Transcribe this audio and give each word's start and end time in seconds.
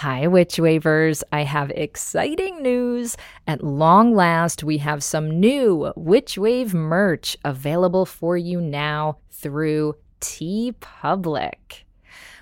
Hi, 0.00 0.26
Witch 0.26 0.58
Wavers. 0.58 1.24
I 1.32 1.44
have 1.44 1.70
exciting 1.70 2.60
news. 2.60 3.16
At 3.46 3.64
long 3.64 4.14
last, 4.14 4.62
we 4.62 4.76
have 4.76 5.02
some 5.02 5.40
new 5.40 5.90
Witch 5.96 6.36
Wave 6.36 6.74
merch 6.74 7.34
available 7.46 8.04
for 8.04 8.36
you 8.36 8.60
now 8.60 9.16
through 9.30 9.94
TeePublic 10.20 11.86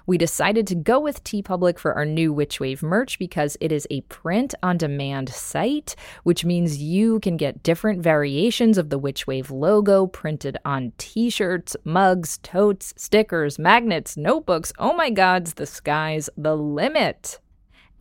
we 0.07 0.19
decided 0.19 0.67
to 0.67 0.75
go 0.75 1.01
with 1.01 1.25
TeePublic 1.25 1.79
for 1.79 1.95
our 1.95 2.05
new 2.05 2.35
Witchwave 2.35 2.83
merch 2.83 3.19
because 3.19 3.57
it 3.61 3.73
is 3.73 3.87
a 3.91 4.03
print 4.03 4.55
on 4.63 4.77
demand 4.77 5.31
site, 5.31 5.97
which 6.25 6.45
means 6.45 6.79
you 6.79 7.21
can 7.21 7.37
get 7.37 7.63
different 7.63 8.03
variations 8.03 8.77
of 8.77 8.91
the 8.91 9.01
Witchwave 9.01 9.51
logo 9.51 10.07
printed 10.07 10.59
on 10.65 10.93
t 10.99 11.31
shirts, 11.31 11.77
mugs, 11.85 12.39
totes, 12.39 12.93
stickers, 12.97 13.59
magnets, 13.59 14.17
notebooks. 14.17 14.73
Oh 14.79 14.95
my 14.95 15.11
gods, 15.11 15.55
the 15.55 15.67
sky's 15.67 16.29
the 16.37 16.57
limit. 16.57 17.39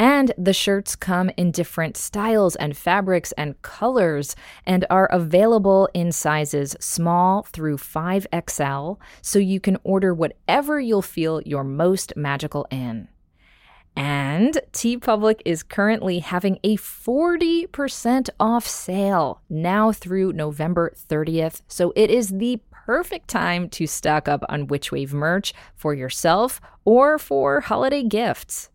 And 0.04 0.33
the 0.38 0.51
shirts 0.51 0.97
come 0.97 1.31
in 1.38 1.52
different 1.52 1.95
styles 1.95 2.57
and 2.57 2.75
fabrics 2.75 3.31
and 3.38 3.61
colors 3.61 4.35
and 4.66 4.85
are 4.89 5.05
available 5.05 5.88
in 5.94 6.11
sizes 6.11 6.75
small 6.81 7.44
through 7.44 7.77
5XL, 7.77 8.97
so 9.21 9.39
you 9.39 9.61
can 9.61 9.77
order 9.85 10.13
whatever 10.13 10.77
you'll 10.77 11.02
feel 11.02 11.41
you're 11.45 11.63
most 11.63 12.17
magical 12.17 12.67
in. 12.70 13.08
And 13.95 14.59
TeePublic 14.73 15.39
is 15.45 15.63
currently 15.63 16.20
having 16.20 16.59
a 16.66 16.75
40% 16.75 18.30
off 18.41 18.67
sale 18.67 19.41
now 19.49 19.94
through 19.94 20.33
November 20.33 20.91
30th. 21.09 21.61
So 21.70 21.94
it 21.95 22.09
is 22.09 22.27
the 22.27 22.59
perfect 22.72 23.30
time 23.30 23.70
to 23.70 23.88
stock 23.88 24.27
up 24.27 24.44
on 24.49 24.67
Witchwave 24.67 25.13
merch 25.13 25.53
for 25.77 25.94
yourself 25.94 26.59
or 26.83 27.17
for 27.17 27.61
holiday 27.61 28.03
gifts. 28.03 28.70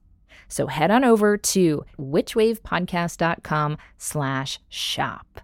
So 0.48 0.66
head 0.66 0.90
on 0.90 1.04
over 1.04 1.36
to 1.36 1.84
witchwavepodcast.com 1.98 3.78
slash 3.98 4.58
shop. 4.68 5.40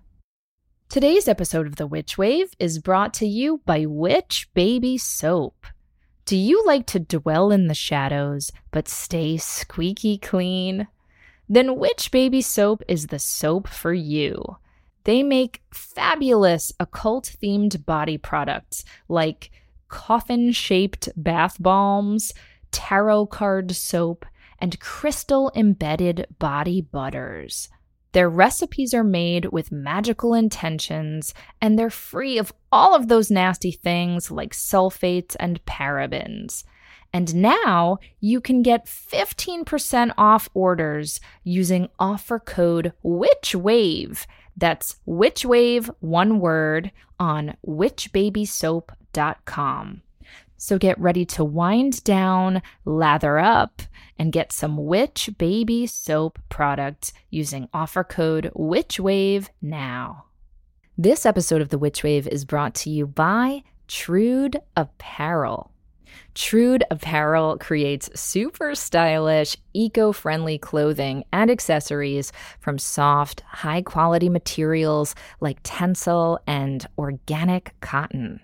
Today's 0.88 1.28
episode 1.28 1.66
of 1.66 1.76
The 1.76 1.86
Witch 1.86 2.16
Wave 2.16 2.54
is 2.58 2.78
brought 2.78 3.14
to 3.14 3.26
you 3.26 3.60
by 3.66 3.84
Witch 3.86 4.48
Baby 4.54 4.96
Soap. 4.96 5.66
Do 6.24 6.36
you 6.36 6.64
like 6.64 6.86
to 6.86 7.00
dwell 7.00 7.50
in 7.50 7.66
the 7.66 7.74
shadows 7.74 8.50
but 8.70 8.88
stay 8.88 9.36
squeaky 9.36 10.18
clean? 10.18 10.88
Then 11.48 11.76
Witch 11.76 12.10
Baby 12.10 12.40
Soap 12.40 12.82
is 12.88 13.08
the 13.08 13.18
soap 13.18 13.68
for 13.68 13.92
you. 13.92 14.56
They 15.04 15.22
make 15.22 15.62
fabulous 15.72 16.72
occult 16.80 17.36
themed 17.42 17.84
body 17.84 18.16
products 18.16 18.84
like 19.08 19.50
coffin 19.88 20.52
shaped 20.52 21.10
bath 21.14 21.56
balms, 21.60 22.32
tarot 22.70 23.26
card 23.26 23.72
soap, 23.72 24.24
and 24.58 24.80
crystal 24.80 25.52
embedded 25.54 26.26
body 26.38 26.80
butters. 26.80 27.68
Their 28.12 28.30
recipes 28.30 28.94
are 28.94 29.02
made 29.02 29.46
with 29.46 29.72
magical 29.72 30.34
intentions, 30.34 31.34
and 31.60 31.76
they're 31.76 31.90
free 31.90 32.38
of 32.38 32.52
all 32.70 32.94
of 32.94 33.08
those 33.08 33.28
nasty 33.28 33.72
things 33.72 34.30
like 34.30 34.52
sulfates 34.52 35.34
and 35.40 35.64
parabens. 35.64 36.62
And 37.12 37.34
now 37.34 37.98
you 38.20 38.40
can 38.40 38.62
get 38.62 38.86
15% 38.86 40.12
off 40.16 40.48
orders 40.54 41.18
using 41.42 41.88
offer 41.98 42.38
code 42.38 42.92
WITCHWAVE. 43.04 44.24
That's 44.56 45.00
WITCHWAVE, 45.08 45.90
one 45.98 46.38
word, 46.38 46.92
on 47.18 47.56
witchbabysoap.com. 47.66 50.02
So 50.64 50.78
get 50.78 50.98
ready 50.98 51.26
to 51.26 51.44
wind 51.44 52.02
down, 52.04 52.62
lather 52.86 53.38
up, 53.38 53.82
and 54.18 54.32
get 54.32 54.50
some 54.50 54.86
Witch 54.86 55.28
Baby 55.36 55.86
Soap 55.86 56.38
products 56.48 57.12
using 57.28 57.68
offer 57.74 58.02
code 58.02 58.50
WITCHWAVE 58.54 59.50
now. 59.60 60.24
This 60.96 61.26
episode 61.26 61.60
of 61.60 61.68
The 61.68 61.76
Witch 61.76 62.02
Wave 62.02 62.26
is 62.26 62.46
brought 62.46 62.74
to 62.76 62.88
you 62.88 63.06
by 63.06 63.62
Trued 63.88 64.58
Apparel. 64.74 65.70
Trued 66.32 66.82
Apparel 66.90 67.58
creates 67.58 68.08
super 68.18 68.74
stylish, 68.74 69.58
eco 69.74 70.12
friendly 70.12 70.56
clothing 70.56 71.24
and 71.30 71.50
accessories 71.50 72.32
from 72.60 72.78
soft, 72.78 73.42
high 73.42 73.82
quality 73.82 74.30
materials 74.30 75.14
like 75.42 75.62
tencel 75.62 76.38
and 76.46 76.86
organic 76.96 77.74
cotton. 77.82 78.40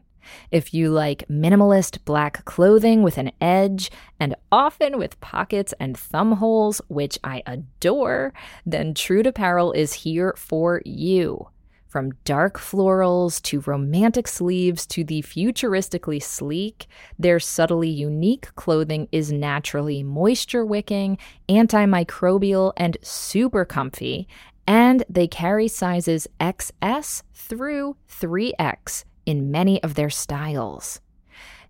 If 0.51 0.75
you 0.75 0.91
like 0.91 1.29
minimalist 1.29 2.05
black 2.05 2.45
clothing 2.45 3.03
with 3.03 3.19
an 3.19 3.33
edge 3.41 3.91
and 4.19 4.35
often 4.51 4.99
with 4.99 5.21
pockets 5.21 5.75
and 5.81 5.97
thumb 5.97 6.33
holes, 6.33 6.81
which 6.89 7.19
I 7.25 7.43
adore, 7.47 8.33
then 8.67 8.95
Trued 8.95 9.27
Apparel 9.27 9.73
is 9.73 9.93
here 9.93 10.35
for 10.37 10.83
you. 10.85 11.49
From 11.91 12.13
dark 12.25 12.57
florals 12.57 13.43
to 13.43 13.63
romantic 13.63 14.29
sleeves 14.29 14.87
to 14.87 15.03
the 15.03 15.23
futuristically 15.23 16.23
sleek, 16.23 16.87
their 17.19 17.41
subtly 17.41 17.89
unique 17.89 18.55
clothing 18.55 19.09
is 19.11 19.33
naturally 19.33 20.05
moisture 20.05 20.65
wicking, 20.65 21.19
antimicrobial, 21.49 22.73
and 22.77 22.97
super 23.03 23.65
comfy. 23.65 24.29
And 24.69 25.03
they 25.09 25.27
carry 25.27 25.67
sizes 25.67 26.29
XS 26.39 27.25
through 27.35 27.97
3X 28.09 29.03
in 29.27 29.51
many 29.51 29.83
of 29.83 29.95
their 29.95 30.11
styles. 30.11 31.01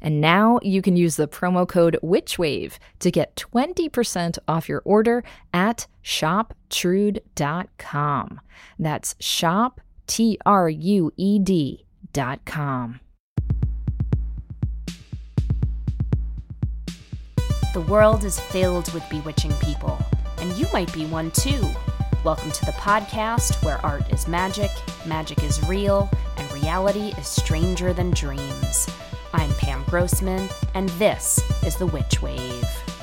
And 0.02 0.20
now 0.20 0.58
you 0.62 0.82
can 0.82 0.96
use 0.96 1.16
the 1.16 1.28
promo 1.28 1.68
code 1.68 1.98
WitchWave 2.02 2.78
to 3.00 3.10
get 3.10 3.36
20% 3.36 4.38
off 4.48 4.66
your 4.68 4.82
order 4.84 5.22
at 5.52 5.86
shoptrued.com. 6.02 8.40
That's 8.78 9.14
shop, 9.20 9.80
T 10.06 10.38
R 10.46 10.68
U 10.68 11.12
E 11.16 11.38
D.com. 11.38 13.00
The 17.72 17.80
world 17.82 18.24
is 18.24 18.40
filled 18.40 18.92
with 18.92 19.08
bewitching 19.08 19.52
people, 19.62 19.96
and 20.38 20.50
you 20.58 20.66
might 20.72 20.92
be 20.92 21.06
one 21.06 21.30
too. 21.30 21.70
Welcome 22.24 22.50
to 22.50 22.66
the 22.66 22.72
podcast 22.72 23.64
where 23.64 23.78
art 23.86 24.12
is 24.12 24.26
magic, 24.26 24.72
magic 25.06 25.44
is 25.44 25.64
real, 25.68 26.10
and 26.36 26.49
reality 26.70 27.12
is 27.18 27.26
stranger 27.26 27.92
than 27.92 28.12
dreams. 28.12 28.88
I'm 29.34 29.52
Pam 29.54 29.82
Grossman, 29.88 30.48
and 30.74 30.88
this 30.90 31.40
is 31.64 31.74
The 31.74 31.86
Witch 31.86 32.22
Wave. 32.22 32.99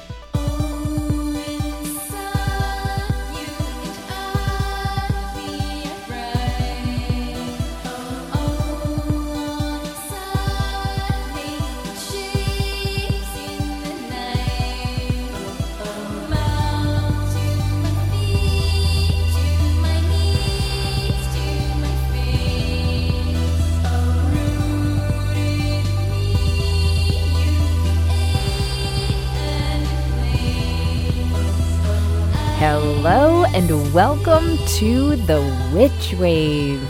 Hello 32.60 33.46
and 33.54 33.94
welcome 33.94 34.58
to 34.80 35.16
the 35.16 35.70
Witch 35.72 36.20
Wave. 36.20 36.82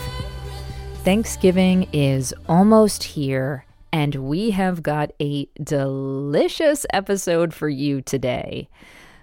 Thanksgiving 1.04 1.90
is 1.92 2.34
almost 2.48 3.04
here, 3.04 3.66
and 3.92 4.16
we 4.16 4.52
have 4.52 4.82
got 4.82 5.12
a 5.22 5.50
delicious 5.62 6.86
episode 6.94 7.54
for 7.54 7.68
you 7.68 8.02
today. 8.02 8.70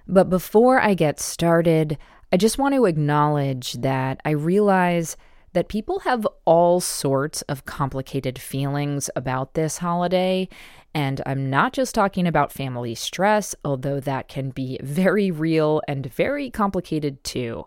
But 0.06 0.28
before 0.28 0.78
I 0.78 0.93
get 0.93 1.19
started, 1.19 1.96
I 2.31 2.37
just 2.37 2.58
want 2.58 2.75
to 2.75 2.85
acknowledge 2.85 3.73
that 3.81 4.20
I 4.26 4.32
realize 4.32 5.17
that 5.54 5.68
people 5.68 6.00
have 6.00 6.26
all 6.44 6.80
sorts 6.80 7.42
of 7.42 7.64
complicated 7.64 8.38
feelings 8.38 9.08
about 9.16 9.54
this 9.54 9.78
holiday, 9.78 10.48
and 10.94 11.22
I'm 11.24 11.48
not 11.48 11.72
just 11.72 11.94
talking 11.94 12.26
about 12.26 12.52
family 12.52 12.94
stress, 12.94 13.54
although 13.64 14.00
that 14.00 14.28
can 14.28 14.50
be 14.50 14.78
very 14.82 15.30
real 15.30 15.80
and 15.88 16.12
very 16.12 16.50
complicated 16.50 17.24
too. 17.24 17.66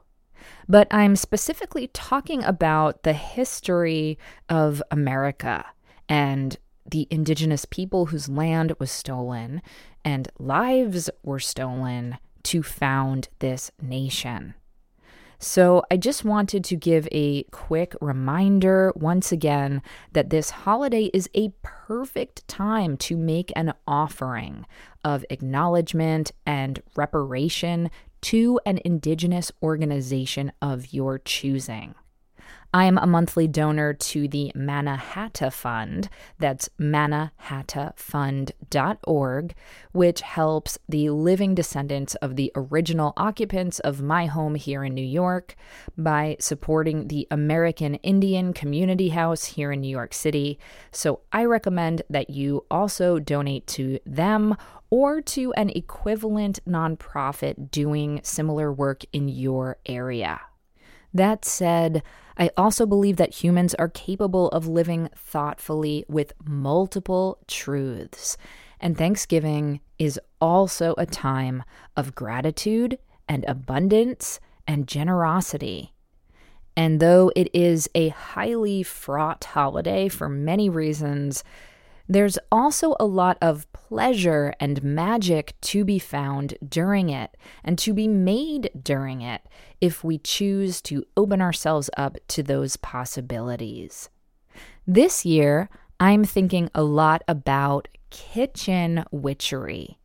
But 0.70 0.88
I'm 0.92 1.16
specifically 1.16 1.88
talking 1.88 2.44
about 2.44 3.04
the 3.04 3.14
history 3.14 4.18
of 4.50 4.84
America 4.92 5.66
and 6.08 6.58
the 6.90 7.08
indigenous 7.10 7.66
people 7.66 8.08
whose 8.08 8.30
land 8.30 8.74
was 8.80 8.92
stolen 8.92 9.62
and 10.06 10.30
lives 10.40 11.10
were 11.24 11.40
stolen 11.40 12.18
to 12.44 12.64
found 12.64 13.28
this 13.40 13.72
nation. 13.82 14.54
So, 15.40 15.84
I 15.92 15.98
just 15.98 16.26
wanted 16.26 16.64
to 16.64 16.76
give 16.76 17.08
a 17.12 17.44
quick 17.52 17.94
reminder 18.02 18.92
once 18.96 19.32
again 19.32 19.84
that 20.14 20.32
this 20.32 20.50
holiday 20.50 21.12
is 21.14 21.30
a 21.36 21.54
perfect 21.62 22.48
time 22.48 22.98
to 22.98 23.16
make 23.16 23.54
an 23.56 23.74
offering 23.88 24.66
of 25.04 25.24
acknowledgement 25.30 26.32
and 26.46 26.82
reparation 26.96 27.92
to 28.22 28.60
an 28.66 28.80
Indigenous 28.84 29.52
organization 29.62 30.52
of 30.60 30.92
your 30.92 31.20
choosing. 31.20 31.94
I 32.74 32.86
am 32.86 32.98
a 32.98 33.06
monthly 33.08 33.48
donor 33.48 33.94
to 33.94 34.28
the 34.28 34.52
Mannahatta 34.54 35.50
Fund. 35.52 36.10
That's 36.38 36.70
mannahattafund.org, 36.80 39.56
which 39.94 40.22
helps 40.22 40.78
the 40.90 41.10
living 41.10 41.56
descendants 41.56 42.16
of 42.16 42.36
the 42.36 42.52
original 42.56 43.14
occupants 43.16 43.80
of 43.80 44.02
my 44.02 44.26
home 44.26 44.56
here 44.56 44.84
in 44.84 44.94
New 44.94 45.02
York 45.02 45.56
by 45.98 46.36
supporting 46.40 47.08
the 47.08 47.26
American 47.32 47.96
Indian 47.96 48.52
Community 48.54 49.08
House 49.10 49.46
here 49.46 49.72
in 49.72 49.80
New 49.82 49.88
York 49.88 50.14
City. 50.14 50.60
So 50.92 51.22
I 51.32 51.46
recommend 51.46 52.02
that 52.10 52.30
you 52.30 52.66
also 52.70 53.18
donate 53.20 53.66
to 53.68 54.00
them 54.06 54.58
or 54.90 55.22
to 55.22 55.54
an 55.54 55.70
equivalent 55.70 56.60
nonprofit 56.68 57.72
doing 57.72 58.20
similar 58.24 58.74
work 58.74 59.06
in 59.14 59.30
your 59.30 59.78
area. 59.86 60.42
That 61.18 61.46
said, 61.46 62.04
I 62.38 62.52
also 62.56 62.86
believe 62.86 63.18
that 63.18 63.44
humans 63.44 63.74
are 63.74 63.90
capable 63.90 64.50
of 64.50 64.68
living 64.68 65.10
thoughtfully 65.16 66.06
with 66.08 66.34
multiple 66.46 67.40
truths. 67.48 68.38
And 68.80 68.96
Thanksgiving 68.96 69.80
is 69.98 70.20
also 70.40 70.94
a 70.96 71.08
time 71.08 71.64
of 71.96 72.14
gratitude 72.14 73.00
and 73.28 73.44
abundance 73.46 74.40
and 74.68 74.88
generosity. 74.88 75.92
And 76.76 77.00
though 77.00 77.32
it 77.36 77.50
is 77.52 77.90
a 77.96 78.10
highly 78.10 78.84
fraught 78.84 79.44
holiday 79.44 80.10
for 80.10 80.30
many 80.30 80.70
reasons, 80.70 81.44
there's 82.08 82.40
also 82.52 82.96
a 83.00 83.06
lot 83.06 83.38
of 83.42 83.72
pleasure 83.74 84.54
and 84.60 84.84
magic 84.84 85.54
to 85.62 85.84
be 85.84 86.00
found 86.00 86.58
during 86.68 87.10
it 87.10 87.36
and 87.64 87.78
to 87.80 87.94
be 87.94 88.08
made 88.08 88.70
during 88.82 89.22
it 89.22 89.42
if 89.82 90.04
we 90.04 90.18
choose 90.18 90.82
to 90.82 91.06
open 91.16 91.42
ourselves 91.42 91.90
up 91.98 92.18
to 92.30 92.44
those 92.44 92.78
possibilities. 92.78 94.10
This 94.86 95.26
year, 95.26 95.70
I'm 96.00 96.24
thinking 96.24 96.70
a 96.74 96.84
lot 96.84 97.24
about 97.28 97.88
kitchen 98.10 99.04
witchery. 99.12 99.98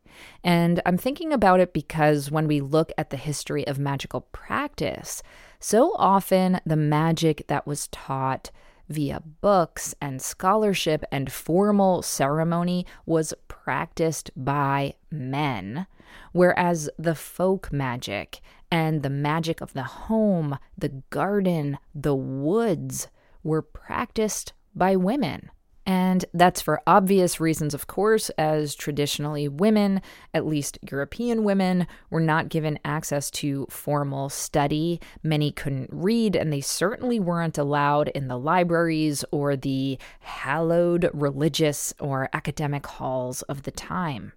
And 0.43 0.81
I'm 0.85 0.97
thinking 0.97 1.33
about 1.33 1.59
it 1.59 1.73
because 1.73 2.29
when 2.29 2.47
we 2.47 2.61
look 2.61 2.91
at 2.97 3.09
the 3.09 3.17
history 3.17 3.65
of 3.67 3.79
magical 3.79 4.21
practice, 4.31 5.23
so 5.59 5.95
often 5.95 6.59
the 6.65 6.75
magic 6.75 7.45
that 7.47 7.65
was 7.65 7.87
taught 7.87 8.51
via 8.89 9.21
books 9.41 9.95
and 10.01 10.21
scholarship 10.21 11.03
and 11.11 11.31
formal 11.31 12.01
ceremony 12.01 12.85
was 13.05 13.33
practiced 13.47 14.29
by 14.35 14.93
men, 15.11 15.87
whereas 16.31 16.89
the 16.97 17.15
folk 17.15 17.71
magic 17.71 18.41
and 18.71 19.03
the 19.03 19.09
magic 19.09 19.61
of 19.61 19.73
the 19.73 19.83
home, 19.83 20.57
the 20.77 20.89
garden, 21.09 21.77
the 21.93 22.15
woods 22.15 23.07
were 23.43 23.61
practiced 23.61 24.53
by 24.75 24.95
women. 24.95 25.49
And 25.85 26.23
that's 26.33 26.61
for 26.61 26.81
obvious 26.87 27.41
reasons, 27.41 27.73
of 27.73 27.87
course, 27.87 28.29
as 28.31 28.73
traditionally 28.73 29.49
women, 29.49 30.01
at 30.33 30.45
least 30.45 30.79
European 30.89 31.43
women, 31.43 31.87
were 32.09 32.21
not 32.21 32.47
given 32.47 32.79
access 32.85 33.29
to 33.31 33.67
formal 33.69 34.29
study. 34.29 35.01
Many 35.23 35.51
couldn't 35.51 35.89
read, 35.91 36.37
and 36.37 36.53
they 36.53 36.61
certainly 36.61 37.19
weren't 37.19 37.57
allowed 37.57 38.07
in 38.09 38.29
the 38.29 38.39
libraries 38.39 39.25
or 39.31 39.57
the 39.57 39.97
hallowed 40.21 41.09
religious 41.13 41.93
or 41.99 42.29
academic 42.31 42.87
halls 42.87 43.41
of 43.43 43.63
the 43.63 43.71
time. 43.71 44.31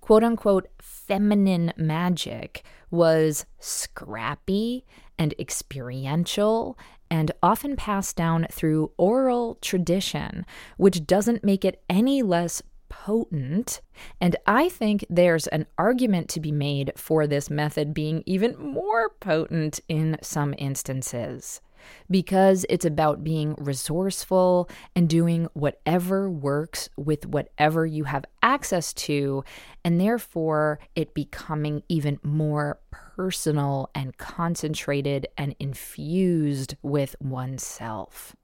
Quote 0.00 0.24
unquote 0.24 0.66
feminine 0.80 1.72
magic 1.76 2.64
was 2.90 3.46
scrappy 3.60 4.84
and 5.16 5.34
experiential 5.38 6.76
and 7.10 7.32
often 7.42 7.76
passed 7.76 8.16
down 8.16 8.46
through 8.50 8.92
oral 8.96 9.56
tradition, 9.60 10.46
which 10.76 11.06
doesn't 11.06 11.44
make 11.44 11.64
it 11.64 11.82
any 11.88 12.22
less 12.22 12.62
potent. 12.88 13.80
And 14.20 14.36
I 14.46 14.68
think 14.68 15.04
there's 15.08 15.46
an 15.48 15.66
argument 15.78 16.28
to 16.30 16.40
be 16.40 16.52
made 16.52 16.92
for 16.96 17.26
this 17.26 17.48
method 17.48 17.94
being 17.94 18.22
even 18.26 18.56
more 18.58 19.10
potent 19.20 19.80
in 19.88 20.18
some 20.22 20.54
instances 20.58 21.60
because 22.10 22.66
it's 22.68 22.84
about 22.84 23.24
being 23.24 23.54
resourceful 23.58 24.68
and 24.94 25.08
doing 25.08 25.48
whatever 25.54 26.30
works 26.30 26.88
with 26.96 27.26
whatever 27.26 27.86
you 27.86 28.04
have 28.04 28.24
access 28.42 28.92
to, 28.92 29.44
and 29.84 30.00
therefore 30.00 30.78
it 30.94 31.14
becoming 31.14 31.82
even 31.88 32.18
more 32.22 32.78
personal 33.20 33.90
and 33.94 34.16
concentrated 34.16 35.26
and 35.36 35.54
infused 35.58 36.74
with 36.82 37.14
oneself. 37.20 38.34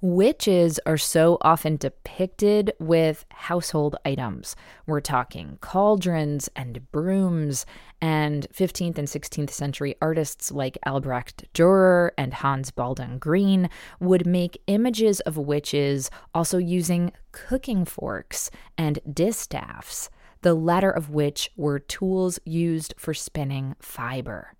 Witches 0.00 0.78
are 0.86 0.96
so 0.96 1.36
often 1.40 1.76
depicted 1.76 2.72
with 2.78 3.24
household 3.30 3.96
items. 4.04 4.54
We're 4.86 5.00
talking 5.00 5.58
cauldrons 5.60 6.48
and 6.54 6.92
brooms, 6.92 7.66
and 8.00 8.46
15th 8.54 8.98
and 8.98 9.08
16th 9.08 9.50
century 9.50 9.96
artists 10.00 10.52
like 10.52 10.78
Albrecht 10.86 11.52
Dürer 11.52 12.10
and 12.16 12.34
Hans 12.34 12.70
Baldung 12.70 13.18
Grien 13.18 13.68
would 13.98 14.26
make 14.28 14.62
images 14.68 15.18
of 15.20 15.36
witches 15.36 16.08
also 16.32 16.58
using 16.58 17.10
cooking 17.32 17.84
forks 17.84 18.48
and 18.78 19.00
distaffs, 19.12 20.08
the 20.44 20.54
latter 20.54 20.90
of 20.90 21.08
which 21.08 21.50
were 21.56 21.78
tools 21.78 22.38
used 22.44 22.92
for 22.98 23.14
spinning 23.14 23.74
fiber. 23.80 24.52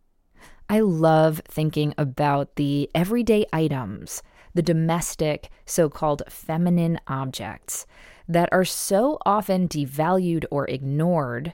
I 0.66 0.80
love 0.80 1.42
thinking 1.46 1.92
about 1.98 2.56
the 2.56 2.90
everyday 2.94 3.44
items 3.52 4.22
the 4.54 4.62
domestic, 4.62 5.50
so 5.66 5.88
called 5.88 6.22
feminine 6.28 6.98
objects 7.08 7.86
that 8.28 8.48
are 8.52 8.64
so 8.64 9.18
often 9.26 9.68
devalued 9.68 10.44
or 10.50 10.66
ignored 10.70 11.52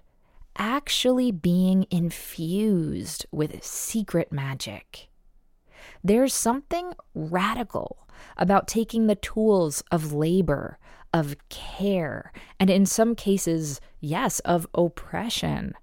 actually 0.57 1.33
being 1.33 1.87
infused 1.91 3.25
with 3.33 3.65
secret 3.65 4.31
magic. 4.31 5.09
There's 6.05 6.35
something 6.35 6.93
radical 7.15 8.07
about 8.37 8.69
taking 8.69 9.07
the 9.07 9.15
tools 9.15 9.83
of 9.91 10.13
labor, 10.13 10.79
of 11.13 11.37
care, 11.49 12.33
and 12.59 12.71
in 12.71 12.87
some 12.87 13.15
cases, 13.15 13.81
yes, 14.01 14.41
of 14.41 14.67
oppression, 14.75 15.75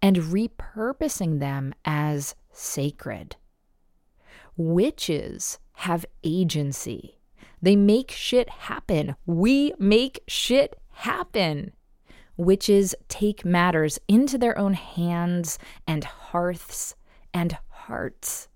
and 0.00 0.16
repurposing 0.16 1.38
them 1.38 1.74
as 1.84 2.34
sacred. 2.50 3.36
Witches 4.56 5.58
have 5.74 6.04
agency. 6.22 7.18
They 7.60 7.76
make 7.76 8.10
shit 8.10 8.48
happen. 8.48 9.14
We 9.24 9.72
make 9.78 10.22
shit 10.26 10.76
happen. 10.90 11.72
Witches 12.36 12.94
take 13.08 13.44
matters 13.44 13.98
into 14.08 14.36
their 14.36 14.58
own 14.58 14.74
hands 14.74 15.58
and 15.86 16.04
hearths 16.04 16.96
and 17.32 17.56
hearts. 17.68 18.48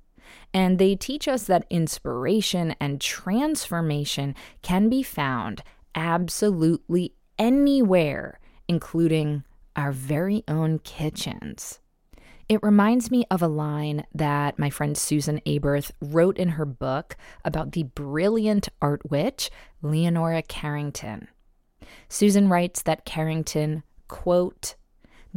And 0.53 0.79
they 0.79 0.97
teach 0.97 1.29
us 1.29 1.45
that 1.45 1.67
inspiration 1.71 2.75
and 2.81 3.01
transformation 3.01 4.35
can 4.63 4.89
be 4.89 5.03
found 5.03 5.63
absolutely 5.97 7.15
anywhere, 7.39 8.39
including 8.69 9.43
our 9.75 9.91
very 9.91 10.45
own 10.47 10.79
kitchens. 10.79 11.81
It 12.49 12.63
reminds 12.63 13.11
me 13.11 13.25
of 13.29 13.43
a 13.43 13.49
line 13.49 14.05
that 14.15 14.57
my 14.59 14.71
friend 14.71 14.97
Susan 14.97 15.41
Aberth 15.47 15.91
wrote 16.01 16.39
in 16.39 16.51
her 16.51 16.65
book 16.65 17.17
about 17.45 17.73
the 17.73 17.83
brilliant 17.83 18.69
art 18.81 19.11
witch 19.11 19.51
Leonora 19.83 20.43
Carrington. 20.43 21.27
Susan 22.09 22.49
writes 22.49 22.83
that 22.83 23.05
Carrington, 23.05 23.83
quote, 24.07 24.77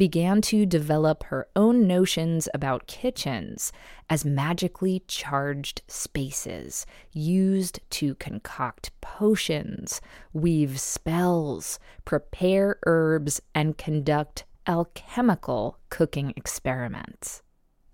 began 0.00 0.40
to 0.40 0.64
develop 0.64 1.24
her 1.24 1.46
own 1.54 1.86
notions 1.86 2.48
about 2.54 2.86
kitchens 2.86 3.70
as 4.08 4.24
magically 4.24 5.02
charged 5.06 5.82
spaces 5.88 6.86
used 7.12 7.78
to 7.90 8.14
concoct 8.14 8.90
potions, 9.02 10.00
weave 10.32 10.80
spells, 10.80 11.78
prepare 12.06 12.78
herbs, 12.86 13.42
and 13.54 13.76
conduct 13.76 14.44
alchemical 14.66 15.76
cooking 15.90 16.32
experiments. 16.34 17.42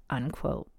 Unquote. 0.08 0.70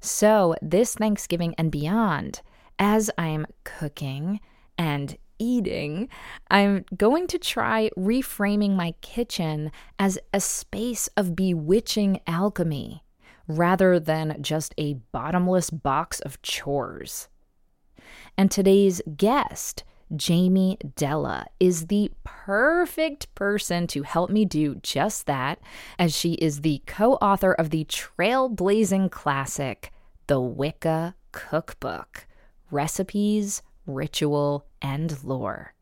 So, 0.00 0.54
this 0.60 0.94
Thanksgiving 0.94 1.54
and 1.56 1.72
beyond, 1.72 2.42
as 2.78 3.10
I'm 3.16 3.46
cooking 3.64 4.40
and 4.76 5.16
eating, 5.38 6.08
I'm 6.50 6.84
going 6.96 7.26
to 7.28 7.38
try 7.38 7.90
reframing 7.96 8.76
my 8.76 8.94
kitchen 9.00 9.72
as 9.98 10.18
a 10.32 10.40
space 10.40 11.08
of 11.16 11.36
bewitching 11.36 12.20
alchemy, 12.26 13.02
rather 13.46 14.00
than 14.00 14.38
just 14.40 14.74
a 14.78 14.94
bottomless 15.12 15.70
box 15.70 16.20
of 16.20 16.40
chores. 16.42 17.28
And 18.36 18.50
today's 18.50 19.00
guest, 19.16 19.84
Jamie 20.14 20.78
Della, 20.96 21.46
is 21.60 21.86
the 21.86 22.10
perfect 22.24 23.34
person 23.34 23.86
to 23.88 24.02
help 24.02 24.30
me 24.30 24.44
do 24.44 24.76
just 24.76 25.26
that, 25.26 25.60
as 25.98 26.16
she 26.16 26.34
is 26.34 26.60
the 26.60 26.82
co 26.86 27.14
author 27.14 27.52
of 27.52 27.70
the 27.70 27.84
trailblazing 27.84 29.10
classic, 29.10 29.92
The 30.26 30.40
Wicca 30.40 31.14
Cookbook 31.32 32.26
Recipes, 32.70 33.62
Ritual, 33.86 34.66
and 34.80 35.22
Lore. 35.24 35.74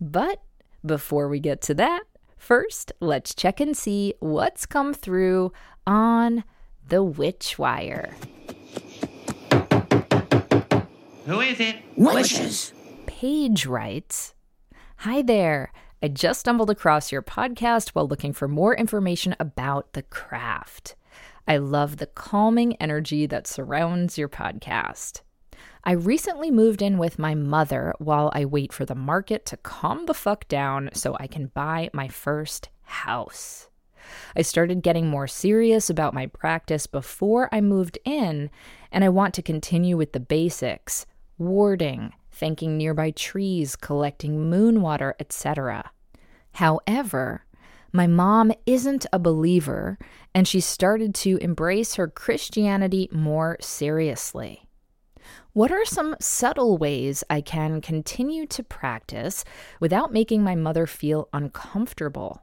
But 0.00 0.42
before 0.84 1.28
we 1.28 1.40
get 1.40 1.60
to 1.62 1.74
that, 1.74 2.02
first 2.36 2.92
let's 3.00 3.34
check 3.34 3.60
and 3.60 3.76
see 3.76 4.14
what's 4.20 4.66
come 4.66 4.92
through 4.92 5.52
on 5.86 6.44
the 6.88 7.02
Witch 7.02 7.58
Wire. 7.58 8.14
Who 11.26 11.40
is 11.40 11.58
it? 11.58 11.76
Witches. 11.96 12.72
Paige 13.06 13.66
writes 13.66 14.34
Hi 14.98 15.22
there. 15.22 15.72
I 16.02 16.08
just 16.08 16.40
stumbled 16.40 16.68
across 16.68 17.10
your 17.10 17.22
podcast 17.22 17.90
while 17.90 18.06
looking 18.06 18.34
for 18.34 18.46
more 18.46 18.76
information 18.76 19.34
about 19.40 19.94
the 19.94 20.02
craft. 20.02 20.96
I 21.48 21.56
love 21.56 21.96
the 21.96 22.06
calming 22.06 22.76
energy 22.76 23.26
that 23.26 23.46
surrounds 23.46 24.18
your 24.18 24.28
podcast. 24.28 25.22
I 25.86 25.92
recently 25.92 26.50
moved 26.50 26.80
in 26.80 26.96
with 26.96 27.18
my 27.18 27.34
mother 27.34 27.94
while 27.98 28.30
I 28.32 28.46
wait 28.46 28.72
for 28.72 28.86
the 28.86 28.94
market 28.94 29.44
to 29.46 29.58
calm 29.58 30.06
the 30.06 30.14
fuck 30.14 30.48
down 30.48 30.88
so 30.94 31.14
I 31.20 31.26
can 31.26 31.48
buy 31.48 31.90
my 31.92 32.08
first 32.08 32.70
house. 32.84 33.68
I 34.34 34.40
started 34.40 34.82
getting 34.82 35.08
more 35.08 35.26
serious 35.26 35.90
about 35.90 36.14
my 36.14 36.26
practice 36.26 36.86
before 36.86 37.50
I 37.52 37.60
moved 37.60 37.98
in, 38.06 38.50
and 38.90 39.04
I 39.04 39.10
want 39.10 39.34
to 39.34 39.42
continue 39.42 39.98
with 39.98 40.12
the 40.12 40.20
basics 40.20 41.04
warding, 41.36 42.14
thanking 42.30 42.78
nearby 42.78 43.10
trees, 43.10 43.76
collecting 43.76 44.48
moon 44.48 44.80
water, 44.80 45.14
etc. 45.20 45.90
However, 46.52 47.44
my 47.92 48.06
mom 48.06 48.52
isn't 48.64 49.04
a 49.12 49.18
believer, 49.18 49.98
and 50.34 50.48
she 50.48 50.60
started 50.60 51.14
to 51.16 51.36
embrace 51.42 51.96
her 51.96 52.08
Christianity 52.08 53.10
more 53.12 53.58
seriously. 53.60 54.62
What 55.52 55.70
are 55.70 55.84
some 55.84 56.16
subtle 56.20 56.76
ways 56.76 57.24
I 57.30 57.40
can 57.40 57.80
continue 57.80 58.46
to 58.46 58.62
practice 58.62 59.44
without 59.80 60.12
making 60.12 60.42
my 60.42 60.54
mother 60.54 60.86
feel 60.86 61.28
uncomfortable? 61.32 62.42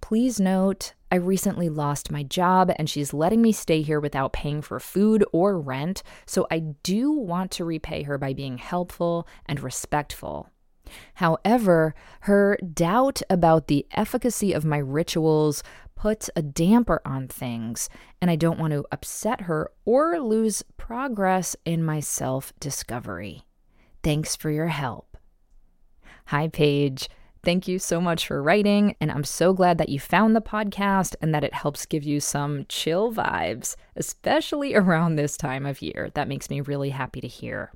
Please 0.00 0.40
note, 0.40 0.94
I 1.12 1.16
recently 1.16 1.68
lost 1.68 2.10
my 2.10 2.22
job 2.22 2.72
and 2.76 2.88
she's 2.88 3.12
letting 3.12 3.42
me 3.42 3.52
stay 3.52 3.82
here 3.82 4.00
without 4.00 4.32
paying 4.32 4.62
for 4.62 4.80
food 4.80 5.24
or 5.32 5.58
rent, 5.58 6.02
so 6.24 6.46
I 6.50 6.60
do 6.82 7.12
want 7.12 7.50
to 7.52 7.64
repay 7.64 8.04
her 8.04 8.16
by 8.16 8.32
being 8.32 8.58
helpful 8.58 9.26
and 9.46 9.60
respectful. 9.60 10.48
However, 11.14 11.94
her 12.20 12.56
doubt 12.74 13.22
about 13.30 13.66
the 13.66 13.86
efficacy 13.92 14.52
of 14.52 14.64
my 14.64 14.78
rituals 14.78 15.62
puts 16.00 16.30
a 16.34 16.40
damper 16.40 17.02
on 17.04 17.28
things, 17.28 17.90
and 18.22 18.30
I 18.30 18.36
don't 18.36 18.58
want 18.58 18.72
to 18.72 18.86
upset 18.90 19.42
her 19.42 19.70
or 19.84 20.18
lose 20.18 20.62
progress 20.78 21.54
in 21.66 21.84
my 21.84 22.00
self 22.00 22.54
discovery. 22.58 23.42
Thanks 24.02 24.34
for 24.34 24.50
your 24.50 24.68
help. 24.68 25.18
Hi, 26.28 26.48
Paige. 26.48 27.10
Thank 27.44 27.68
you 27.68 27.78
so 27.78 28.00
much 28.00 28.26
for 28.26 28.42
writing, 28.42 28.96
and 28.98 29.12
I'm 29.12 29.24
so 29.24 29.52
glad 29.52 29.76
that 29.76 29.90
you 29.90 30.00
found 30.00 30.34
the 30.34 30.40
podcast 30.40 31.16
and 31.20 31.34
that 31.34 31.44
it 31.44 31.52
helps 31.52 31.84
give 31.84 32.02
you 32.02 32.18
some 32.18 32.64
chill 32.70 33.12
vibes, 33.12 33.76
especially 33.94 34.74
around 34.82 35.16
this 35.16 35.36
time 35.36 35.66
of 35.66 35.82
year. 35.82 36.10
That 36.14 36.28
makes 36.28 36.48
me 36.48 36.62
really 36.62 36.90
happy 36.90 37.20
to 37.20 37.28
hear. 37.28 37.72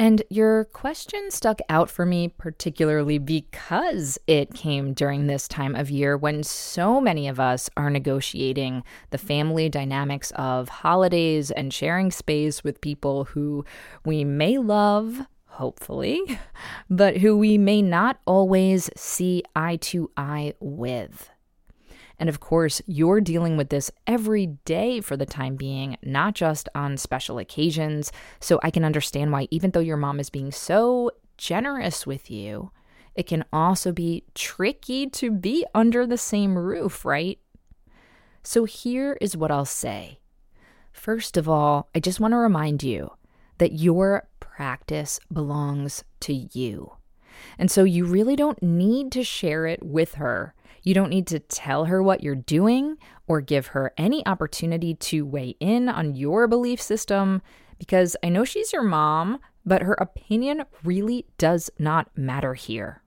And 0.00 0.22
your 0.30 0.64
question 0.66 1.32
stuck 1.32 1.58
out 1.68 1.90
for 1.90 2.06
me 2.06 2.28
particularly 2.28 3.18
because 3.18 4.16
it 4.28 4.54
came 4.54 4.92
during 4.94 5.26
this 5.26 5.48
time 5.48 5.74
of 5.74 5.90
year 5.90 6.16
when 6.16 6.44
so 6.44 7.00
many 7.00 7.26
of 7.26 7.40
us 7.40 7.68
are 7.76 7.90
negotiating 7.90 8.84
the 9.10 9.18
family 9.18 9.68
dynamics 9.68 10.30
of 10.36 10.68
holidays 10.68 11.50
and 11.50 11.74
sharing 11.74 12.12
space 12.12 12.62
with 12.62 12.80
people 12.80 13.24
who 13.24 13.64
we 14.04 14.22
may 14.22 14.56
love, 14.56 15.26
hopefully, 15.46 16.38
but 16.88 17.16
who 17.16 17.36
we 17.36 17.58
may 17.58 17.82
not 17.82 18.20
always 18.24 18.88
see 18.96 19.42
eye 19.56 19.76
to 19.76 20.12
eye 20.16 20.54
with. 20.60 21.28
And 22.18 22.28
of 22.28 22.40
course, 22.40 22.82
you're 22.86 23.20
dealing 23.20 23.56
with 23.56 23.68
this 23.68 23.90
every 24.06 24.46
day 24.64 25.00
for 25.00 25.16
the 25.16 25.26
time 25.26 25.56
being, 25.56 25.96
not 26.02 26.34
just 26.34 26.68
on 26.74 26.96
special 26.96 27.38
occasions. 27.38 28.10
So 28.40 28.58
I 28.62 28.70
can 28.70 28.84
understand 28.84 29.30
why, 29.30 29.46
even 29.50 29.70
though 29.70 29.80
your 29.80 29.96
mom 29.96 30.18
is 30.18 30.30
being 30.30 30.50
so 30.50 31.12
generous 31.36 32.06
with 32.06 32.30
you, 32.30 32.72
it 33.14 33.26
can 33.26 33.44
also 33.52 33.92
be 33.92 34.24
tricky 34.34 35.08
to 35.10 35.30
be 35.30 35.64
under 35.74 36.06
the 36.06 36.18
same 36.18 36.56
roof, 36.56 37.04
right? 37.04 37.38
So 38.42 38.64
here 38.64 39.16
is 39.20 39.36
what 39.36 39.50
I'll 39.50 39.64
say. 39.64 40.20
First 40.92 41.36
of 41.36 41.48
all, 41.48 41.88
I 41.94 42.00
just 42.00 42.20
want 42.20 42.32
to 42.32 42.38
remind 42.38 42.82
you 42.82 43.12
that 43.58 43.72
your 43.72 44.28
practice 44.40 45.20
belongs 45.32 46.02
to 46.20 46.32
you. 46.32 46.92
And 47.58 47.70
so 47.70 47.84
you 47.84 48.04
really 48.04 48.36
don't 48.36 48.62
need 48.62 49.12
to 49.12 49.22
share 49.22 49.66
it 49.66 49.84
with 49.84 50.14
her 50.14 50.54
you 50.88 50.94
don't 50.94 51.10
need 51.10 51.26
to 51.26 51.38
tell 51.38 51.84
her 51.84 52.02
what 52.02 52.22
you're 52.22 52.34
doing 52.34 52.96
or 53.26 53.42
give 53.42 53.66
her 53.68 53.92
any 53.98 54.26
opportunity 54.26 54.94
to 54.94 55.26
weigh 55.26 55.54
in 55.60 55.86
on 55.86 56.14
your 56.14 56.48
belief 56.48 56.80
system 56.80 57.42
because 57.78 58.16
I 58.24 58.30
know 58.30 58.42
she's 58.42 58.72
your 58.72 58.82
mom, 58.82 59.38
but 59.66 59.82
her 59.82 59.92
opinion 60.00 60.64
really 60.82 61.26
does 61.36 61.68
not 61.78 62.08
matter 62.16 62.54
here. 62.54 63.02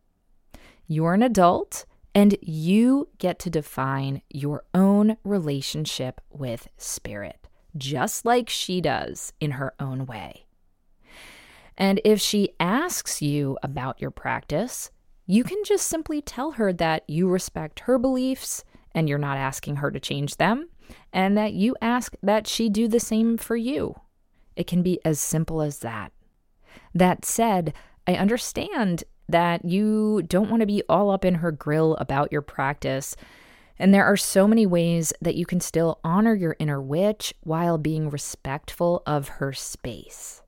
You're 0.85 1.15
an 1.15 1.23
adult 1.23 1.87
and 2.13 2.37
you 2.39 3.07
get 3.17 3.39
to 3.39 3.49
define 3.49 4.21
your 4.29 4.63
own 4.75 5.17
relationship 5.23 6.21
with 6.29 6.67
spirit, 6.77 7.47
just 7.75 8.25
like 8.25 8.47
she 8.47 8.79
does 8.79 9.33
in 9.39 9.51
her 9.51 9.73
own 9.79 10.05
way. 10.05 10.45
And 11.79 11.99
if 12.05 12.21
she 12.21 12.51
asks 12.59 13.23
you 13.23 13.57
about 13.63 13.99
your 13.99 14.11
practice, 14.11 14.91
you 15.25 15.43
can 15.43 15.63
just 15.63 15.87
simply 15.87 16.21
tell 16.21 16.51
her 16.51 16.73
that 16.73 17.03
you 17.07 17.27
respect 17.27 17.81
her 17.81 17.97
beliefs 17.97 18.63
and 18.93 19.07
you're 19.07 19.17
not 19.17 19.37
asking 19.37 19.77
her 19.77 19.91
to 19.91 19.99
change 19.99 20.37
them, 20.37 20.67
and 21.13 21.37
that 21.37 21.53
you 21.53 21.75
ask 21.81 22.13
that 22.21 22.47
she 22.47 22.69
do 22.69 22.87
the 22.87 22.99
same 22.99 23.37
for 23.37 23.55
you. 23.55 23.95
It 24.55 24.67
can 24.67 24.83
be 24.83 24.99
as 25.05 25.19
simple 25.19 25.61
as 25.61 25.79
that. 25.79 26.11
That 26.93 27.23
said, 27.23 27.73
I 28.05 28.15
understand 28.15 29.05
that 29.29 29.63
you 29.63 30.23
don't 30.23 30.49
want 30.49 30.59
to 30.59 30.67
be 30.67 30.83
all 30.89 31.09
up 31.09 31.23
in 31.23 31.35
her 31.35 31.51
grill 31.51 31.95
about 31.95 32.31
your 32.31 32.41
practice. 32.41 33.15
And 33.79 33.93
there 33.93 34.05
are 34.05 34.17
so 34.17 34.47
many 34.47 34.65
ways 34.65 35.13
that 35.21 35.35
you 35.35 35.45
can 35.45 35.61
still 35.61 35.99
honor 36.03 36.35
your 36.35 36.57
inner 36.59 36.81
witch 36.81 37.33
while 37.41 37.77
being 37.77 38.09
respectful 38.09 39.01
of 39.05 39.29
her 39.29 39.53
space. 39.53 40.43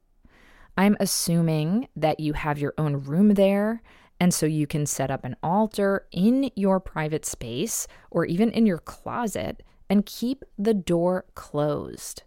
I'm 0.77 0.97
assuming 0.99 1.87
that 1.95 2.19
you 2.19 2.33
have 2.33 2.59
your 2.59 2.73
own 2.77 3.03
room 3.03 3.35
there 3.35 3.81
and 4.19 4.33
so 4.33 4.45
you 4.45 4.67
can 4.67 4.85
set 4.85 5.11
up 5.11 5.25
an 5.25 5.35
altar 5.43 6.05
in 6.11 6.49
your 6.55 6.79
private 6.79 7.25
space 7.25 7.87
or 8.11 8.25
even 8.25 8.51
in 8.51 8.65
your 8.65 8.77
closet 8.77 9.63
and 9.89 10.05
keep 10.05 10.43
the 10.57 10.73
door 10.73 11.25
closed. 11.35 12.23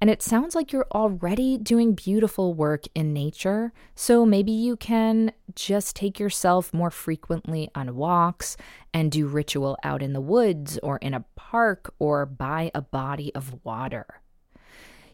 And 0.00 0.10
it 0.10 0.22
sounds 0.22 0.54
like 0.54 0.72
you're 0.72 0.86
already 0.92 1.58
doing 1.58 1.94
beautiful 1.94 2.54
work 2.54 2.84
in 2.94 3.12
nature, 3.12 3.72
so 3.96 4.24
maybe 4.24 4.52
you 4.52 4.76
can 4.76 5.32
just 5.56 5.96
take 5.96 6.20
yourself 6.20 6.72
more 6.72 6.90
frequently 6.90 7.68
on 7.74 7.96
walks 7.96 8.56
and 8.94 9.10
do 9.10 9.26
ritual 9.26 9.76
out 9.82 10.00
in 10.00 10.12
the 10.12 10.20
woods 10.20 10.78
or 10.84 10.98
in 10.98 11.14
a 11.14 11.24
park 11.34 11.92
or 11.98 12.26
by 12.26 12.70
a 12.76 12.82
body 12.82 13.34
of 13.34 13.64
water. 13.64 14.20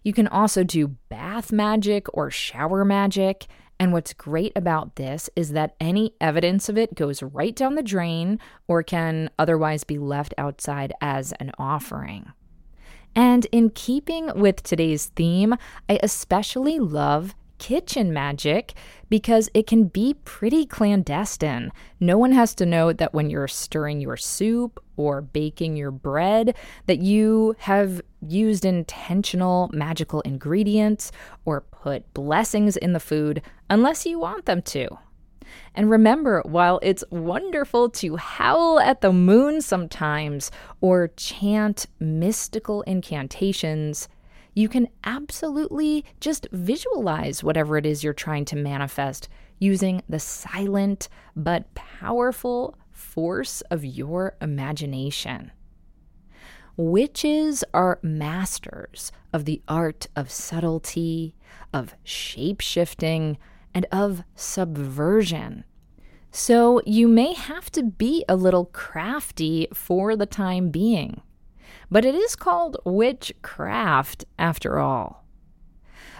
You 0.02 0.12
can 0.12 0.28
also 0.28 0.62
do 0.64 0.88
bath 1.08 1.50
magic 1.50 2.06
or 2.12 2.30
shower 2.30 2.84
magic 2.84 3.46
and 3.78 3.92
what's 3.92 4.12
great 4.12 4.52
about 4.54 4.96
this 4.96 5.28
is 5.36 5.50
that 5.52 5.74
any 5.80 6.14
evidence 6.20 6.68
of 6.68 6.78
it 6.78 6.94
goes 6.94 7.22
right 7.22 7.54
down 7.54 7.74
the 7.74 7.82
drain 7.82 8.38
or 8.68 8.82
can 8.82 9.30
otherwise 9.38 9.84
be 9.84 9.98
left 9.98 10.34
outside 10.38 10.92
as 11.00 11.32
an 11.40 11.50
offering. 11.58 12.32
And 13.16 13.46
in 13.52 13.70
keeping 13.70 14.30
with 14.38 14.62
today's 14.62 15.06
theme, 15.06 15.54
I 15.88 15.98
especially 16.02 16.78
love 16.78 17.34
kitchen 17.64 18.12
magic 18.12 18.74
because 19.08 19.48
it 19.54 19.66
can 19.66 19.84
be 19.84 20.12
pretty 20.26 20.66
clandestine. 20.66 21.72
No 21.98 22.18
one 22.18 22.32
has 22.32 22.54
to 22.56 22.66
know 22.66 22.92
that 22.92 23.14
when 23.14 23.30
you're 23.30 23.48
stirring 23.48 24.02
your 24.02 24.18
soup 24.18 24.84
or 24.98 25.22
baking 25.22 25.74
your 25.74 25.90
bread 25.90 26.54
that 26.84 26.98
you 26.98 27.56
have 27.60 28.02
used 28.20 28.66
intentional 28.66 29.70
magical 29.72 30.20
ingredients 30.26 31.10
or 31.46 31.62
put 31.62 32.12
blessings 32.12 32.76
in 32.76 32.92
the 32.92 33.00
food 33.00 33.40
unless 33.70 34.04
you 34.04 34.18
want 34.18 34.44
them 34.44 34.60
to. 34.60 34.86
And 35.74 35.88
remember, 35.88 36.42
while 36.44 36.78
it's 36.82 37.04
wonderful 37.08 37.88
to 37.90 38.16
howl 38.16 38.78
at 38.78 39.00
the 39.00 39.12
moon 39.12 39.62
sometimes 39.62 40.50
or 40.82 41.08
chant 41.16 41.86
mystical 41.98 42.82
incantations, 42.82 44.06
you 44.54 44.68
can 44.68 44.88
absolutely 45.02 46.04
just 46.20 46.46
visualize 46.52 47.42
whatever 47.42 47.76
it 47.76 47.84
is 47.84 48.02
you're 48.02 48.12
trying 48.12 48.44
to 48.46 48.56
manifest 48.56 49.28
using 49.58 50.02
the 50.08 50.18
silent 50.18 51.08
but 51.36 51.74
powerful 51.74 52.76
force 52.90 53.60
of 53.62 53.84
your 53.84 54.36
imagination. 54.40 55.50
Witches 56.76 57.62
are 57.72 58.00
masters 58.02 59.12
of 59.32 59.44
the 59.44 59.62
art 59.68 60.08
of 60.16 60.30
subtlety, 60.30 61.36
of 61.72 61.94
shape 62.02 62.60
shifting, 62.60 63.38
and 63.72 63.86
of 63.92 64.24
subversion. 64.34 65.64
So 66.30 66.80
you 66.84 67.06
may 67.06 67.32
have 67.32 67.70
to 67.72 67.84
be 67.84 68.24
a 68.28 68.34
little 68.34 68.64
crafty 68.66 69.68
for 69.72 70.16
the 70.16 70.26
time 70.26 70.70
being. 70.70 71.20
But 71.90 72.04
it 72.04 72.14
is 72.14 72.36
called 72.36 72.76
witchcraft 72.84 74.24
after 74.38 74.78
all. 74.78 75.24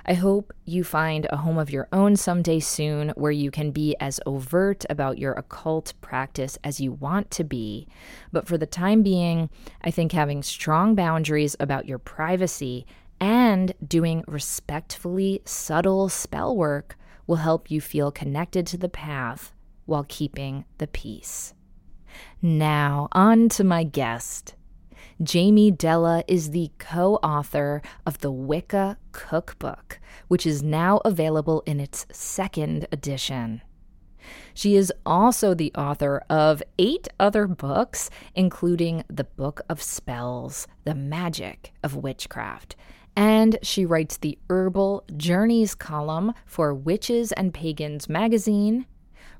I 0.06 0.14
hope 0.14 0.52
you 0.66 0.84
find 0.84 1.26
a 1.30 1.38
home 1.38 1.56
of 1.56 1.70
your 1.70 1.88
own 1.90 2.16
someday 2.16 2.60
soon 2.60 3.08
where 3.16 3.32
you 3.32 3.50
can 3.50 3.70
be 3.70 3.96
as 4.00 4.20
overt 4.26 4.84
about 4.90 5.16
your 5.16 5.32
occult 5.32 5.94
practice 6.02 6.58
as 6.62 6.78
you 6.78 6.92
want 6.92 7.30
to 7.32 7.44
be. 7.44 7.88
But 8.30 8.46
for 8.46 8.58
the 8.58 8.66
time 8.66 9.02
being, 9.02 9.48
I 9.82 9.90
think 9.90 10.12
having 10.12 10.42
strong 10.42 10.94
boundaries 10.94 11.56
about 11.58 11.86
your 11.86 11.98
privacy 11.98 12.86
and 13.18 13.72
doing 13.86 14.24
respectfully 14.26 15.40
subtle 15.46 16.10
spell 16.10 16.54
work 16.54 16.98
will 17.26 17.36
help 17.36 17.70
you 17.70 17.80
feel 17.80 18.12
connected 18.12 18.66
to 18.66 18.76
the 18.76 18.90
path 18.90 19.54
while 19.86 20.04
keeping 20.06 20.66
the 20.76 20.86
peace. 20.86 21.54
Now, 22.42 23.08
on 23.12 23.48
to 23.50 23.64
my 23.64 23.84
guest. 23.84 24.54
Jamie 25.22 25.70
Della 25.70 26.24
is 26.26 26.50
the 26.50 26.70
co 26.78 27.16
author 27.16 27.82
of 28.04 28.18
the 28.18 28.32
Wicca 28.32 28.98
Cookbook, 29.12 30.00
which 30.28 30.44
is 30.44 30.62
now 30.62 31.00
available 31.04 31.62
in 31.66 31.78
its 31.78 32.06
second 32.10 32.86
edition. 32.90 33.62
She 34.54 34.74
is 34.74 34.92
also 35.04 35.54
the 35.54 35.72
author 35.74 36.22
of 36.30 36.62
eight 36.78 37.08
other 37.20 37.46
books, 37.46 38.10
including 38.34 39.04
The 39.08 39.24
Book 39.24 39.60
of 39.68 39.82
Spells, 39.82 40.66
The 40.84 40.94
Magic 40.94 41.72
of 41.82 41.96
Witchcraft. 41.96 42.74
And 43.16 43.58
she 43.62 43.86
writes 43.86 44.16
the 44.16 44.38
Herbal 44.50 45.04
Journeys 45.16 45.74
column 45.74 46.34
for 46.46 46.74
Witches 46.74 47.30
and 47.32 47.54
Pagans 47.54 48.08
magazine, 48.08 48.86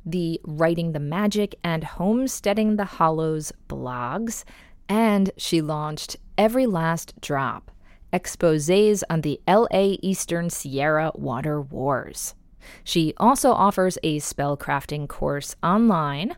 the 0.07 0.40
Writing 0.45 0.93
the 0.93 1.00
Magic 1.00 1.57
and 1.64 1.83
Homesteading 1.83 2.76
the 2.76 2.85
Hollows 2.85 3.52
blogs, 3.69 4.45
and 4.88 5.31
she 5.37 5.61
launched 5.61 6.17
Every 6.37 6.67
Last 6.67 7.21
Drop 7.21 7.71
exposes 8.12 9.03
on 9.11 9.23
the 9.23 9.41
LA 9.49 9.97
Eastern 10.00 10.49
Sierra 10.49 11.11
Water 11.17 11.61
Wars. 11.61 12.35
She 12.85 13.12
also 13.17 13.50
offers 13.53 13.99
a 14.03 14.21
spellcrafting 14.21 15.09
course 15.09 15.57
online, 15.62 16.37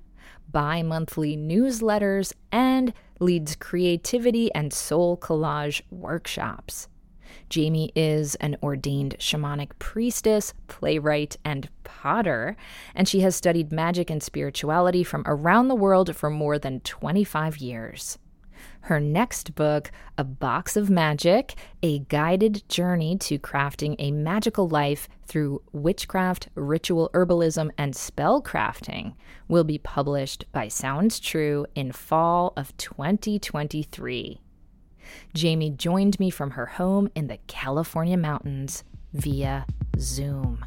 bi 0.50 0.82
monthly 0.82 1.36
newsletters, 1.36 2.32
and 2.50 2.92
leads 3.20 3.56
creativity 3.56 4.52
and 4.54 4.72
soul 4.72 5.16
collage 5.18 5.82
workshops. 5.90 6.88
Jamie 7.48 7.92
is 7.94 8.34
an 8.36 8.56
ordained 8.62 9.16
shamanic 9.18 9.70
priestess, 9.78 10.52
playwright, 10.66 11.36
and 11.44 11.68
potter, 11.84 12.56
and 12.94 13.08
she 13.08 13.20
has 13.20 13.36
studied 13.36 13.70
magic 13.70 14.10
and 14.10 14.22
spirituality 14.22 15.04
from 15.04 15.22
around 15.26 15.68
the 15.68 15.74
world 15.74 16.16
for 16.16 16.30
more 16.30 16.58
than 16.58 16.80
25 16.80 17.58
years. 17.58 18.18
Her 18.86 19.00
next 19.00 19.56
book, 19.56 19.90
A 20.16 20.22
Box 20.22 20.76
of 20.76 20.88
Magic 20.88 21.56
A 21.82 21.98
Guided 21.98 22.62
Journey 22.68 23.18
to 23.18 23.36
Crafting 23.36 23.96
a 23.98 24.12
Magical 24.12 24.68
Life 24.68 25.08
Through 25.26 25.62
Witchcraft, 25.72 26.50
Ritual 26.54 27.10
Herbalism, 27.12 27.72
and 27.76 27.94
Spellcrafting, 27.94 29.14
will 29.48 29.64
be 29.64 29.78
published 29.78 30.44
by 30.52 30.68
Sounds 30.68 31.18
True 31.18 31.66
in 31.74 31.90
fall 31.90 32.52
of 32.56 32.76
2023. 32.76 34.40
Jamie 35.34 35.70
joined 35.70 36.20
me 36.20 36.30
from 36.30 36.52
her 36.52 36.66
home 36.66 37.10
in 37.16 37.26
the 37.26 37.38
California 37.48 38.16
mountains 38.16 38.84
via 39.12 39.66
Zoom. 39.98 40.64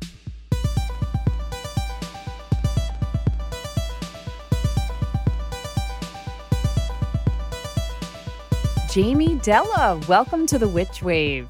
Jamie 8.91 9.35
Della, 9.35 10.01
welcome 10.09 10.47
to 10.47 10.57
the 10.57 10.67
Witch 10.67 11.03
Wave. 11.03 11.47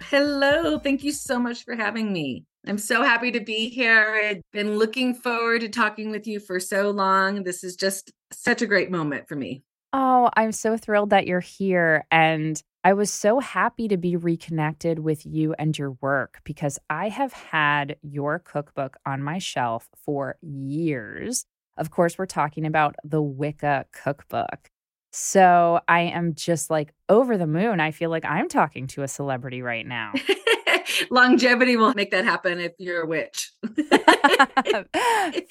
Hello, 0.00 0.78
thank 0.78 1.04
you 1.04 1.12
so 1.12 1.38
much 1.38 1.62
for 1.62 1.74
having 1.74 2.14
me. 2.14 2.46
I'm 2.66 2.78
so 2.78 3.02
happy 3.02 3.30
to 3.30 3.40
be 3.40 3.68
here. 3.68 4.18
I've 4.24 4.40
been 4.54 4.78
looking 4.78 5.12
forward 5.12 5.60
to 5.60 5.68
talking 5.68 6.10
with 6.10 6.26
you 6.26 6.40
for 6.40 6.58
so 6.58 6.90
long. 6.90 7.42
This 7.42 7.62
is 7.62 7.76
just 7.76 8.10
such 8.32 8.62
a 8.62 8.66
great 8.66 8.90
moment 8.90 9.28
for 9.28 9.36
me. 9.36 9.64
Oh, 9.92 10.30
I'm 10.34 10.50
so 10.50 10.78
thrilled 10.78 11.10
that 11.10 11.26
you're 11.26 11.40
here. 11.40 12.06
And 12.10 12.62
I 12.82 12.94
was 12.94 13.10
so 13.10 13.38
happy 13.38 13.88
to 13.88 13.98
be 13.98 14.16
reconnected 14.16 14.98
with 14.98 15.26
you 15.26 15.54
and 15.58 15.76
your 15.76 15.90
work 16.00 16.40
because 16.42 16.78
I 16.88 17.10
have 17.10 17.34
had 17.34 17.96
your 18.00 18.38
cookbook 18.38 18.96
on 19.04 19.22
my 19.22 19.36
shelf 19.36 19.90
for 20.06 20.36
years. 20.40 21.44
Of 21.76 21.90
course, 21.90 22.16
we're 22.16 22.24
talking 22.24 22.64
about 22.64 22.96
the 23.04 23.20
Wicca 23.20 23.84
cookbook. 23.92 24.70
So 25.10 25.80
I 25.88 26.00
am 26.00 26.34
just 26.34 26.70
like 26.70 26.92
over 27.08 27.36
the 27.36 27.46
moon. 27.46 27.80
I 27.80 27.90
feel 27.90 28.10
like 28.10 28.24
I'm 28.24 28.48
talking 28.48 28.86
to 28.88 29.02
a 29.02 29.08
celebrity 29.08 29.62
right 29.62 29.86
now. 29.86 30.12
Longevity 31.10 31.76
will 31.76 31.94
make 31.94 32.10
that 32.10 32.24
happen 32.24 32.60
if 32.60 32.72
you're 32.78 33.02
a 33.02 33.06
witch. 33.06 33.52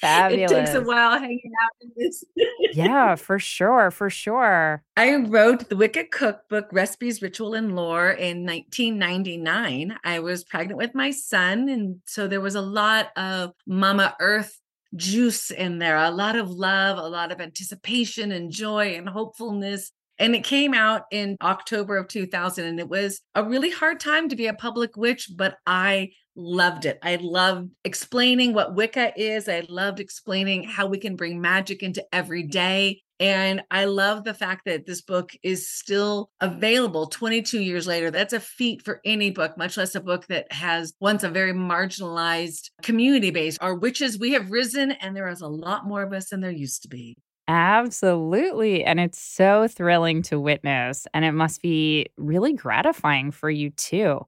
It 0.48 0.48
takes 0.48 0.74
a 0.74 0.82
while 0.82 1.18
hanging 1.18 1.52
out 1.64 1.70
in 1.80 1.90
this. 1.96 2.24
yeah, 2.72 3.14
for 3.14 3.38
sure. 3.38 3.90
For 3.90 4.10
sure. 4.10 4.82
I 4.96 5.14
wrote 5.16 5.68
the 5.68 5.76
Wicca 5.76 6.04
Cookbook 6.10 6.66
Recipes, 6.72 7.22
Ritual, 7.22 7.54
and 7.54 7.74
Lore 7.74 8.10
in 8.10 8.44
1999. 8.44 9.96
I 10.04 10.18
was 10.20 10.44
pregnant 10.44 10.78
with 10.78 10.94
my 10.94 11.10
son. 11.10 11.68
And 11.68 12.00
so 12.06 12.26
there 12.26 12.40
was 12.40 12.54
a 12.54 12.60
lot 12.60 13.10
of 13.16 13.52
Mama 13.66 14.14
Earth 14.20 14.58
juice 14.96 15.50
in 15.50 15.78
there, 15.78 15.96
a 15.96 16.10
lot 16.10 16.36
of 16.36 16.50
love, 16.50 16.98
a 16.98 17.08
lot 17.08 17.32
of 17.32 17.40
anticipation 17.40 18.32
and 18.32 18.50
joy 18.50 18.94
and 18.96 19.08
hopefulness. 19.08 19.92
And 20.18 20.34
it 20.34 20.44
came 20.44 20.74
out 20.74 21.02
in 21.12 21.36
October 21.40 21.96
of 21.96 22.08
2000. 22.08 22.64
And 22.64 22.80
it 22.80 22.88
was 22.88 23.20
a 23.34 23.44
really 23.44 23.70
hard 23.70 24.00
time 24.00 24.28
to 24.28 24.36
be 24.36 24.46
a 24.46 24.54
public 24.54 24.96
witch, 24.96 25.30
but 25.36 25.56
I 25.66 26.10
loved 26.34 26.86
it. 26.86 26.98
I 27.02 27.16
loved 27.20 27.70
explaining 27.84 28.54
what 28.54 28.74
Wicca 28.74 29.12
is. 29.20 29.48
I 29.48 29.64
loved 29.68 30.00
explaining 30.00 30.64
how 30.64 30.86
we 30.86 30.98
can 30.98 31.16
bring 31.16 31.40
magic 31.40 31.82
into 31.82 32.04
every 32.12 32.44
day. 32.44 33.02
And 33.20 33.62
I 33.70 33.86
love 33.86 34.24
the 34.24 34.34
fact 34.34 34.64
that 34.66 34.86
this 34.86 35.00
book 35.00 35.34
is 35.42 35.68
still 35.68 36.30
available 36.40 37.06
22 37.06 37.60
years 37.60 37.86
later. 37.86 38.10
That's 38.10 38.32
a 38.32 38.40
feat 38.40 38.82
for 38.82 39.00
any 39.04 39.30
book, 39.30 39.58
much 39.58 39.76
less 39.76 39.94
a 39.94 40.00
book 40.00 40.26
that 40.28 40.52
has 40.52 40.94
once 41.00 41.24
a 41.24 41.28
very 41.28 41.52
marginalized 41.52 42.70
community 42.82 43.30
base. 43.30 43.58
Our 43.60 43.74
witches, 43.74 44.18
we 44.18 44.32
have 44.32 44.50
risen, 44.50 44.92
and 44.92 45.16
there 45.16 45.28
is 45.28 45.40
a 45.40 45.48
lot 45.48 45.86
more 45.86 46.02
of 46.02 46.12
us 46.12 46.30
than 46.30 46.40
there 46.40 46.50
used 46.50 46.82
to 46.82 46.88
be. 46.88 47.16
Absolutely. 47.48 48.84
And 48.84 49.00
it's 49.00 49.20
so 49.20 49.66
thrilling 49.68 50.22
to 50.22 50.38
witness. 50.38 51.06
And 51.14 51.24
it 51.24 51.32
must 51.32 51.62
be 51.62 52.06
really 52.18 52.52
gratifying 52.52 53.30
for 53.30 53.50
you 53.50 53.70
too. 53.70 54.20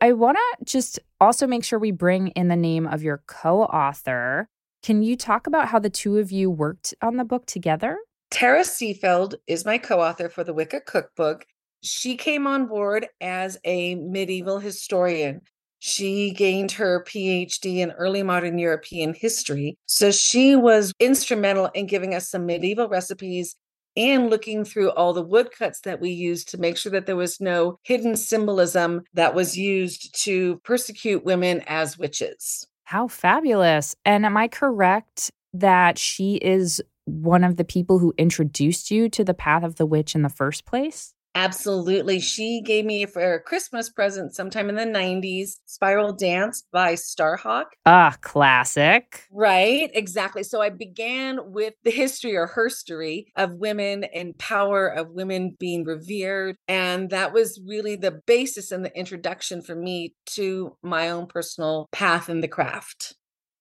I 0.00 0.12
want 0.12 0.38
to 0.38 0.64
just 0.64 1.00
also 1.20 1.48
make 1.48 1.64
sure 1.64 1.80
we 1.80 1.90
bring 1.90 2.28
in 2.28 2.46
the 2.46 2.56
name 2.56 2.86
of 2.86 3.02
your 3.02 3.22
co 3.26 3.62
author. 3.64 4.48
Can 4.84 5.02
you 5.02 5.16
talk 5.16 5.48
about 5.48 5.66
how 5.66 5.80
the 5.80 5.90
two 5.90 6.18
of 6.18 6.30
you 6.30 6.50
worked 6.50 6.94
on 7.02 7.16
the 7.16 7.24
book 7.24 7.46
together? 7.46 7.98
Tara 8.30 8.60
Seefeldt 8.60 9.34
is 9.46 9.64
my 9.64 9.78
co 9.78 10.00
author 10.00 10.28
for 10.28 10.44
the 10.44 10.52
Wicca 10.52 10.80
Cookbook. 10.82 11.46
She 11.82 12.16
came 12.16 12.46
on 12.46 12.66
board 12.66 13.06
as 13.20 13.58
a 13.64 13.94
medieval 13.94 14.58
historian. 14.58 15.40
She 15.78 16.32
gained 16.32 16.72
her 16.72 17.04
PhD 17.04 17.78
in 17.78 17.92
early 17.92 18.22
modern 18.22 18.58
European 18.58 19.14
history. 19.14 19.78
So 19.86 20.10
she 20.10 20.56
was 20.56 20.92
instrumental 20.98 21.66
in 21.74 21.86
giving 21.86 22.14
us 22.14 22.28
some 22.28 22.46
medieval 22.46 22.88
recipes 22.88 23.54
and 23.96 24.28
looking 24.28 24.64
through 24.64 24.90
all 24.90 25.12
the 25.12 25.22
woodcuts 25.22 25.80
that 25.80 26.00
we 26.00 26.10
used 26.10 26.48
to 26.48 26.58
make 26.58 26.76
sure 26.76 26.92
that 26.92 27.06
there 27.06 27.16
was 27.16 27.40
no 27.40 27.78
hidden 27.82 28.16
symbolism 28.16 29.02
that 29.14 29.34
was 29.34 29.56
used 29.56 30.14
to 30.24 30.58
persecute 30.64 31.24
women 31.24 31.62
as 31.66 31.96
witches. 31.96 32.66
How 32.84 33.08
fabulous. 33.08 33.94
And 34.04 34.26
am 34.26 34.36
I 34.36 34.48
correct 34.48 35.30
that 35.54 35.98
she 35.98 36.36
is 36.36 36.80
one 37.08 37.44
of 37.44 37.56
the 37.56 37.64
people 37.64 37.98
who 37.98 38.14
introduced 38.18 38.90
you 38.90 39.08
to 39.10 39.24
the 39.24 39.34
path 39.34 39.64
of 39.64 39.76
the 39.76 39.86
witch 39.86 40.14
in 40.14 40.22
the 40.22 40.28
first 40.28 40.64
place? 40.64 41.14
Absolutely. 41.34 42.18
She 42.18 42.60
gave 42.62 42.84
me 42.84 43.06
for 43.06 43.34
a 43.34 43.40
Christmas 43.40 43.90
present 43.90 44.34
sometime 44.34 44.68
in 44.68 44.74
the 44.74 44.82
90s, 44.82 45.58
Spiral 45.66 46.12
Dance 46.12 46.64
by 46.72 46.94
Starhawk. 46.94 47.66
Ah, 47.86 48.16
classic. 48.22 49.24
Right, 49.30 49.88
exactly. 49.94 50.42
So 50.42 50.60
I 50.60 50.70
began 50.70 51.52
with 51.52 51.74
the 51.84 51.92
history 51.92 52.34
or 52.34 52.48
herstory 52.48 53.26
of 53.36 53.52
women 53.52 54.02
and 54.02 54.36
power 54.36 54.88
of 54.88 55.10
women 55.10 55.56
being 55.60 55.84
revered. 55.84 56.56
And 56.66 57.10
that 57.10 57.32
was 57.32 57.60
really 57.64 57.94
the 57.94 58.20
basis 58.26 58.72
and 58.72 58.84
the 58.84 58.98
introduction 58.98 59.62
for 59.62 59.76
me 59.76 60.14
to 60.30 60.76
my 60.82 61.10
own 61.10 61.26
personal 61.26 61.88
path 61.92 62.28
in 62.28 62.40
the 62.40 62.48
craft. 62.48 63.14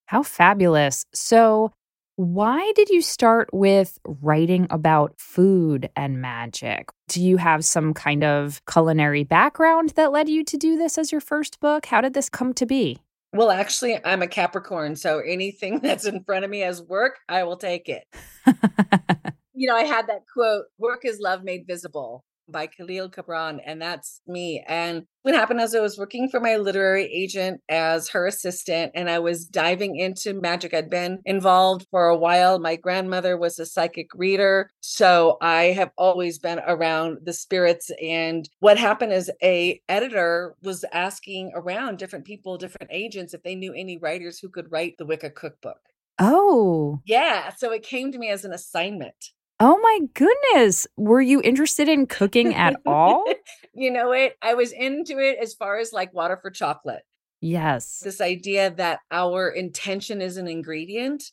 How 0.08 0.24
fabulous. 0.24 1.06
So, 1.14 1.74
why 2.18 2.72
did 2.76 2.90
you 2.90 3.04
start 3.04 3.48
with 3.54 4.00
writing 4.04 4.66
about 4.72 5.14
food 5.20 5.88
and 5.96 6.20
magic? 6.20 6.90
Do 7.10 7.22
you 7.22 7.38
have 7.38 7.64
some 7.64 7.94
kind 7.94 8.24
of 8.24 8.60
culinary 8.66 9.24
background 9.24 9.94
that 9.96 10.12
led 10.12 10.28
you 10.28 10.44
to 10.46 10.58
do 10.58 10.78
this 10.78 10.98
as 10.98 11.12
your 11.12 11.22
first 11.22 11.60
book? 11.60 11.86
How 11.86 12.02
did 12.02 12.16
this 12.16 12.28
come 12.28 12.56
to 12.56 12.66
be? 12.66 12.98
Well, 13.34 13.52
actually, 13.52 14.04
I'm 14.04 14.24
a 14.24 14.28
Capricorn. 14.28 14.96
So 14.96 15.20
anything 15.20 15.80
that's 15.84 16.06
in 16.06 16.24
front 16.24 16.44
of 16.44 16.50
me 16.50 16.64
as 16.64 16.82
work, 16.82 17.20
I 17.30 17.44
will 17.44 17.58
take 17.58 17.88
it. 17.88 18.04
you 19.54 19.68
know, 19.68 19.76
I 19.76 19.84
had 19.84 20.08
that 20.08 20.24
quote 20.34 20.66
work 20.80 21.06
is 21.06 21.20
love 21.20 21.44
made 21.44 21.68
visible 21.68 22.26
by 22.50 22.68
Kahlil 22.68 23.12
Gibran, 23.12 23.60
and 23.66 23.82
that's 23.82 24.22
me. 24.28 24.64
And 24.68 25.04
what 25.24 25.36
happened 25.36 25.60
as 25.60 25.76
I 25.76 25.80
was 25.80 25.98
working 25.98 26.30
for 26.30 26.40
my 26.40 26.56
literary 26.56 27.06
agent 27.06 27.62
as 27.70 28.10
her 28.10 28.26
assistant, 28.26 28.92
and 28.96 29.10
I 29.10 29.20
was 29.20 29.46
diving 29.46 29.98
into 29.98 30.34
magic. 30.34 30.74
I'd 30.74 30.90
been 30.90 31.20
involved 31.26 31.86
for 31.92 32.08
a 32.08 32.18
while. 32.18 32.60
My 32.60 32.76
grandmother 32.76 33.38
was 33.38 33.60
a 33.60 33.66
psychic 33.66 34.08
reader, 34.16 34.70
so 34.80 35.38
I 35.42 35.66
have 35.66 35.92
always 35.98 36.40
been 36.40 36.60
around 36.66 37.20
the 37.24 37.34
spirits. 37.34 37.92
And 38.02 38.48
what 38.60 38.78
happened 38.78 39.14
is 39.14 39.32
a 39.44 39.82
editor 39.90 40.56
was 40.64 40.86
asking 40.94 41.52
around 41.56 41.98
different 41.98 42.26
people, 42.26 42.58
different 42.58 42.92
agents, 42.92 43.34
if 43.34 43.44
they 43.44 43.56
knew 43.56 43.74
any 43.74 43.98
writers 43.98 44.40
who 44.40 44.50
could 44.50 44.72
write 44.72 44.96
the 44.98 45.06
Wicca 45.06 45.32
cookbook. 45.32 45.80
Oh, 46.20 47.02
Yeah, 47.06 47.54
so 47.56 47.72
it 47.72 47.84
came 47.84 48.12
to 48.12 48.18
me 48.18 48.30
as 48.30 48.44
an 48.44 48.52
assignment. 48.52 49.32
Oh 49.60 49.80
my 49.82 50.00
goodness. 50.14 50.88
Were 50.98 51.22
you 51.22 51.42
interested 51.42 51.88
in 51.88 52.08
cooking 52.08 52.54
at 52.56 52.76
all? 52.86 53.26
you 53.74 53.92
know 53.92 54.12
it. 54.12 54.38
I 54.42 54.54
was 54.54 54.72
into 54.72 55.20
it 55.20 55.38
as 55.42 55.54
far 55.54 55.78
as 55.78 55.94
like 55.94 56.14
water 56.14 56.38
for 56.42 56.52
chocolate. 56.52 57.04
Yes. 57.42 58.02
This 58.04 58.22
idea 58.22 58.72
that 58.72 59.00
our 59.12 59.50
intention 59.50 60.22
is 60.22 60.38
an 60.38 60.48
ingredient. 60.48 61.24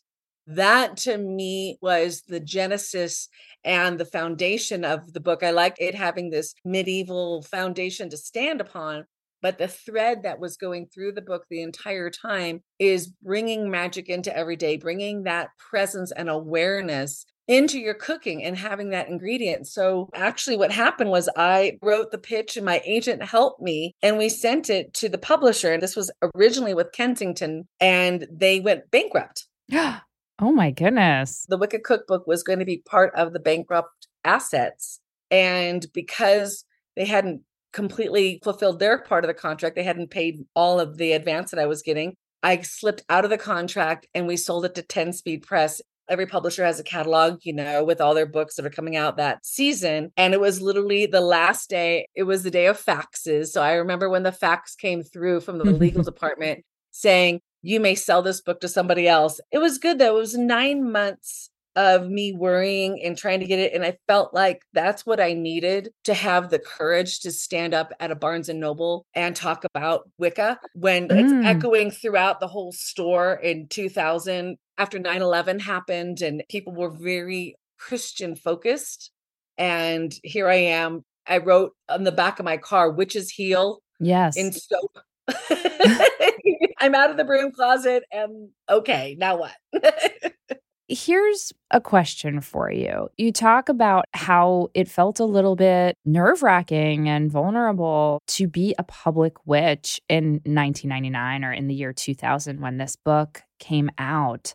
That 0.46 0.98
to 0.98 1.16
me 1.16 1.78
was 1.80 2.22
the 2.28 2.40
genesis 2.40 3.28
and 3.64 3.98
the 3.98 4.04
foundation 4.04 4.84
of 4.84 5.14
the 5.14 5.20
book. 5.20 5.42
I 5.42 5.50
like 5.50 5.76
it 5.80 5.94
having 5.94 6.28
this 6.28 6.54
medieval 6.64 7.42
foundation 7.42 8.10
to 8.10 8.16
stand 8.16 8.60
upon. 8.60 9.06
But 9.40 9.58
the 9.58 9.68
thread 9.68 10.22
that 10.22 10.40
was 10.40 10.56
going 10.56 10.86
through 10.86 11.12
the 11.12 11.22
book 11.22 11.44
the 11.50 11.60
entire 11.60 12.08
time 12.08 12.62
is 12.78 13.08
bringing 13.08 13.70
magic 13.70 14.08
into 14.08 14.34
every 14.34 14.56
day, 14.56 14.78
bringing 14.78 15.24
that 15.24 15.50
presence 15.58 16.12
and 16.12 16.30
awareness 16.30 17.26
into 17.46 17.78
your 17.78 17.94
cooking 17.94 18.42
and 18.42 18.56
having 18.56 18.90
that 18.90 19.08
ingredient. 19.08 19.66
So 19.66 20.08
actually 20.14 20.56
what 20.56 20.72
happened 20.72 21.10
was 21.10 21.28
I 21.36 21.78
wrote 21.82 22.10
the 22.10 22.18
pitch 22.18 22.56
and 22.56 22.64
my 22.64 22.80
agent 22.84 23.22
helped 23.22 23.60
me 23.60 23.94
and 24.02 24.16
we 24.16 24.28
sent 24.28 24.70
it 24.70 24.94
to 24.94 25.08
the 25.08 25.18
publisher 25.18 25.72
and 25.72 25.82
this 25.82 25.96
was 25.96 26.10
originally 26.34 26.74
with 26.74 26.92
Kensington 26.92 27.68
and 27.80 28.26
they 28.30 28.60
went 28.60 28.90
bankrupt. 28.90 29.46
Yeah. 29.68 30.00
oh 30.38 30.52
my 30.52 30.70
goodness. 30.70 31.46
The 31.48 31.58
Wicca 31.58 31.80
cookbook 31.80 32.26
was 32.26 32.42
going 32.42 32.60
to 32.60 32.64
be 32.64 32.78
part 32.78 33.14
of 33.14 33.32
the 33.32 33.40
bankrupt 33.40 34.08
assets 34.24 35.00
and 35.30 35.86
because 35.92 36.64
they 36.96 37.04
hadn't 37.04 37.42
completely 37.72 38.40
fulfilled 38.42 38.78
their 38.78 38.98
part 38.98 39.24
of 39.24 39.28
the 39.28 39.34
contract, 39.34 39.76
they 39.76 39.82
hadn't 39.82 40.10
paid 40.10 40.44
all 40.54 40.80
of 40.80 40.96
the 40.96 41.12
advance 41.12 41.50
that 41.50 41.60
I 41.60 41.66
was 41.66 41.82
getting. 41.82 42.14
I 42.42 42.60
slipped 42.60 43.02
out 43.08 43.24
of 43.24 43.30
the 43.30 43.38
contract 43.38 44.06
and 44.14 44.26
we 44.26 44.36
sold 44.36 44.64
it 44.64 44.74
to 44.76 44.82
10 44.82 45.12
Speed 45.14 45.42
Press 45.42 45.80
every 46.08 46.26
publisher 46.26 46.64
has 46.64 46.78
a 46.80 46.84
catalog, 46.84 47.40
you 47.42 47.52
know, 47.52 47.84
with 47.84 48.00
all 48.00 48.14
their 48.14 48.26
books 48.26 48.56
that 48.56 48.66
are 48.66 48.70
coming 48.70 48.96
out 48.96 49.16
that 49.16 49.44
season. 49.44 50.12
And 50.16 50.34
it 50.34 50.40
was 50.40 50.60
literally 50.60 51.06
the 51.06 51.20
last 51.20 51.70
day, 51.70 52.06
it 52.14 52.24
was 52.24 52.42
the 52.42 52.50
day 52.50 52.66
of 52.66 52.82
faxes. 52.82 53.48
So 53.48 53.62
I 53.62 53.74
remember 53.74 54.08
when 54.08 54.22
the 54.22 54.32
fax 54.32 54.74
came 54.74 55.02
through 55.02 55.40
from 55.40 55.58
the 55.58 55.64
legal 55.64 56.02
department 56.04 56.64
saying, 56.90 57.40
you 57.62 57.80
may 57.80 57.94
sell 57.94 58.20
this 58.20 58.42
book 58.42 58.60
to 58.60 58.68
somebody 58.68 59.08
else. 59.08 59.40
It 59.50 59.58
was 59.58 59.78
good 59.78 59.98
though. 59.98 60.16
It 60.16 60.20
was 60.20 60.36
nine 60.36 60.92
months 60.92 61.50
of 61.76 62.08
me 62.08 62.32
worrying 62.32 63.00
and 63.02 63.16
trying 63.18 63.40
to 63.40 63.46
get 63.46 63.58
it. 63.58 63.72
And 63.74 63.84
I 63.84 63.96
felt 64.06 64.32
like 64.32 64.62
that's 64.72 65.04
what 65.04 65.20
I 65.20 65.32
needed 65.32 65.90
to 66.04 66.14
have 66.14 66.50
the 66.50 66.58
courage 66.58 67.20
to 67.20 67.32
stand 67.32 67.74
up 67.74 67.92
at 68.00 68.10
a 68.10 68.14
Barnes 68.14 68.48
and 68.48 68.60
Noble 68.60 69.06
and 69.14 69.34
talk 69.34 69.64
about 69.74 70.08
Wicca 70.18 70.58
when 70.74 71.04
it's 71.10 71.32
Mm. 71.32 71.44
echoing 71.44 71.90
throughout 71.90 72.40
the 72.40 72.46
whole 72.48 72.72
store 72.72 73.34
in 73.34 73.66
2000 73.68 74.56
after 74.78 74.98
9 74.98 75.22
11 75.22 75.58
happened 75.60 76.22
and 76.22 76.42
people 76.48 76.72
were 76.74 76.90
very 76.90 77.56
Christian 77.78 78.36
focused. 78.36 79.10
And 79.58 80.14
here 80.22 80.48
I 80.48 80.56
am. 80.56 81.02
I 81.26 81.38
wrote 81.38 81.72
on 81.88 82.04
the 82.04 82.12
back 82.12 82.38
of 82.38 82.44
my 82.44 82.56
car, 82.56 82.90
Witch's 82.90 83.30
Heel 83.30 83.80
Yes. 84.00 84.36
in 84.36 84.52
soap. 84.52 84.98
I'm 86.80 86.94
out 86.94 87.10
of 87.10 87.16
the 87.16 87.24
broom 87.24 87.50
closet 87.52 88.04
and 88.12 88.50
okay, 88.68 89.16
now 89.18 89.38
what? 89.38 89.54
Here's 90.88 91.50
a 91.70 91.80
question 91.80 92.42
for 92.42 92.70
you. 92.70 93.08
You 93.16 93.32
talk 93.32 93.70
about 93.70 94.04
how 94.12 94.68
it 94.74 94.86
felt 94.86 95.18
a 95.18 95.24
little 95.24 95.56
bit 95.56 95.96
nerve 96.04 96.42
wracking 96.42 97.08
and 97.08 97.30
vulnerable 97.30 98.20
to 98.26 98.46
be 98.46 98.74
a 98.78 98.82
public 98.82 99.46
witch 99.46 99.98
in 100.10 100.42
1999 100.44 101.42
or 101.42 101.52
in 101.54 101.68
the 101.68 101.74
year 101.74 101.94
2000 101.94 102.60
when 102.60 102.76
this 102.76 102.96
book 102.96 103.42
came 103.58 103.90
out. 103.96 104.54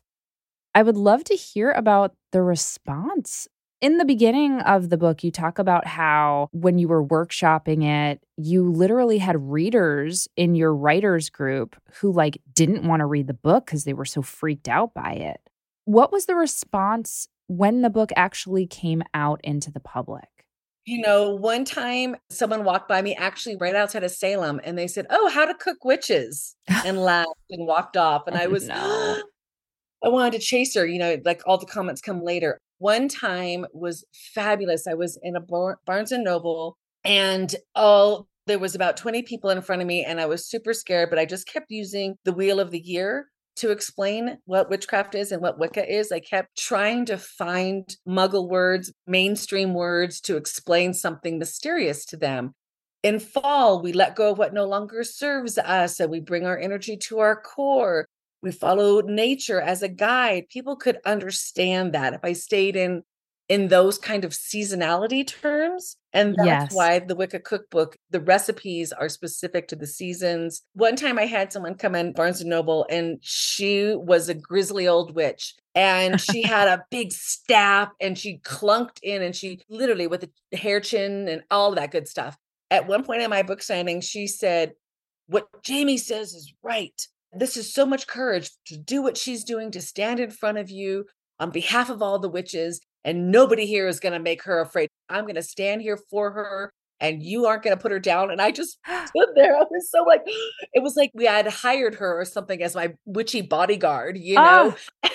I 0.76 0.84
would 0.84 0.98
love 0.98 1.24
to 1.26 1.36
hear 1.36 1.72
about 1.72 2.14
the 2.32 2.44
response. 2.44 3.48
In 3.82 3.98
the 3.98 4.06
beginning 4.06 4.60
of 4.60 4.90
the 4.90 4.98
book, 4.98 5.24
you 5.24 5.32
talk 5.32 5.58
about 5.58 5.88
how 5.88 6.48
when 6.52 6.78
you 6.78 6.88
were 6.88 7.04
workshopping 7.04 7.84
it, 7.84 8.22
you 8.38 8.70
literally 8.72 9.18
had 9.18 9.52
readers 9.52 10.28
in 10.36 10.54
your 10.54 10.76
writers 10.76 11.32
group 11.32 11.76
who 11.94 12.12
like 12.12 12.40
didn't 12.54 12.88
want 12.88 13.00
to 13.00 13.08
read 13.08 13.26
the 13.26 13.34
book 13.34 13.66
because 13.66 13.86
they 13.86 13.94
were 13.94 14.06
so 14.06 14.22
freaked 14.22 14.68
out 14.68 14.94
by 14.94 15.14
it. 15.14 15.40
What 15.90 16.12
was 16.12 16.28
the 16.28 16.36
response 16.36 17.30
when 17.48 17.82
the 17.82 17.90
book 17.90 18.12
actually 18.16 18.68
came 18.68 19.02
out 19.16 19.42
into 19.44 19.72
the 19.72 19.80
public? 19.80 20.28
You 20.86 21.02
know, 21.02 21.34
one 21.34 21.66
time 21.66 22.16
someone 22.30 22.64
walked 22.64 22.88
by 22.88 23.02
me 23.02 23.16
actually 23.16 23.56
right 23.56 23.74
outside 23.74 24.04
of 24.04 24.12
Salem 24.12 24.62
and 24.64 24.78
they 24.78 24.86
said, 24.86 25.08
Oh, 25.10 25.30
how 25.30 25.46
to 25.46 25.56
cook 25.56 25.84
witches 25.84 26.56
and 26.86 27.00
laughed 27.02 27.32
and 27.50 27.66
walked 27.66 27.98
off. 27.98 28.28
And 28.28 28.38
I 28.38 28.46
Oh, 28.46 28.50
was, 28.50 28.68
no. 28.68 29.20
I 30.04 30.10
wanted 30.10 30.34
to 30.34 30.46
chase 30.46 30.76
her, 30.76 30.86
you 30.86 31.00
know, 31.00 31.18
like 31.26 31.42
all 31.48 31.58
the 31.58 31.66
comments 31.66 32.02
come 32.02 32.24
later. 32.24 32.60
One 32.78 33.08
time 33.08 33.66
was 33.74 34.06
fabulous. 34.36 34.86
I 34.86 34.94
was 34.94 35.18
in 35.24 35.36
a 35.36 35.42
Bar- 35.42 35.80
Barnes 35.88 36.12
and 36.12 36.24
Noble 36.24 36.78
and 37.04 37.56
all 37.74 38.28
there 38.46 38.60
was 38.60 38.76
about 38.76 38.96
20 38.96 39.24
people 39.24 39.50
in 39.50 39.64
front 39.64 39.82
of 39.82 39.88
me 39.88 40.06
and 40.06 40.22
I 40.22 40.28
was 40.28 40.46
super 40.46 40.76
scared, 40.76 41.10
but 41.10 41.18
I 41.18 41.26
just 41.26 41.48
kept 41.48 41.72
using 41.72 42.14
the 42.26 42.32
wheel 42.34 42.60
of 42.60 42.70
the 42.70 42.80
year 42.80 43.26
to 43.60 43.72
explain 43.72 44.38
what 44.46 44.70
witchcraft 44.70 45.16
is 45.16 45.32
and 45.32 45.42
what 45.42 45.60
Wicca 45.60 45.92
is. 45.92 46.12
I 46.12 46.20
kept 46.20 46.58
trying 46.58 47.06
to 47.06 47.18
find 47.18 47.96
muggle 48.08 48.50
words, 48.50 48.92
mainstream 49.06 49.74
words 49.74 50.22
to 50.22 50.38
explain 50.38 50.94
something 50.94 51.38
mysterious 51.38 52.06
to 52.08 52.18
them. 52.18 52.54
In 53.04 53.20
fall, 53.20 53.82
we 53.82 53.94
let 53.94 54.16
go 54.16 54.32
of 54.32 54.38
what 54.38 54.54
no 54.54 54.66
longer 54.66 55.04
serves 55.04 55.58
us 55.58 56.00
and 56.00 56.12
we 56.12 56.20
bring 56.20 56.46
our 56.46 56.58
energy 56.58 56.98
to 56.98 57.20
our 57.20 57.40
core. 57.40 58.06
We 58.42 58.52
follow 58.52 59.02
nature 59.02 59.62
as 59.62 59.82
a 59.84 59.90
guide. 59.90 60.50
People 60.50 60.76
could 60.76 60.98
understand 61.06 61.94
that 61.94 62.14
if 62.14 62.22
I 62.24 62.34
stayed 62.34 62.76
in 62.76 63.04
in 63.50 63.68
those 63.68 63.98
kind 63.98 64.24
of 64.24 64.32
seasonality 64.32 65.26
terms. 65.26 65.98
And 66.14 66.36
that's 66.36 66.46
Yes. 66.46 66.74
why 66.74 67.00
the 67.00 67.16
Wicca 67.16 67.40
cookbook, 67.40 67.98
the 68.12 68.22
recipes 68.22 68.92
are 68.94 69.10
specific 69.10 69.68
to 69.68 69.76
the 69.76 69.88
seasons. 69.88 70.62
One 70.74 70.96
time 70.96 71.18
I 71.18 71.26
had 71.26 71.52
someone 71.52 71.74
come 71.76 71.96
in 71.96 72.14
Barnes 72.14 72.42
and 72.42 72.50
Noble 72.50 72.86
and 72.90 73.18
she 73.22 73.96
was 73.96 74.30
a 74.30 74.36
grizzly 74.36 74.88
old 74.88 75.16
witch 75.16 75.56
and 75.74 76.22
she 76.22 76.44
had 76.44 76.68
a 76.68 76.86
big 76.92 77.12
staff 77.12 77.90
and 78.00 78.18
she 78.18 78.38
clunked 78.40 79.00
in 79.02 79.24
and 79.24 79.36
she 79.36 79.62
literally 79.68 80.08
with 80.08 80.24
a 80.54 80.58
hair 80.58 80.80
chin 80.80 81.28
and 81.28 81.42
all 81.50 81.74
that 81.74 81.92
good 81.92 82.08
stuff. 82.08 82.38
At 82.72 82.88
one 82.88 83.04
point 83.04 83.24
in 83.24 83.32
my 83.32 83.42
book 83.42 83.64
signing, 83.64 84.02
she 84.02 84.28
said, 84.28 84.74
What 85.28 85.48
Jamie 85.64 85.98
says 85.98 86.34
is 86.34 86.54
right. 86.62 87.02
This 87.34 87.58
is 87.58 87.74
so 87.74 87.86
much 87.86 88.08
courage 88.08 88.52
to 88.68 88.78
do 88.78 89.02
what 89.02 89.18
she's 89.18 89.44
doing, 89.44 89.72
to 89.72 89.82
stand 89.82 90.20
in 90.20 90.30
front 90.30 90.60
of 90.60 90.70
you 90.70 91.06
on 91.40 91.50
behalf 91.52 91.90
of 91.90 92.02
all 92.02 92.20
the 92.20 92.30
witches 92.30 92.82
and 93.04 93.32
nobody 93.32 93.66
here 93.66 93.88
is 93.88 94.00
going 94.00 94.14
to 94.14 94.20
make 94.20 94.44
her 94.44 94.60
afraid. 94.60 94.90
I'm 95.10 95.24
going 95.24 95.36
to 95.36 95.44
stand 95.44 95.82
here 95.82 95.98
for 96.10 96.32
her 96.32 96.72
and 97.00 97.24
you 97.24 97.46
aren't 97.46 97.64
going 97.64 97.76
to 97.76 97.82
put 97.82 97.92
her 97.92 98.00
down. 98.00 98.30
And 98.30 98.42
I 98.42 98.52
just 98.52 98.78
stood 99.06 99.30
there. 99.36 99.56
I 99.56 99.64
was 99.70 99.90
so 99.90 100.04
like, 100.04 100.22
it 100.74 100.84
was 100.84 100.96
like 100.96 101.12
we 101.14 101.26
had 101.26 101.48
hired 101.48 101.96
her 101.96 102.20
or 102.20 102.26
something 102.26 102.62
as 102.62 102.76
my 102.76 102.94
witchy 103.06 103.42
bodyguard, 103.42 104.18
you 104.18 104.36
know? 104.36 104.76
Oh. 105.04 105.10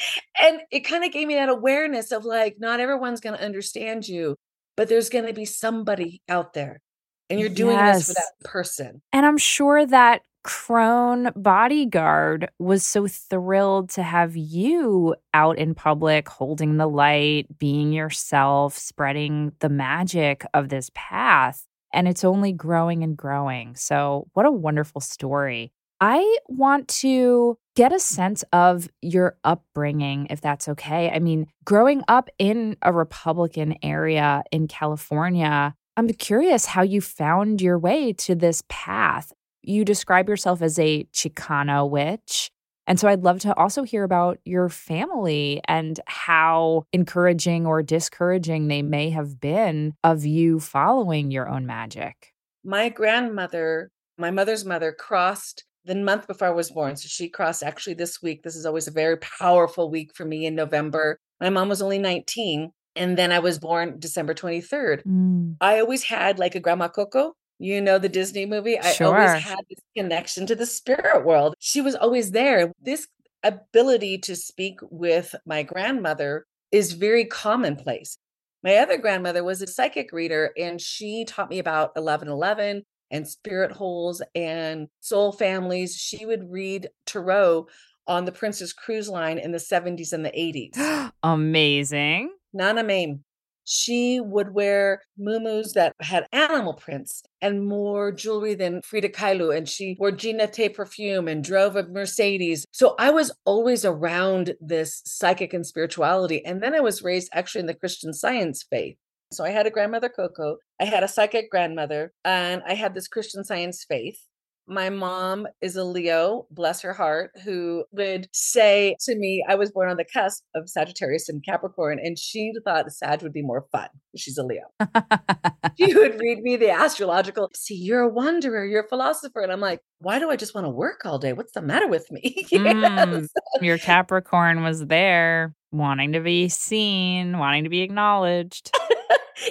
and 0.40 0.60
it 0.70 0.80
kind 0.80 1.04
of 1.04 1.12
gave 1.12 1.28
me 1.28 1.34
that 1.34 1.48
awareness 1.48 2.12
of 2.12 2.24
like, 2.24 2.56
not 2.58 2.80
everyone's 2.80 3.20
going 3.20 3.36
to 3.36 3.44
understand 3.44 4.08
you. 4.08 4.36
but 4.76 4.88
there's 4.88 5.08
going 5.08 5.26
to 5.26 5.32
be 5.32 5.44
somebody 5.44 6.22
out 6.28 6.52
there 6.52 6.80
and 7.28 7.40
you're 7.40 7.48
doing 7.48 7.76
this 7.76 8.08
for 8.08 8.14
that 8.14 8.32
person. 8.44 9.02
And 9.12 9.26
I'm 9.26 9.38
sure 9.38 9.84
that 9.86 10.22
crone 10.46 11.32
bodyguard 11.34 12.48
was 12.60 12.86
so 12.86 13.08
thrilled 13.08 13.90
to 13.90 14.02
have 14.04 14.36
you 14.36 15.16
out 15.34 15.58
in 15.58 15.74
public 15.74 16.28
holding 16.28 16.76
the 16.76 16.86
light, 16.86 17.46
being 17.58 17.92
yourself, 17.92 18.78
spreading 18.78 19.52
the 19.58 19.68
magic 19.68 20.46
of 20.54 20.68
this 20.68 20.88
path. 20.94 21.66
And 21.92 22.06
it's 22.06 22.22
only 22.22 22.52
growing 22.52 23.02
and 23.02 23.16
growing. 23.16 23.74
So, 23.74 24.28
what 24.34 24.46
a 24.46 24.52
wonderful 24.52 25.00
story. 25.00 25.72
I 26.00 26.38
want 26.46 26.86
to 27.00 27.58
get 27.74 27.92
a 27.92 27.98
sense 27.98 28.44
of 28.52 28.88
your 29.02 29.36
upbringing, 29.42 30.28
if 30.30 30.40
that's 30.40 30.68
okay. 30.68 31.10
I 31.10 31.18
mean, 31.18 31.48
growing 31.64 32.02
up 32.06 32.28
in 32.38 32.76
a 32.82 32.92
Republican 32.92 33.76
area 33.82 34.44
in 34.52 34.68
California, 34.68 35.74
I'm 35.96 36.08
curious 36.10 36.66
how 36.66 36.82
you 36.82 37.00
found 37.00 37.60
your 37.60 37.78
way 37.78 38.12
to 38.12 38.34
this 38.34 38.62
path. 38.68 39.32
You 39.66 39.84
describe 39.84 40.28
yourself 40.28 40.62
as 40.62 40.78
a 40.78 41.04
Chicana 41.12 41.88
witch. 41.88 42.50
And 42.86 43.00
so 43.00 43.08
I'd 43.08 43.24
love 43.24 43.40
to 43.40 43.56
also 43.56 43.82
hear 43.82 44.04
about 44.04 44.38
your 44.44 44.68
family 44.68 45.60
and 45.66 45.98
how 46.06 46.84
encouraging 46.92 47.66
or 47.66 47.82
discouraging 47.82 48.68
they 48.68 48.82
may 48.82 49.10
have 49.10 49.40
been 49.40 49.94
of 50.04 50.24
you 50.24 50.60
following 50.60 51.32
your 51.32 51.48
own 51.48 51.66
magic. 51.66 52.32
My 52.62 52.88
grandmother, 52.88 53.90
my 54.16 54.30
mother's 54.30 54.64
mother, 54.64 54.92
crossed 54.92 55.64
the 55.84 55.96
month 55.96 56.28
before 56.28 56.46
I 56.46 56.52
was 56.52 56.70
born. 56.70 56.94
So 56.94 57.08
she 57.08 57.28
crossed 57.28 57.64
actually 57.64 57.94
this 57.94 58.22
week. 58.22 58.44
This 58.44 58.54
is 58.54 58.66
always 58.66 58.86
a 58.86 58.92
very 58.92 59.16
powerful 59.16 59.90
week 59.90 60.14
for 60.14 60.24
me 60.24 60.46
in 60.46 60.54
November. 60.54 61.18
My 61.40 61.50
mom 61.50 61.68
was 61.68 61.82
only 61.82 61.98
19. 61.98 62.70
And 62.94 63.18
then 63.18 63.30
I 63.30 63.40
was 63.40 63.58
born 63.58 63.96
December 63.98 64.32
23rd. 64.32 65.02
Mm. 65.04 65.56
I 65.60 65.80
always 65.80 66.04
had 66.04 66.38
like 66.38 66.54
a 66.54 66.60
Grandma 66.60 66.88
Coco, 66.88 67.34
you 67.58 67.80
know, 67.80 67.98
the 67.98 68.08
Disney 68.08 68.46
movie. 68.46 68.78
I 68.78 68.92
sure. 68.92 69.06
always 69.16 69.42
had 69.42 69.60
this 69.68 69.80
connection 69.96 70.46
to 70.46 70.54
the 70.54 70.66
spirit 70.66 71.24
world. 71.24 71.54
She 71.58 71.80
was 71.80 71.94
always 71.94 72.32
there. 72.32 72.72
This 72.80 73.08
ability 73.42 74.18
to 74.18 74.36
speak 74.36 74.78
with 74.82 75.34
my 75.46 75.62
grandmother 75.62 76.46
is 76.72 76.92
very 76.92 77.24
commonplace. 77.24 78.18
My 78.62 78.76
other 78.76 78.98
grandmother 78.98 79.44
was 79.44 79.62
a 79.62 79.66
psychic 79.66 80.12
reader, 80.12 80.50
and 80.58 80.80
she 80.80 81.24
taught 81.24 81.50
me 81.50 81.58
about 81.58 81.94
1111 81.94 82.82
and 83.10 83.28
spirit 83.28 83.70
holes 83.70 84.20
and 84.34 84.88
soul 85.00 85.32
families. 85.32 85.94
She 85.94 86.26
would 86.26 86.50
read 86.50 86.88
tarot 87.06 87.68
on 88.08 88.24
the 88.24 88.32
Princess 88.32 88.72
Cruise 88.72 89.08
Line 89.08 89.38
in 89.38 89.52
the 89.52 89.58
70s 89.58 90.12
and 90.12 90.24
the 90.24 90.30
80s. 90.30 91.10
Amazing. 91.22 92.30
Nana 92.52 92.82
Mame. 92.82 93.22
She 93.66 94.20
would 94.20 94.54
wear 94.54 95.02
muumuus 95.20 95.72
that 95.74 95.92
had 96.00 96.26
animal 96.32 96.74
prints 96.74 97.22
and 97.42 97.66
more 97.66 98.12
jewelry 98.12 98.54
than 98.54 98.80
Frida 98.82 99.08
Kahlo. 99.10 99.54
And 99.54 99.68
she 99.68 99.96
wore 99.98 100.12
Jontue 100.12 100.72
perfume 100.72 101.26
and 101.28 101.42
drove 101.42 101.76
a 101.76 101.82
Mercedes. 101.82 102.64
So 102.72 102.94
I 102.98 103.10
was 103.10 103.32
always 103.44 103.84
around 103.84 104.54
this 104.60 105.02
psychic 105.04 105.52
and 105.52 105.66
spirituality. 105.66 106.44
And 106.44 106.62
then 106.62 106.74
I 106.74 106.80
was 106.80 107.02
raised 107.02 107.28
actually 107.32 107.60
in 107.60 107.66
the 107.66 107.74
Christian 107.74 108.12
science 108.12 108.62
faith. 108.62 108.96
So 109.32 109.44
I 109.44 109.50
had 109.50 109.66
a 109.66 109.70
grandmother, 109.70 110.08
Coco. 110.08 110.58
I 110.80 110.84
had 110.84 111.02
a 111.02 111.08
psychic 111.08 111.50
grandmother, 111.50 112.12
and 112.24 112.62
I 112.64 112.74
had 112.74 112.94
this 112.94 113.08
Christian 113.08 113.42
science 113.42 113.84
faith. 113.84 114.20
My 114.68 114.90
mom 114.90 115.46
is 115.60 115.76
a 115.76 115.84
Leo, 115.84 116.46
bless 116.50 116.82
her 116.82 116.92
heart, 116.92 117.30
who 117.44 117.84
would 117.92 118.28
say 118.32 118.96
to 119.02 119.16
me, 119.16 119.44
I 119.48 119.54
was 119.54 119.70
born 119.70 119.88
on 119.88 119.96
the 119.96 120.04
cusp 120.04 120.42
of 120.54 120.68
Sagittarius 120.68 121.28
and 121.28 121.44
Capricorn, 121.44 122.00
and 122.02 122.18
she 122.18 122.52
thought 122.64 122.90
Sag 122.90 123.22
would 123.22 123.32
be 123.32 123.42
more 123.42 123.66
fun. 123.70 123.88
She's 124.16 124.38
a 124.38 124.42
Leo. 124.42 124.64
she 125.78 125.94
would 125.94 126.18
read 126.18 126.40
me 126.42 126.56
the 126.56 126.70
astrological, 126.70 127.50
see, 127.54 127.76
you're 127.76 128.00
a 128.00 128.08
wanderer, 128.08 128.64
you're 128.64 128.84
a 128.84 128.88
philosopher. 128.88 129.40
And 129.40 129.52
I'm 129.52 129.60
like, 129.60 129.80
why 130.00 130.18
do 130.18 130.30
I 130.30 130.36
just 130.36 130.54
want 130.54 130.64
to 130.64 130.70
work 130.70 131.02
all 131.04 131.18
day? 131.18 131.32
What's 131.32 131.52
the 131.52 131.62
matter 131.62 131.86
with 131.86 132.10
me? 132.10 132.44
mm, 132.52 133.28
your 133.60 133.78
Capricorn 133.78 134.64
was 134.64 134.86
there, 134.86 135.54
wanting 135.70 136.12
to 136.12 136.20
be 136.20 136.48
seen, 136.48 137.38
wanting 137.38 137.64
to 137.64 137.70
be 137.70 137.82
acknowledged. 137.82 138.72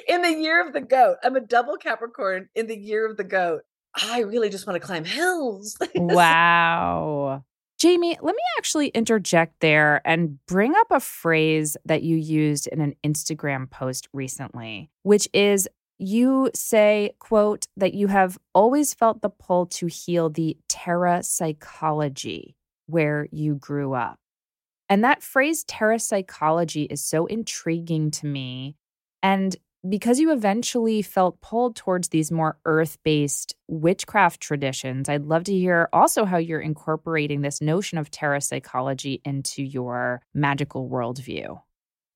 in 0.08 0.22
the 0.22 0.34
year 0.34 0.66
of 0.66 0.74
the 0.74 0.82
goat. 0.82 1.18
I'm 1.24 1.36
a 1.36 1.42
double 1.42 1.78
Capricorn 1.78 2.50
in 2.56 2.68
the 2.68 2.78
year 2.78 3.10
of 3.10 3.18
the 3.18 3.24
goat. 3.24 3.62
I 3.96 4.20
really 4.22 4.50
just 4.50 4.68
want 4.68 4.80
to 4.82 4.86
climb 4.86 5.06
hills. 5.06 5.78
wow. 5.96 7.44
Jamie, 7.78 8.18
let 8.22 8.36
me 8.36 8.42
actually 8.58 8.88
interject 8.90 9.60
there 9.60 10.02
and 10.06 10.40
bring 10.48 10.74
up 10.76 10.88
a 10.92 11.00
phrase 11.00 11.76
that 11.86 12.04
you 12.04 12.16
used 12.16 12.68
in 12.68 12.80
an 12.82 12.96
Instagram 13.06 13.70
post 13.70 14.08
recently, 14.14 14.90
which 15.04 15.28
is 15.34 15.68
you 15.98 16.50
say, 16.54 17.12
quote, 17.20 17.68
that 17.78 17.94
you 17.94 18.08
have 18.08 18.38
always 18.54 18.94
felt 18.94 19.22
the 19.22 19.30
pull 19.30 19.66
to 19.68 19.88
heal 19.88 20.30
the 20.30 20.58
terra 20.68 21.24
psychology 21.24 22.56
where 22.88 23.28
you 23.32 23.56
grew 23.56 23.94
up. 23.94 24.20
And 24.90 25.04
that 25.04 25.24
phrase, 25.24 25.64
terra 25.64 26.00
psychology, 26.00 26.84
is 26.84 27.04
so 27.04 27.26
intriguing 27.26 28.12
to 28.12 28.28
me. 28.28 28.76
And 29.24 29.56
because 29.88 30.20
you 30.20 30.32
eventually 30.32 31.02
felt 31.02 31.40
pulled 31.42 31.76
towards 31.76 32.10
these 32.10 32.32
more 32.32 32.58
earth 32.66 32.98
based 33.04 33.56
witchcraft 33.68 34.42
traditions, 34.42 35.10
I'd 35.10 35.26
love 35.26 35.44
to 35.46 35.54
hear 35.54 35.90
also 35.94 36.26
how 36.26 36.38
you're 36.38 36.60
incorporating 36.60 37.42
this 37.42 37.62
notion 37.62 37.98
of 37.98 38.12
terra 38.12 38.42
psychology 38.42 39.22
into 39.26 39.64
your 39.64 40.22
magical 40.34 40.90
worldview. 40.90 41.60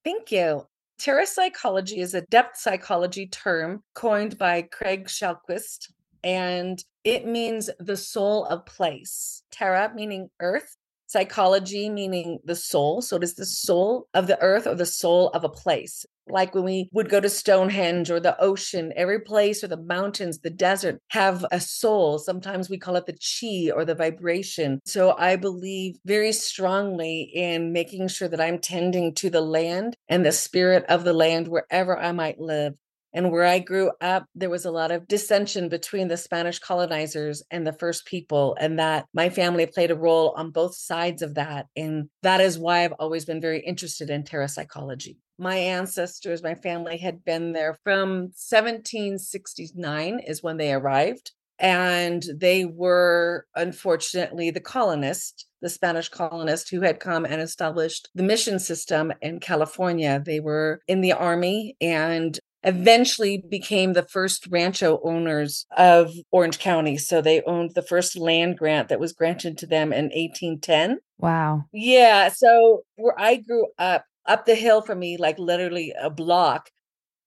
Thank 0.03 0.31
you. 0.31 0.65
Terra 0.97 1.25
psychology 1.25 1.99
is 1.99 2.13
a 2.13 2.21
depth 2.21 2.57
psychology 2.57 3.27
term 3.27 3.83
coined 3.93 4.37
by 4.37 4.63
Craig 4.63 5.07
Chalquist, 5.07 5.91
and 6.23 6.83
it 7.03 7.25
means 7.25 7.69
the 7.79 7.95
soul 7.95 8.45
of 8.45 8.65
place. 8.65 9.43
Terra 9.51 9.91
meaning 9.95 10.29
earth, 10.41 10.75
psychology 11.09 11.89
meaning 11.89 12.37
the 12.43 12.55
soul 12.55 13.01
so 13.01 13.15
it 13.15 13.23
is 13.23 13.33
the 13.33 13.45
soul 13.45 14.07
of 14.13 14.27
the 14.27 14.39
earth 14.41 14.67
or 14.67 14.75
the 14.75 14.85
soul 14.85 15.29
of 15.29 15.43
a 15.43 15.49
place 15.49 16.05
like 16.29 16.53
when 16.53 16.63
we 16.63 16.89
would 16.93 17.09
go 17.09 17.19
to 17.19 17.29
stonehenge 17.29 18.09
or 18.09 18.19
the 18.19 18.39
ocean 18.41 18.93
every 18.95 19.19
place 19.19 19.63
or 19.63 19.67
the 19.67 19.77
mountains 19.77 20.39
the 20.39 20.49
desert 20.49 21.01
have 21.09 21.45
a 21.51 21.59
soul. 21.59 22.19
Sometimes 22.19 22.69
we 22.69 22.77
call 22.77 22.95
it 22.95 23.05
the 23.05 23.13
chi 23.13 23.71
or 23.71 23.85
the 23.85 23.95
vibration. 23.95 24.79
So 24.85 25.15
i 25.17 25.35
believe 25.35 25.97
very 26.05 26.31
strongly 26.31 27.21
in 27.21 27.73
making 27.73 28.07
sure 28.07 28.27
that 28.27 28.41
i'm 28.41 28.59
tending 28.59 29.13
to 29.15 29.29
the 29.29 29.41
land 29.41 29.95
and 30.07 30.25
the 30.25 30.31
spirit 30.31 30.85
of 30.89 31.03
the 31.03 31.13
land 31.13 31.47
wherever 31.47 31.97
i 31.97 32.11
might 32.11 32.39
live 32.39 32.73
and 33.13 33.31
where 33.31 33.45
I 33.45 33.59
grew 33.59 33.91
up, 34.01 34.25
there 34.35 34.49
was 34.49 34.65
a 34.65 34.71
lot 34.71 34.91
of 34.91 35.07
dissension 35.07 35.69
between 35.69 36.07
the 36.07 36.17
Spanish 36.17 36.59
colonizers 36.59 37.43
and 37.51 37.65
the 37.65 37.73
first 37.73 38.05
people, 38.05 38.55
and 38.59 38.79
that 38.79 39.05
my 39.13 39.29
family 39.29 39.65
played 39.65 39.91
a 39.91 39.95
role 39.95 40.33
on 40.37 40.51
both 40.51 40.75
sides 40.75 41.21
of 41.21 41.35
that. 41.35 41.67
And 41.75 42.09
that 42.23 42.41
is 42.41 42.57
why 42.57 42.83
I've 42.83 42.93
always 42.93 43.25
been 43.25 43.41
very 43.41 43.59
interested 43.59 44.09
in 44.09 44.23
terra 44.23 44.47
psychology. 44.47 45.17
My 45.37 45.55
ancestors, 45.55 46.43
my 46.43 46.55
family 46.55 46.97
had 46.97 47.23
been 47.23 47.53
there 47.53 47.77
from 47.83 48.31
1769 48.35 50.19
is 50.19 50.43
when 50.43 50.57
they 50.57 50.73
arrived. 50.73 51.31
And 51.61 52.23
they 52.33 52.63
were 52.63 53.45
unfortunately 53.53 54.49
the 54.49 54.61
colonists 54.61 55.45
the 55.61 55.69
Spanish 55.69 56.09
colonists 56.09 56.69
who 56.69 56.81
had 56.81 56.99
come 56.99 57.25
and 57.25 57.41
established 57.41 58.09
the 58.15 58.23
mission 58.23 58.59
system 58.59 59.11
in 59.21 59.39
California. 59.39 60.21
They 60.25 60.39
were 60.39 60.81
in 60.87 61.01
the 61.01 61.13
army 61.13 61.75
and 61.81 62.39
eventually 62.63 63.43
became 63.49 63.93
the 63.93 64.03
first 64.03 64.47
rancho 64.47 64.99
owners 65.03 65.65
of 65.77 66.11
Orange 66.31 66.59
County. 66.59 66.97
So 66.97 67.21
they 67.21 67.41
owned 67.43 67.71
the 67.75 67.81
first 67.81 68.17
land 68.17 68.57
grant 68.57 68.89
that 68.89 68.99
was 68.99 69.13
granted 69.13 69.57
to 69.59 69.67
them 69.67 69.93
in 69.93 70.05
1810. 70.05 70.99
Wow. 71.17 71.65
Yeah. 71.71 72.29
So 72.29 72.83
where 72.95 73.19
I 73.19 73.37
grew 73.37 73.67
up, 73.77 74.05
up 74.25 74.45
the 74.45 74.55
hill 74.55 74.81
from 74.81 74.99
me, 74.99 75.17
like 75.17 75.39
literally 75.39 75.93
a 75.99 76.09
block, 76.09 76.69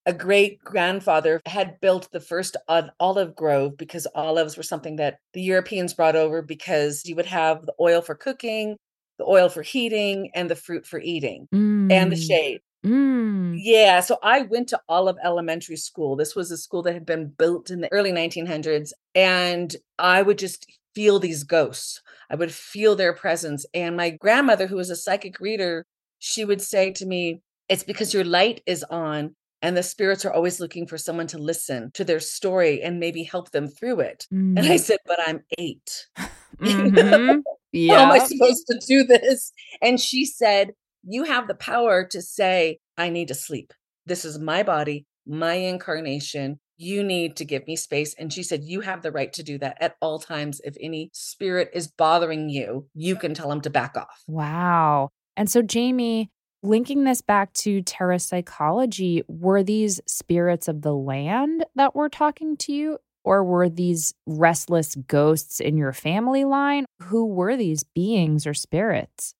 a 0.04 0.12
great 0.12 0.58
grandfather 0.64 1.40
had 1.46 1.80
built 1.80 2.08
the 2.12 2.20
first 2.20 2.56
olive 2.98 3.36
grove 3.36 3.76
because 3.76 4.06
olives 4.14 4.56
were 4.56 4.62
something 4.62 4.96
that 4.96 5.18
the 5.32 5.42
Europeans 5.42 5.94
brought 5.94 6.16
over 6.16 6.42
because 6.42 7.02
you 7.04 7.14
would 7.14 7.26
have 7.26 7.64
the 7.64 7.74
oil 7.80 8.02
for 8.02 8.14
cooking, 8.14 8.76
the 9.18 9.24
oil 9.24 9.48
for 9.48 9.62
heating, 9.62 10.30
and 10.34 10.50
the 10.50 10.56
fruit 10.56 10.86
for 10.86 10.98
eating, 10.98 11.46
mm. 11.54 11.92
and 11.92 12.10
the 12.10 12.16
mm. 12.16 12.26
shade. 12.26 12.60
Mm. 12.84 13.56
Yeah. 13.58 14.00
So 14.00 14.18
I 14.22 14.42
went 14.42 14.68
to 14.70 14.80
Olive 14.88 15.16
Elementary 15.22 15.76
School. 15.76 16.16
This 16.16 16.34
was 16.34 16.50
a 16.50 16.56
school 16.56 16.82
that 16.82 16.94
had 16.94 17.06
been 17.06 17.28
built 17.28 17.70
in 17.70 17.80
the 17.80 17.92
early 17.92 18.12
1900s. 18.12 18.92
And 19.14 19.74
I 19.98 20.22
would 20.22 20.38
just 20.38 20.66
feel 20.94 21.18
these 21.18 21.44
ghosts. 21.44 22.02
I 22.30 22.34
would 22.34 22.52
feel 22.52 22.96
their 22.96 23.12
presence. 23.12 23.64
And 23.74 23.96
my 23.96 24.10
grandmother, 24.10 24.66
who 24.66 24.76
was 24.76 24.90
a 24.90 24.96
psychic 24.96 25.40
reader, 25.40 25.86
she 26.18 26.44
would 26.44 26.60
say 26.60 26.92
to 26.92 27.06
me, 27.06 27.42
It's 27.68 27.84
because 27.84 28.12
your 28.12 28.24
light 28.24 28.62
is 28.66 28.84
on. 28.84 29.36
And 29.64 29.76
the 29.76 29.82
spirits 29.84 30.24
are 30.24 30.32
always 30.32 30.58
looking 30.58 30.88
for 30.88 30.98
someone 30.98 31.28
to 31.28 31.38
listen 31.38 31.92
to 31.92 32.02
their 32.02 32.18
story 32.18 32.82
and 32.82 32.98
maybe 32.98 33.22
help 33.22 33.52
them 33.52 33.68
through 33.68 34.00
it. 34.00 34.26
Mm. 34.32 34.58
And 34.58 34.60
I 34.60 34.76
mm. 34.76 34.80
said, 34.80 34.98
But 35.06 35.20
I'm 35.24 35.44
8 35.56 36.08
mm-hmm. 36.58 37.40
yeah. 37.70 37.96
How 37.96 38.04
am 38.06 38.10
I 38.10 38.24
supposed 38.24 38.66
to 38.66 38.80
do 38.86 39.04
this? 39.04 39.52
And 39.80 40.00
she 40.00 40.24
said, 40.24 40.72
you 41.02 41.24
have 41.24 41.48
the 41.48 41.54
power 41.54 42.04
to 42.10 42.22
say, 42.22 42.78
I 42.96 43.08
need 43.10 43.28
to 43.28 43.34
sleep. 43.34 43.72
This 44.06 44.24
is 44.24 44.38
my 44.38 44.62
body. 44.62 45.06
my 45.26 45.54
incarnation. 45.54 46.58
You 46.76 47.04
need 47.04 47.36
to 47.36 47.44
give 47.44 47.66
me 47.68 47.76
space. 47.76 48.12
And 48.18 48.32
she 48.32 48.42
said, 48.42 48.64
You 48.64 48.80
have 48.80 49.02
the 49.02 49.12
right 49.12 49.32
to 49.34 49.44
do 49.44 49.56
that 49.58 49.78
at 49.80 49.94
all 50.00 50.18
times. 50.18 50.60
If 50.64 50.76
any 50.80 51.10
spirit 51.12 51.70
is 51.72 51.86
bothering 51.86 52.48
you, 52.48 52.88
you 52.94 53.14
can 53.14 53.34
tell 53.34 53.48
them 53.48 53.60
to 53.60 53.70
back 53.70 53.96
off. 53.96 54.22
Wow. 54.26 55.10
And 55.36 55.48
so, 55.48 55.62
Jamie, 55.62 56.30
linking 56.62 57.04
this 57.04 57.20
back 57.22 57.52
to 57.54 57.84
parapsychology, 57.84 59.22
were 59.28 59.62
these 59.62 60.00
spirits 60.06 60.66
of 60.66 60.82
the 60.82 60.94
land 60.94 61.64
that 61.76 61.94
were 61.94 62.08
talking 62.08 62.56
to 62.58 62.72
you? 62.72 62.98
Or 63.24 63.44
were 63.44 63.68
these 63.68 64.12
restless 64.26 64.96
ghosts 64.96 65.60
in 65.60 65.76
your 65.76 65.92
family 65.92 66.44
line? 66.44 66.84
Who 67.02 67.26
were 67.26 67.56
these 67.56 67.84
beings 67.84 68.44
or 68.44 68.54
spirits? 68.54 69.34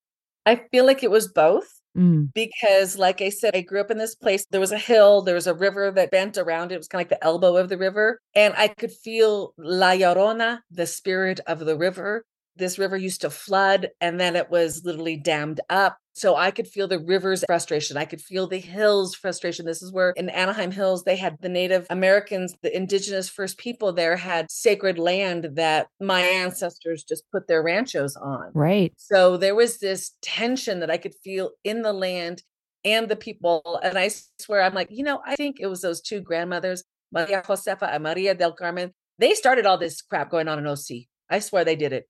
I 0.47 0.63
feel 0.71 0.87
like 0.87 1.03
it 1.03 1.11
was 1.11 1.29
both. 1.29 1.69
Mm. 1.97 2.33
Because, 2.33 2.97
like 2.97 3.21
I 3.21 3.29
said, 3.29 3.55
I 3.55 3.61
grew 3.61 3.81
up 3.81 3.91
in 3.91 3.99
this 3.99 4.15
place. 4.15 4.47
There 4.51 4.61
was 4.61 4.73
a 4.73 4.79
hill, 4.79 5.21
there 5.21 5.35
was 5.35 5.47
a 5.47 5.55
river 5.55 5.91
that 5.91 6.11
bent 6.11 6.39
around 6.39 6.73
it. 6.73 6.77
It 6.77 6.79
was 6.79 6.89
kind 6.89 7.05
of 7.05 7.11
like 7.11 7.21
the 7.21 7.25
elbow 7.25 7.57
of 7.57 7.69
the 7.69 7.77
river. 7.77 8.19
And 8.35 8.55
I 8.57 8.69
could 8.69 8.93
feel 8.93 9.53
La 9.59 9.91
Llorona, 9.91 10.61
the 10.71 10.87
spirit 10.87 11.41
of 11.47 11.59
the 11.59 11.77
river, 11.77 12.25
this 12.57 12.79
river 12.79 12.97
used 12.97 13.23
to 13.23 13.31
flood 13.31 13.89
and 14.01 14.21
then 14.21 14.37
it 14.37 14.51
was 14.51 14.83
literally 14.85 15.17
dammed 15.17 15.61
up. 15.71 15.99
So 16.15 16.37
I 16.37 16.51
could 16.51 16.69
feel 16.69 16.87
the 16.89 16.99
river's 16.99 17.43
frustration. 17.47 17.97
I 17.97 18.05
could 18.05 18.21
feel 18.21 18.47
the 18.47 18.59
hills' 18.59 19.15
frustration. 19.15 19.65
This 19.65 19.83
is 19.83 19.93
where 19.93 20.11
in 20.11 20.29
Anaheim 20.29 20.71
Hills, 20.71 21.05
they 21.05 21.17
had 21.17 21.37
the 21.41 21.49
Native 21.49 21.87
Americans, 21.89 22.55
the 22.63 22.75
indigenous 22.77 23.31
first 23.31 23.57
people 23.57 23.93
there 23.93 24.17
had 24.17 24.51
sacred 24.51 24.99
land 24.99 25.49
that 25.55 25.87
my 26.01 26.21
ancestors 26.21 27.03
just 27.03 27.25
put 27.33 27.49
their 27.49 27.63
ranchos 27.63 28.15
on. 28.17 28.51
Right. 28.53 28.93
So 28.99 29.39
there 29.39 29.55
was 29.55 29.79
this 29.79 30.13
tension 30.21 30.81
that 30.81 30.91
I 30.91 30.99
could 30.99 31.15
feel 31.25 31.53
in 31.65 31.81
the 31.81 31.95
land 31.95 32.43
and 32.85 33.09
the 33.09 33.17
people. 33.17 33.81
And 33.83 33.99
I 33.99 34.11
swear, 34.39 34.63
I'm 34.63 34.75
like, 34.75 34.89
you 34.91 35.05
know, 35.05 35.23
I 35.25 35.37
think 35.37 35.57
it 35.61 35.67
was 35.67 35.81
those 35.81 36.03
two 36.03 36.21
grandmothers, 36.21 36.85
Maria 37.11 37.43
Josefa 37.43 37.91
and 37.91 38.03
Maria 38.03 38.35
del 38.35 38.53
Carmen. 38.53 38.93
They 39.19 39.33
started 39.33 39.65
all 39.65 39.79
this 39.79 40.03
crap 40.03 40.31
going 40.31 40.49
on 40.49 40.59
in 40.59 40.67
OC. 40.67 41.07
I 41.31 41.39
swear 41.39 41.65
they 41.65 41.77
did 41.77 41.95
it 41.95 42.07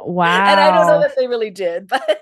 wow. 0.00 0.46
And 0.46 0.60
I 0.60 0.70
don't 0.76 0.86
know 0.86 1.00
that 1.00 1.16
they 1.16 1.26
really 1.26 1.50
did, 1.50 1.88
but 1.88 2.20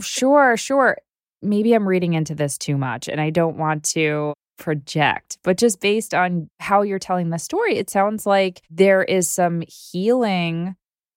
sure, 0.00 0.56
sure. 0.56 0.98
Maybe 1.42 1.74
I'm 1.74 1.86
reading 1.86 2.14
into 2.14 2.34
this 2.34 2.56
too 2.56 2.76
much 2.76 3.08
and 3.08 3.20
I 3.20 3.30
don't 3.30 3.56
want 3.56 3.84
to 3.90 4.32
project, 4.56 5.38
but 5.42 5.58
just 5.58 5.80
based 5.80 6.14
on 6.14 6.48
how 6.60 6.82
you're 6.82 6.98
telling 6.98 7.30
the 7.30 7.38
story, 7.38 7.76
it 7.76 7.90
sounds 7.90 8.24
like 8.24 8.62
there 8.70 9.02
is 9.02 9.28
some 9.28 9.62
healing 9.68 10.76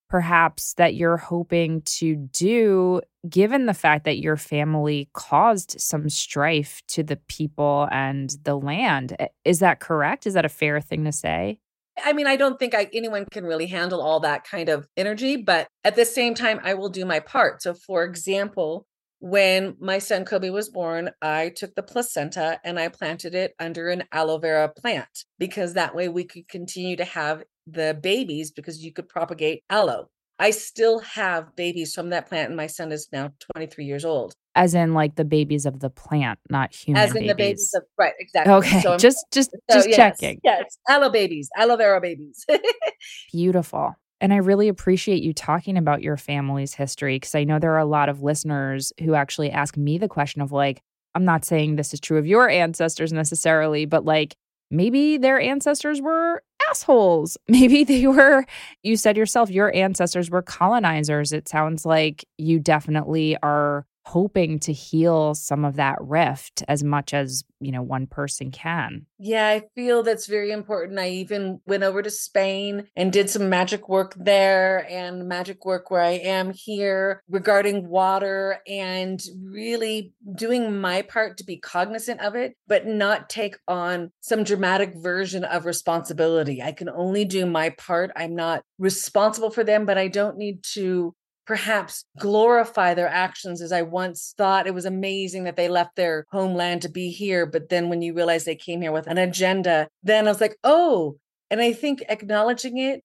perhaps 0.09 0.73
that 0.75 0.95
you're 0.95 1.17
hoping 1.17 1.81
to 1.81 2.15
do 2.15 3.01
given 3.29 3.65
the 3.65 3.73
fact 3.73 4.05
that 4.05 4.19
your 4.19 4.37
family 4.37 5.09
caused 5.13 5.75
some 5.79 6.09
strife 6.09 6.81
to 6.87 7.03
the 7.03 7.17
people 7.27 7.87
and 7.91 8.33
the 8.43 8.55
land. 8.55 9.15
Is 9.43 9.59
that 9.59 9.79
correct? 9.79 10.25
Is 10.25 10.33
that 10.35 10.45
a 10.45 10.49
fair 10.49 10.79
thing 10.79 11.03
to 11.03 11.11
say? 11.11 11.59
I 12.03 12.13
mean, 12.13 12.27
I 12.27 12.35
don't 12.35 12.59
think 12.59 12.75
I, 12.75 12.89
anyone 12.93 13.25
can 13.31 13.45
really 13.45 13.67
handle 13.67 14.01
all 14.01 14.19
that 14.21 14.43
kind 14.43 14.69
of 14.69 14.87
energy, 14.95 15.37
but 15.37 15.67
at 15.83 15.95
the 15.95 16.05
same 16.05 16.33
time, 16.33 16.59
I 16.63 16.73
will 16.75 16.89
do 16.89 17.05
my 17.05 17.19
part. 17.19 17.61
So, 17.61 17.73
for 17.73 18.03
example, 18.03 18.85
when 19.19 19.75
my 19.79 19.97
son 19.97 20.25
Kobe 20.25 20.51
was 20.51 20.69
born, 20.69 21.09
I 21.21 21.49
took 21.49 21.73
the 21.73 21.83
placenta 21.83 22.59
and 22.63 22.79
I 22.79 22.89
planted 22.89 23.33
it 23.33 23.53
under 23.59 23.89
an 23.89 24.03
aloe 24.11 24.37
vera 24.37 24.69
plant 24.69 25.25
because 25.39 25.73
that 25.73 25.95
way 25.95 26.07
we 26.07 26.23
could 26.23 26.47
continue 26.47 26.95
to 26.97 27.05
have 27.05 27.43
the 27.65 27.97
babies 28.01 28.51
because 28.51 28.83
you 28.83 28.93
could 28.93 29.09
propagate 29.09 29.63
aloe. 29.69 30.09
I 30.39 30.51
still 30.51 30.99
have 30.99 31.55
babies 31.55 31.95
from 31.95 32.09
that 32.09 32.27
plant, 32.27 32.49
and 32.49 32.57
my 32.57 32.67
son 32.67 32.91
is 32.91 33.09
now 33.11 33.31
23 33.55 33.85
years 33.85 34.05
old. 34.05 34.33
As 34.55 34.73
in, 34.73 34.93
like 34.93 35.15
the 35.15 35.25
babies 35.25 35.65
of 35.65 35.79
the 35.79 35.89
plant, 35.89 36.39
not 36.49 36.73
human. 36.73 37.01
As 37.01 37.09
in 37.09 37.15
babies. 37.15 37.29
the 37.29 37.35
babies 37.35 37.73
of 37.75 37.83
right, 37.97 38.13
exactly. 38.19 38.53
Okay, 38.53 38.81
so 38.81 38.97
just 38.97 39.25
just 39.31 39.51
so, 39.51 39.77
just 39.77 39.89
yes, 39.89 39.97
checking. 39.97 40.39
Yes, 40.43 40.77
aloe 40.87 41.09
babies, 41.09 41.49
aloe 41.57 41.77
vera 41.77 42.01
babies. 42.01 42.45
Beautiful. 43.31 43.95
And 44.19 44.33
I 44.33 44.37
really 44.37 44.67
appreciate 44.67 45.21
you 45.21 45.33
talking 45.33 45.77
about 45.77 46.01
your 46.01 46.17
family's 46.17 46.73
history 46.73 47.17
because 47.17 47.35
I 47.35 47.43
know 47.43 47.59
there 47.59 47.73
are 47.73 47.79
a 47.79 47.85
lot 47.85 48.09
of 48.09 48.23
listeners 48.23 48.91
who 48.99 49.13
actually 49.13 49.51
ask 49.51 49.77
me 49.77 49.99
the 49.99 50.07
question 50.07 50.41
of 50.41 50.51
like, 50.51 50.81
I'm 51.13 51.25
not 51.25 51.45
saying 51.45 51.75
this 51.75 51.93
is 51.93 51.99
true 51.99 52.17
of 52.17 52.25
your 52.25 52.49
ancestors 52.49 53.13
necessarily, 53.13 53.85
but 53.85 54.05
like 54.05 54.35
maybe 54.69 55.17
their 55.17 55.39
ancestors 55.39 56.01
were 56.01 56.43
assholes. 56.69 57.37
Maybe 57.47 57.83
they 57.83 58.07
were, 58.07 58.45
you 58.83 58.97
said 58.97 59.15
yourself, 59.17 59.49
your 59.49 59.73
ancestors 59.75 60.29
were 60.29 60.41
colonizers. 60.41 61.31
It 61.31 61.47
sounds 61.47 61.85
like 61.85 62.25
you 62.37 62.59
definitely 62.59 63.37
are 63.41 63.85
hoping 64.07 64.57
to 64.57 64.71
heal 64.71 65.35
some 65.35 65.65
of 65.65 65.75
that 65.75 65.97
rift 65.99 66.63
as 66.69 66.81
much 66.81 67.13
as 67.13 67.43
you 67.59 67.73
know 67.73 67.81
one 67.81 68.07
person 68.07 68.51
can. 68.51 69.05
Yeah 69.19 69.47
i 69.47 69.63
feel 69.75 70.01
that's 70.01 70.27
very 70.27 70.51
important. 70.51 70.97
I 70.97 71.09
even 71.09 71.59
went 71.65 71.83
over 71.83 72.01
to 72.01 72.09
spain 72.09 72.87
and 72.95 73.11
did 73.11 73.29
some 73.29 73.49
magic 73.49 73.89
work 73.89 74.15
there 74.17 74.87
and 74.89 75.27
magic 75.27 75.65
work 75.65 75.91
where 75.91 76.01
i 76.01 76.11
am 76.11 76.53
here 76.53 77.21
regarding 77.29 77.89
water 77.89 78.59
and 78.65 79.21
really 79.43 80.13
doing 80.35 80.79
my 80.79 81.01
part 81.01 81.37
to 81.37 81.43
be 81.43 81.57
cognizant 81.57 82.21
of 82.21 82.35
it 82.35 82.55
but 82.65 82.87
not 82.87 83.29
take 83.29 83.57
on 83.67 84.11
some 84.21 84.43
dramatic 84.43 84.93
version 84.95 85.43
of 85.43 85.65
responsibility. 85.65 86.61
I 86.61 86.71
can 86.71 86.89
only 86.89 87.25
do 87.25 87.45
my 87.45 87.71
part. 87.71 88.11
I'm 88.15 88.35
not 88.35 88.63
responsible 88.79 89.49
for 89.49 89.63
them 89.65 89.85
but 89.85 89.97
i 89.97 90.07
don't 90.07 90.37
need 90.37 90.63
to 90.63 91.13
perhaps 91.47 92.03
glorify 92.19 92.93
their 92.93 93.07
actions 93.07 93.61
as 93.61 93.71
I 93.71 93.81
once 93.81 94.33
thought 94.37 94.67
it 94.67 94.73
was 94.73 94.85
amazing 94.85 95.45
that 95.45 95.55
they 95.55 95.69
left 95.69 95.95
their 95.95 96.25
homeland 96.29 96.81
to 96.81 96.89
be 96.89 97.09
here. 97.09 97.45
But 97.45 97.69
then 97.69 97.87
when 97.89 98.01
you 98.01 98.13
realize 98.13 98.43
they 98.43 98.55
came 98.55 98.81
here 98.81 98.91
with 98.91 99.07
an 99.07 99.17
agenda, 99.17 99.87
then 100.03 100.27
I 100.27 100.31
was 100.31 100.41
like, 100.41 100.57
oh, 100.65 101.17
and 101.49 101.61
I 101.61 101.71
think 101.71 102.03
acknowledging 102.09 102.77
it 102.77 103.01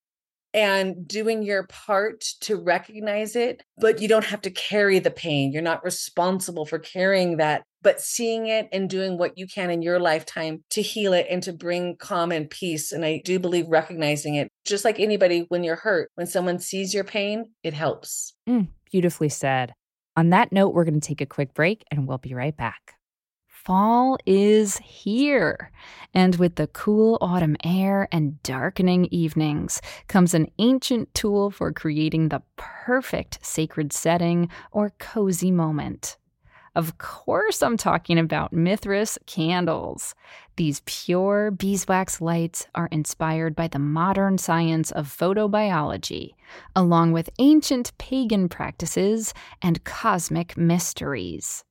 and 0.55 1.07
doing 1.07 1.43
your 1.43 1.65
part 1.65 2.21
to 2.41 2.57
recognize 2.57 3.37
it, 3.37 3.62
but 3.79 4.01
you 4.01 4.09
don't 4.09 4.25
have 4.25 4.43
to 4.43 4.51
carry 4.51 4.99
the 4.99 5.11
pain. 5.11 5.53
You're 5.53 5.62
not 5.62 5.85
responsible 5.85 6.67
for 6.67 6.79
carrying 6.79 7.38
that, 7.38 7.65
but 7.83 8.01
seeing 8.01 8.47
it 8.47 8.69
and 8.73 8.88
doing 8.88 9.19
what 9.19 9.38
you 9.38 9.47
can 9.47 9.71
in 9.71 9.83
your 9.83 9.99
lifetime 9.99 10.62
to 10.71 10.83
heal 10.83 11.12
it 11.12 11.27
and 11.31 11.43
to 11.43 11.53
bring 11.53 11.97
calm 11.97 12.33
and 12.33 12.49
peace. 12.49 12.93
And 12.93 13.05
I 13.05 13.23
do 13.25 13.38
believe 13.38 13.67
recognizing 13.69 14.35
it, 14.35 14.49
just 14.65 14.85
like 14.85 15.01
anybody, 15.01 15.47
when 15.49 15.65
you're 15.65 15.77
hurt, 15.77 16.11
when 16.15 16.27
someone 16.27 16.59
sees 16.59 16.93
your 16.95 17.05
pain, 17.05 17.47
it 17.62 17.75
helps. 17.75 18.35
Mm, 18.49 18.69
beautifully 18.91 19.29
said. 19.29 19.73
On 20.17 20.31
that 20.31 20.53
note, 20.53 20.75
we're 20.75 20.85
going 20.85 21.01
to 21.01 21.07
take 21.07 21.23
a 21.23 21.27
quick 21.27 21.55
break 21.55 21.85
and 21.91 22.07
we'll 22.07 22.19
be 22.19 22.35
right 22.35 22.57
back. 22.57 22.97
Fall 23.64 24.18
is 24.27 24.79
here. 24.79 25.70
And 26.12 26.35
with 26.35 26.57
the 26.57 26.66
cool 26.66 27.16
autumn 27.20 27.57
air 27.62 28.09
and 28.11 28.42
darkening 28.42 29.07
evenings 29.12 29.81
comes 30.09 30.35
an 30.35 30.48
ancient 30.59 31.14
tool 31.14 31.53
for 31.53 31.72
creating 31.72 32.29
the 32.29 32.42
perfect 32.57 33.38
sacred 33.46 33.92
setting 33.92 34.48
or 34.72 34.90
cozy 34.98 35.53
moment. 35.53 36.16
Of 36.75 36.98
course, 36.98 37.62
I'm 37.62 37.77
talking 37.77 38.18
about 38.18 38.53
Mithras 38.53 39.16
candles. 39.27 40.16
These 40.57 40.83
pure 40.85 41.53
beeswax 41.53 42.20
lights 42.20 42.66
are 42.75 42.88
inspired 42.90 43.55
by 43.55 43.68
the 43.68 43.79
modern 43.79 44.38
science 44.38 44.90
of 44.90 45.07
photobiology, 45.07 46.31
along 46.75 47.12
with 47.12 47.31
ancient 47.38 47.96
pagan 47.96 48.48
practices 48.48 49.33
and 49.62 49.85
cosmic 49.85 50.57
mysteries. 50.57 51.62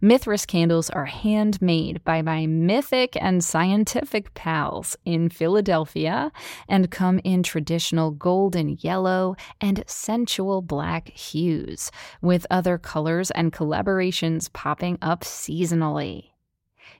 Mithras 0.00 0.46
candles 0.46 0.90
are 0.90 1.06
handmade 1.06 2.02
by 2.04 2.22
my 2.22 2.46
mythic 2.46 3.16
and 3.20 3.44
scientific 3.44 4.34
pals 4.34 4.96
in 5.04 5.28
Philadelphia 5.28 6.32
and 6.68 6.90
come 6.90 7.20
in 7.24 7.42
traditional 7.42 8.10
golden 8.10 8.76
yellow 8.80 9.36
and 9.60 9.84
sensual 9.86 10.62
black 10.62 11.08
hues, 11.08 11.90
with 12.20 12.46
other 12.50 12.78
colors 12.78 13.30
and 13.32 13.52
collaborations 13.52 14.52
popping 14.52 14.98
up 15.02 15.22
seasonally. 15.22 16.30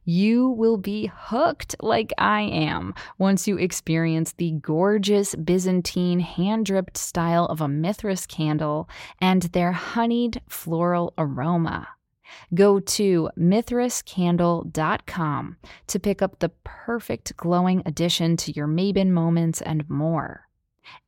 You 0.04 0.48
will 0.48 0.76
be 0.76 1.10
hooked 1.14 1.76
like 1.80 2.12
I 2.16 2.42
am 2.42 2.94
once 3.18 3.46
you 3.46 3.58
experience 3.58 4.32
the 4.32 4.52
gorgeous 4.52 5.34
Byzantine 5.34 6.20
hand 6.20 6.66
dripped 6.66 6.96
style 6.96 7.46
of 7.46 7.60
a 7.60 7.68
Mithras 7.68 8.26
candle 8.26 8.88
and 9.20 9.42
their 9.42 9.72
honeyed 9.72 10.40
floral 10.48 11.12
aroma. 11.18 11.88
Go 12.54 12.80
to 12.80 13.30
mithrascandle.com 13.38 15.56
to 15.86 16.00
pick 16.00 16.22
up 16.22 16.38
the 16.38 16.48
perfect 16.64 17.36
glowing 17.36 17.82
addition 17.86 18.36
to 18.38 18.52
your 18.52 18.66
Mabon 18.66 19.10
moments 19.10 19.60
and 19.60 19.88
more. 19.88 20.48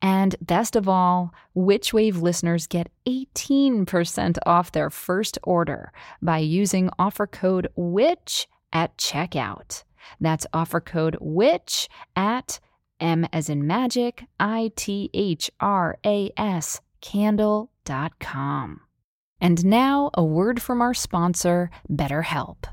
And 0.01 0.35
best 0.41 0.75
of 0.75 0.87
all, 0.87 1.33
Witchwave 1.55 2.21
listeners 2.21 2.67
get 2.67 2.91
18% 3.07 4.37
off 4.45 4.71
their 4.71 4.89
first 4.89 5.37
order 5.43 5.91
by 6.21 6.39
using 6.39 6.89
offer 6.97 7.27
code 7.27 7.67
WITCH 7.75 8.47
at 8.71 8.97
checkout. 8.97 9.83
That's 10.19 10.47
offer 10.53 10.79
code 10.79 11.17
WITCH 11.19 11.89
at 12.15 12.59
M 12.99 13.27
as 13.33 13.49
in 13.49 13.67
magic, 13.67 14.23
I 14.39 14.71
T 14.75 15.09
H 15.13 15.51
R 15.59 15.97
A 16.05 16.31
S, 16.37 16.81
candle.com. 17.01 18.81
And 19.43 19.65
now, 19.65 20.09
a 20.13 20.23
word 20.23 20.61
from 20.61 20.81
our 20.81 20.93
sponsor, 20.93 21.69
BetterHelp. 21.91 22.63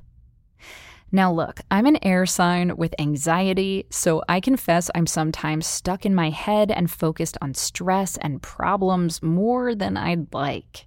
Now, 1.11 1.33
look, 1.33 1.59
I'm 1.69 1.85
an 1.87 1.99
air 2.05 2.27
sign 2.27 2.77
with 2.77 2.95
anxiety, 3.01 3.87
so 3.91 4.23
I 4.29 4.39
confess 4.39 4.89
I'm 4.95 5.09
sometimes 5.09 5.67
stuck 5.67 6.07
in 6.07 6.15
my 6.15 6.31
head 6.31 6.71
and 6.71 6.89
focused 6.89 7.37
on 7.43 7.55
stress 7.55 8.17
and 8.19 8.41
problems 8.41 9.21
more 9.21 9.75
than 9.75 9.97
I'd 9.97 10.33
like. 10.33 10.87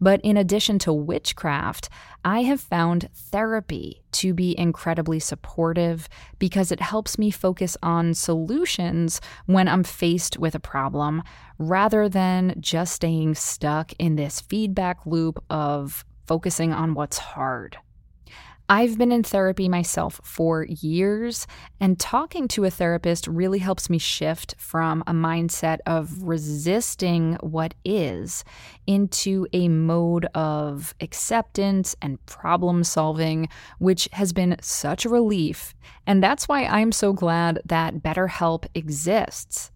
But 0.00 0.20
in 0.22 0.36
addition 0.36 0.80
to 0.80 0.92
witchcraft, 0.92 1.88
I 2.24 2.42
have 2.42 2.60
found 2.60 3.08
therapy 3.14 4.01
to 4.22 4.32
be 4.32 4.56
incredibly 4.56 5.18
supportive 5.18 6.08
because 6.38 6.70
it 6.70 6.80
helps 6.80 7.18
me 7.18 7.28
focus 7.28 7.76
on 7.82 8.14
solutions 8.14 9.20
when 9.46 9.66
I'm 9.66 9.82
faced 9.82 10.38
with 10.38 10.54
a 10.54 10.60
problem 10.60 11.24
rather 11.58 12.08
than 12.08 12.54
just 12.60 12.94
staying 12.94 13.34
stuck 13.34 13.92
in 13.98 14.14
this 14.14 14.40
feedback 14.40 15.04
loop 15.06 15.42
of 15.50 16.04
focusing 16.24 16.72
on 16.72 16.94
what's 16.94 17.18
hard. 17.18 17.78
I've 18.68 18.96
been 18.96 19.12
in 19.12 19.22
therapy 19.22 19.68
myself 19.68 20.20
for 20.24 20.64
years, 20.64 21.46
and 21.80 21.98
talking 21.98 22.48
to 22.48 22.64
a 22.64 22.70
therapist 22.70 23.26
really 23.26 23.58
helps 23.58 23.90
me 23.90 23.98
shift 23.98 24.54
from 24.58 25.02
a 25.06 25.12
mindset 25.12 25.78
of 25.86 26.22
resisting 26.22 27.34
what 27.40 27.74
is 27.84 28.44
into 28.86 29.46
a 29.52 29.68
mode 29.68 30.26
of 30.34 30.94
acceptance 31.00 31.94
and 32.00 32.24
problem 32.26 32.84
solving, 32.84 33.48
which 33.78 34.08
has 34.12 34.32
been 34.32 34.56
such 34.60 35.04
a 35.04 35.10
relief. 35.10 35.74
And 36.06 36.22
that's 36.22 36.48
why 36.48 36.64
I'm 36.64 36.92
so 36.92 37.12
glad 37.12 37.60
that 37.66 37.96
BetterHelp 37.96 38.66
exists. 38.74 39.70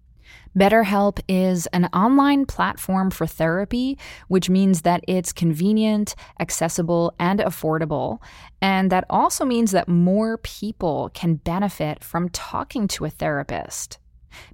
BetterHelp 0.56 1.20
is 1.28 1.66
an 1.74 1.84
online 1.92 2.46
platform 2.46 3.10
for 3.10 3.26
therapy, 3.26 3.98
which 4.28 4.48
means 4.48 4.82
that 4.82 5.04
it's 5.06 5.30
convenient, 5.30 6.14
accessible, 6.40 7.14
and 7.18 7.40
affordable. 7.40 8.22
And 8.62 8.90
that 8.90 9.04
also 9.10 9.44
means 9.44 9.72
that 9.72 9.86
more 9.86 10.38
people 10.38 11.10
can 11.12 11.34
benefit 11.34 12.02
from 12.02 12.30
talking 12.30 12.88
to 12.88 13.04
a 13.04 13.10
therapist. 13.10 13.98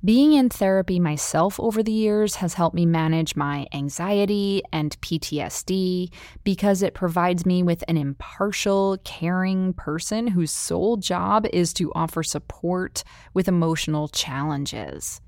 Being 0.05 0.33
in 0.33 0.49
therapy 0.49 0.99
myself 0.99 1.59
over 1.61 1.83
the 1.85 1.93
years 1.93 2.37
has 2.37 2.55
helped 2.55 2.75
me 2.75 2.87
manage 2.87 3.37
my 3.37 3.67
anxiety 3.73 4.63
and 4.73 5.01
PTSD 5.01 6.13
because 6.43 6.83
it 6.83 6.95
provides 6.95 7.47
me 7.47 7.63
with 7.63 7.85
an 7.87 7.97
impartial, 7.97 8.99
caring 9.05 9.73
person 9.75 10.27
whose 10.27 10.51
sole 10.51 10.97
job 10.97 11.47
is 11.53 11.73
to 11.75 11.93
offer 11.95 12.25
support 12.25 13.05
with 13.35 13.49
emotional 13.49 14.09
challenges. 14.09 15.21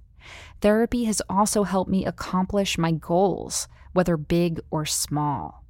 Therapy 0.65 1.05
has 1.05 1.21
also 1.29 1.65
helped 1.65 1.91
me 1.91 2.07
accomplish 2.07 2.79
my 2.79 2.91
goals, 2.91 3.69
whether 3.93 4.17
big 4.17 4.61
or 4.71 4.87
small. 4.87 5.63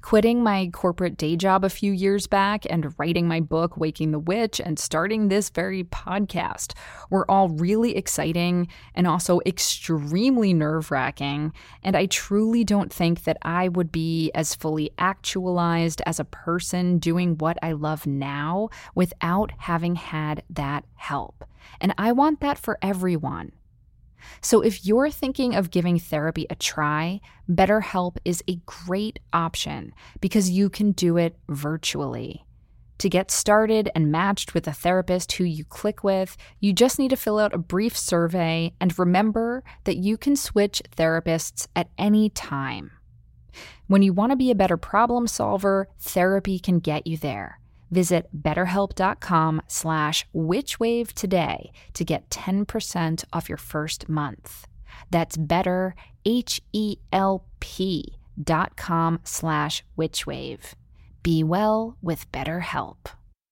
Quitting 0.00 0.42
my 0.42 0.70
corporate 0.72 1.18
day 1.18 1.36
job 1.36 1.64
a 1.64 1.68
few 1.68 1.92
years 1.92 2.26
back 2.26 2.64
and 2.70 2.98
writing 2.98 3.28
my 3.28 3.40
book, 3.40 3.76
Waking 3.76 4.10
the 4.10 4.18
Witch, 4.18 4.58
and 4.58 4.78
starting 4.78 5.28
this 5.28 5.50
very 5.50 5.84
podcast 5.84 6.72
were 7.10 7.30
all 7.30 7.50
really 7.50 7.94
exciting 7.94 8.68
and 8.94 9.06
also 9.06 9.40
extremely 9.44 10.54
nerve 10.54 10.90
wracking. 10.90 11.52
And 11.82 11.94
I 11.94 12.06
truly 12.06 12.64
don't 12.64 12.90
think 12.90 13.24
that 13.24 13.36
I 13.42 13.68
would 13.68 13.92
be 13.92 14.30
as 14.34 14.54
fully 14.54 14.92
actualized 14.96 16.00
as 16.06 16.18
a 16.18 16.24
person 16.24 16.98
doing 16.98 17.36
what 17.36 17.58
I 17.62 17.72
love 17.72 18.06
now 18.06 18.70
without 18.94 19.52
having 19.58 19.96
had 19.96 20.42
that 20.48 20.86
help. 20.94 21.44
And 21.82 21.92
I 21.98 22.12
want 22.12 22.40
that 22.40 22.56
for 22.56 22.78
everyone. 22.80 23.52
So, 24.40 24.60
if 24.60 24.84
you're 24.84 25.10
thinking 25.10 25.54
of 25.54 25.70
giving 25.70 25.98
therapy 25.98 26.46
a 26.50 26.54
try, 26.54 27.20
BetterHelp 27.50 28.16
is 28.24 28.42
a 28.48 28.60
great 28.66 29.18
option 29.32 29.92
because 30.20 30.50
you 30.50 30.68
can 30.68 30.92
do 30.92 31.16
it 31.16 31.36
virtually. 31.48 32.44
To 32.98 33.08
get 33.08 33.32
started 33.32 33.90
and 33.96 34.12
matched 34.12 34.54
with 34.54 34.68
a 34.68 34.72
therapist 34.72 35.32
who 35.32 35.42
you 35.42 35.64
click 35.64 36.04
with, 36.04 36.36
you 36.60 36.72
just 36.72 37.00
need 37.00 37.08
to 37.08 37.16
fill 37.16 37.40
out 37.40 37.52
a 37.52 37.58
brief 37.58 37.96
survey 37.96 38.72
and 38.80 38.96
remember 38.96 39.64
that 39.84 39.96
you 39.96 40.16
can 40.16 40.36
switch 40.36 40.80
therapists 40.96 41.66
at 41.74 41.88
any 41.98 42.30
time. 42.30 42.92
When 43.88 44.02
you 44.02 44.12
want 44.12 44.30
to 44.30 44.36
be 44.36 44.52
a 44.52 44.54
better 44.54 44.76
problem 44.76 45.26
solver, 45.26 45.88
therapy 45.98 46.60
can 46.60 46.78
get 46.78 47.06
you 47.06 47.16
there. 47.16 47.58
Visit 47.92 48.28
betterhelp.com 48.42 49.62
slash 49.68 50.26
witchwave 50.34 51.12
today 51.12 51.70
to 51.92 52.04
get 52.04 52.30
10% 52.30 53.24
off 53.32 53.48
your 53.48 53.58
first 53.58 54.08
month. 54.08 54.66
That's 55.10 55.36
better, 55.36 55.94
H-E-L-P 56.24 58.16
dot 58.42 58.76
com 58.76 59.20
slash 59.24 59.84
witchwave. 59.96 60.72
Be 61.22 61.44
well 61.44 61.96
with 62.02 62.30
BetterHelp. 62.32 62.96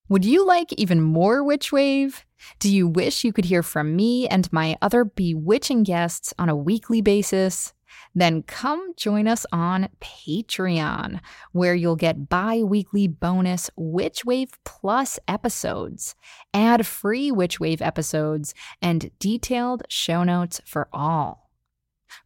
Would 0.08 0.24
you 0.24 0.44
like 0.44 0.72
even 0.72 1.00
more 1.00 1.44
Witchwave? 1.44 2.24
Do 2.58 2.68
you 2.68 2.88
wish 2.88 3.22
you 3.22 3.32
could 3.32 3.44
hear 3.44 3.62
from 3.62 3.94
me 3.94 4.26
and 4.26 4.52
my 4.52 4.76
other 4.82 5.04
bewitching 5.04 5.84
guests 5.84 6.34
on 6.36 6.48
a 6.48 6.56
weekly 6.56 7.00
basis? 7.00 7.72
Then 8.14 8.42
come 8.42 8.94
join 8.96 9.26
us 9.26 9.46
on 9.52 9.88
Patreon, 10.00 11.20
where 11.52 11.74
you'll 11.74 11.96
get 11.96 12.28
bi 12.28 12.62
weekly 12.62 13.08
bonus 13.08 13.70
Witchwave 13.78 14.52
Plus 14.64 15.18
episodes, 15.28 16.14
ad 16.52 16.86
free 16.86 17.30
Witchwave 17.30 17.80
episodes, 17.80 18.54
and 18.82 19.10
detailed 19.18 19.82
show 19.88 20.24
notes 20.24 20.60
for 20.64 20.88
all. 20.92 21.50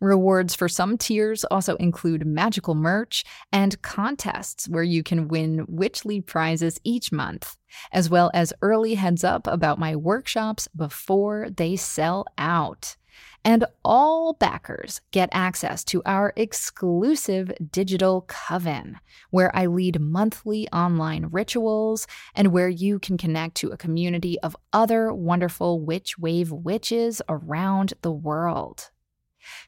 Rewards 0.01 0.55
for 0.55 0.69
some 0.69 0.97
tiers 0.97 1.45
also 1.45 1.77
include 1.77 2.27
magical 2.27 2.75
merch 2.75 3.25
and 3.53 3.81
contests 3.83 4.69
where 4.69 4.83
you 4.83 5.03
can 5.03 5.29
win 5.29 5.67
Witchly 5.67 6.25
prizes 6.25 6.81
each 6.85 7.12
month, 7.12 7.57
as 7.93 8.11
well 8.11 8.31
as 8.35 8.53
early 8.62 8.95
heads 8.95 9.25
up 9.25 9.47
about 9.47 9.79
my 9.79 9.95
workshops 9.95 10.69
before 10.75 11.49
they 11.51 11.77
sell 11.77 12.27
out. 12.39 12.97
And 13.45 13.66
all 13.84 14.32
backers 14.32 15.03
get 15.11 15.28
access 15.32 15.84
to 15.84 16.03
our 16.07 16.32
exclusive 16.34 17.53
digital 17.70 18.22
coven, 18.22 18.99
where 19.30 19.55
I 19.55 19.66
lead 19.66 20.01
monthly 20.01 20.66
online 20.70 21.26
rituals 21.30 22.07
and 22.34 22.53
where 22.53 22.70
you 22.70 22.99
can 22.99 23.18
connect 23.18 23.57
to 23.57 23.70
a 23.70 23.76
community 23.76 24.40
of 24.40 24.57
other 24.72 25.12
wonderful 25.12 25.80
Witch 25.80 26.18
Wave 26.18 26.51
witches 26.53 27.20
around 27.28 27.92
the 28.01 28.12
world. 28.12 28.90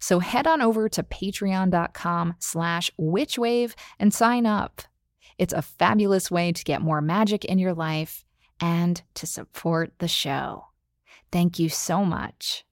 So 0.00 0.20
head 0.20 0.46
on 0.46 0.62
over 0.62 0.88
to 0.88 1.02
patreon.com 1.02 2.34
slash 2.38 2.90
witchwave 2.98 3.74
and 3.98 4.12
sign 4.12 4.46
up. 4.46 4.82
It's 5.38 5.52
a 5.52 5.62
fabulous 5.62 6.30
way 6.30 6.52
to 6.52 6.64
get 6.64 6.80
more 6.80 7.02
magic 7.02 7.44
in 7.44 7.58
your 7.58 7.74
life 7.74 8.24
and 8.58 9.02
to 9.14 9.26
support 9.26 9.92
the 9.98 10.08
show. 10.08 10.66
Thank 11.30 11.58
you 11.58 11.68
so 11.68 12.04
much. 12.04 12.65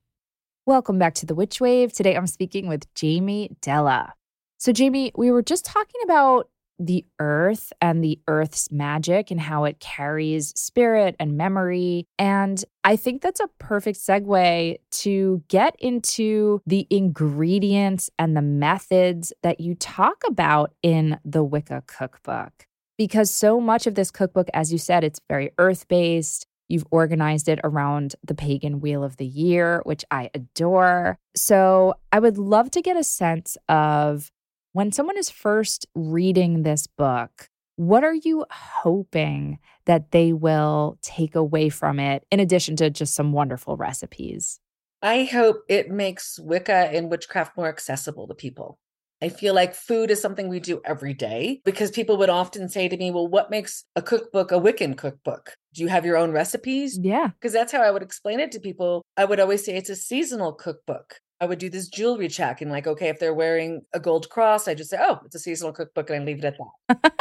Welcome 0.67 0.99
back 0.99 1.13
to 1.17 1.27
the 1.27 1.35
Witch 1.35 1.61
Wave. 1.61 1.93
Today 1.93 2.17
I'm 2.17 2.27
speaking 2.27 2.69
with 2.69 2.93
Jamie 2.95 3.55
Della. 3.61 4.15
So, 4.57 4.73
Jamie, 4.73 5.13
we 5.15 5.31
were 5.31 5.43
just 5.43 5.67
talking 5.67 6.01
about 6.05 6.49
the 6.79 7.05
earth 7.19 7.71
and 7.83 8.03
the 8.03 8.19
earth's 8.29 8.73
magic 8.73 9.31
and 9.31 9.39
how 9.39 9.65
it 9.65 9.79
carries 9.79 10.59
spirit 10.59 11.17
and 11.21 11.37
memory. 11.37 12.07
And 12.19 12.65
I 12.83 12.97
think 12.97 13.21
that's 13.21 13.41
a 13.41 13.51
perfect 13.59 13.99
segue 13.99 14.79
to 14.91 15.43
get 15.49 15.77
into 15.81 16.63
the 16.67 16.87
ingredients 16.89 18.09
and 18.19 18.35
the 18.35 18.41
methods 18.41 19.35
that 19.43 19.61
you 19.61 19.75
talk 19.75 20.23
about 20.27 20.73
in 20.83 21.21
the 21.27 21.45
Wicca 21.45 21.83
cookbook. 21.87 22.67
Because 22.97 23.31
so 23.31 23.61
much 23.61 23.87
of 23.87 23.97
this 23.97 24.11
cookbook, 24.11 24.49
as 24.55 24.73
you 24.73 24.79
said, 24.79 25.05
it's 25.05 25.21
very 25.29 25.51
earth 25.59 25.89
based. 25.89 26.47
You've 26.69 26.87
organized 26.91 27.49
it 27.49 27.61
around 27.63 28.15
the 28.25 28.35
pagan 28.35 28.81
wheel 28.81 29.05
of 29.05 29.17
the 29.17 29.27
year, 29.27 29.81
which 29.85 30.05
I 30.11 30.31
adore. 30.35 31.19
So 31.37 31.95
I 32.11 32.21
would 32.21 32.39
love 32.39 32.71
to 32.73 32.83
get 32.83 32.97
a 32.97 33.05
sense 33.05 33.57
of 33.69 34.31
when 34.73 34.91
someone 34.91 35.19
is 35.19 35.31
first 35.31 35.87
reading 35.95 36.63
this 36.63 36.87
book, 36.87 37.49
what 37.77 38.05
are 38.05 38.15
you 38.15 38.45
hoping 38.51 39.59
that 39.85 40.11
they 40.11 40.33
will 40.33 40.99
take 41.03 41.35
away 41.35 41.69
from 41.69 41.99
it, 42.01 42.25
in 42.31 42.41
addition 42.41 42.77
to 42.77 42.91
just 42.91 43.15
some 43.15 43.33
wonderful 43.33 43.77
recipes? 43.77 44.61
I 45.03 45.25
hope 45.25 45.65
it 45.69 45.91
makes 45.91 46.39
Wicca 46.39 46.73
and 46.93 47.11
witchcraft 47.11 47.57
more 47.57 47.69
accessible 47.69 48.27
to 48.29 48.35
people. 48.35 48.79
I 49.25 49.31
feel 49.31 49.55
like 49.55 49.75
food 49.75 50.11
is 50.11 50.21
something 50.21 50.49
we 50.51 50.61
do 50.61 50.83
every 50.85 51.15
day 51.15 51.63
because 51.65 51.91
people 51.91 52.19
would 52.19 52.29
often 52.29 52.69
say 52.69 52.89
to 52.89 52.97
me, 52.99 53.11
Well, 53.11 53.27
what 53.27 53.51
makes 53.51 53.85
a 53.97 54.03
cookbook 54.03 54.53
a 54.53 54.57
Wiccan 54.57 54.99
cookbook? 54.99 55.57
Do 55.73 55.81
you 55.81 55.89
have 55.89 56.05
your 56.05 56.19
own 56.19 56.31
recipes? 56.31 56.99
Yeah. 57.01 57.29
Because 57.29 57.55
that's 57.55 57.73
how 57.73 57.81
I 57.81 57.91
would 57.91 58.03
explain 58.03 58.39
it 58.39 58.53
to 58.53 58.61
people. 58.61 59.03
I 59.17 59.25
would 59.25 59.41
always 59.41 59.65
say 59.65 59.77
it's 59.77 59.89
a 59.89 59.97
seasonal 59.97 60.53
cookbook. 60.53 61.21
I 61.41 61.47
would 61.47 61.59
do 61.59 61.71
this 61.71 61.89
jewelry 61.89 62.29
check 62.29 62.61
and, 62.61 62.71
like, 62.71 62.87
okay, 62.87 63.09
if 63.09 63.19
they're 63.19 63.33
wearing 63.33 63.81
a 63.95 63.99
gold 63.99 64.29
cross, 64.29 64.69
I 64.69 64.75
just 64.75 64.91
say, 64.91 64.99
Oh, 65.01 65.21
it's 65.25 65.35
a 65.37 65.39
seasonal 65.39 65.73
cookbook 65.73 66.11
and 66.11 66.21
I 66.21 66.25
leave 66.27 66.45
it 66.45 66.45
at 66.45 66.57
that. 66.59 67.13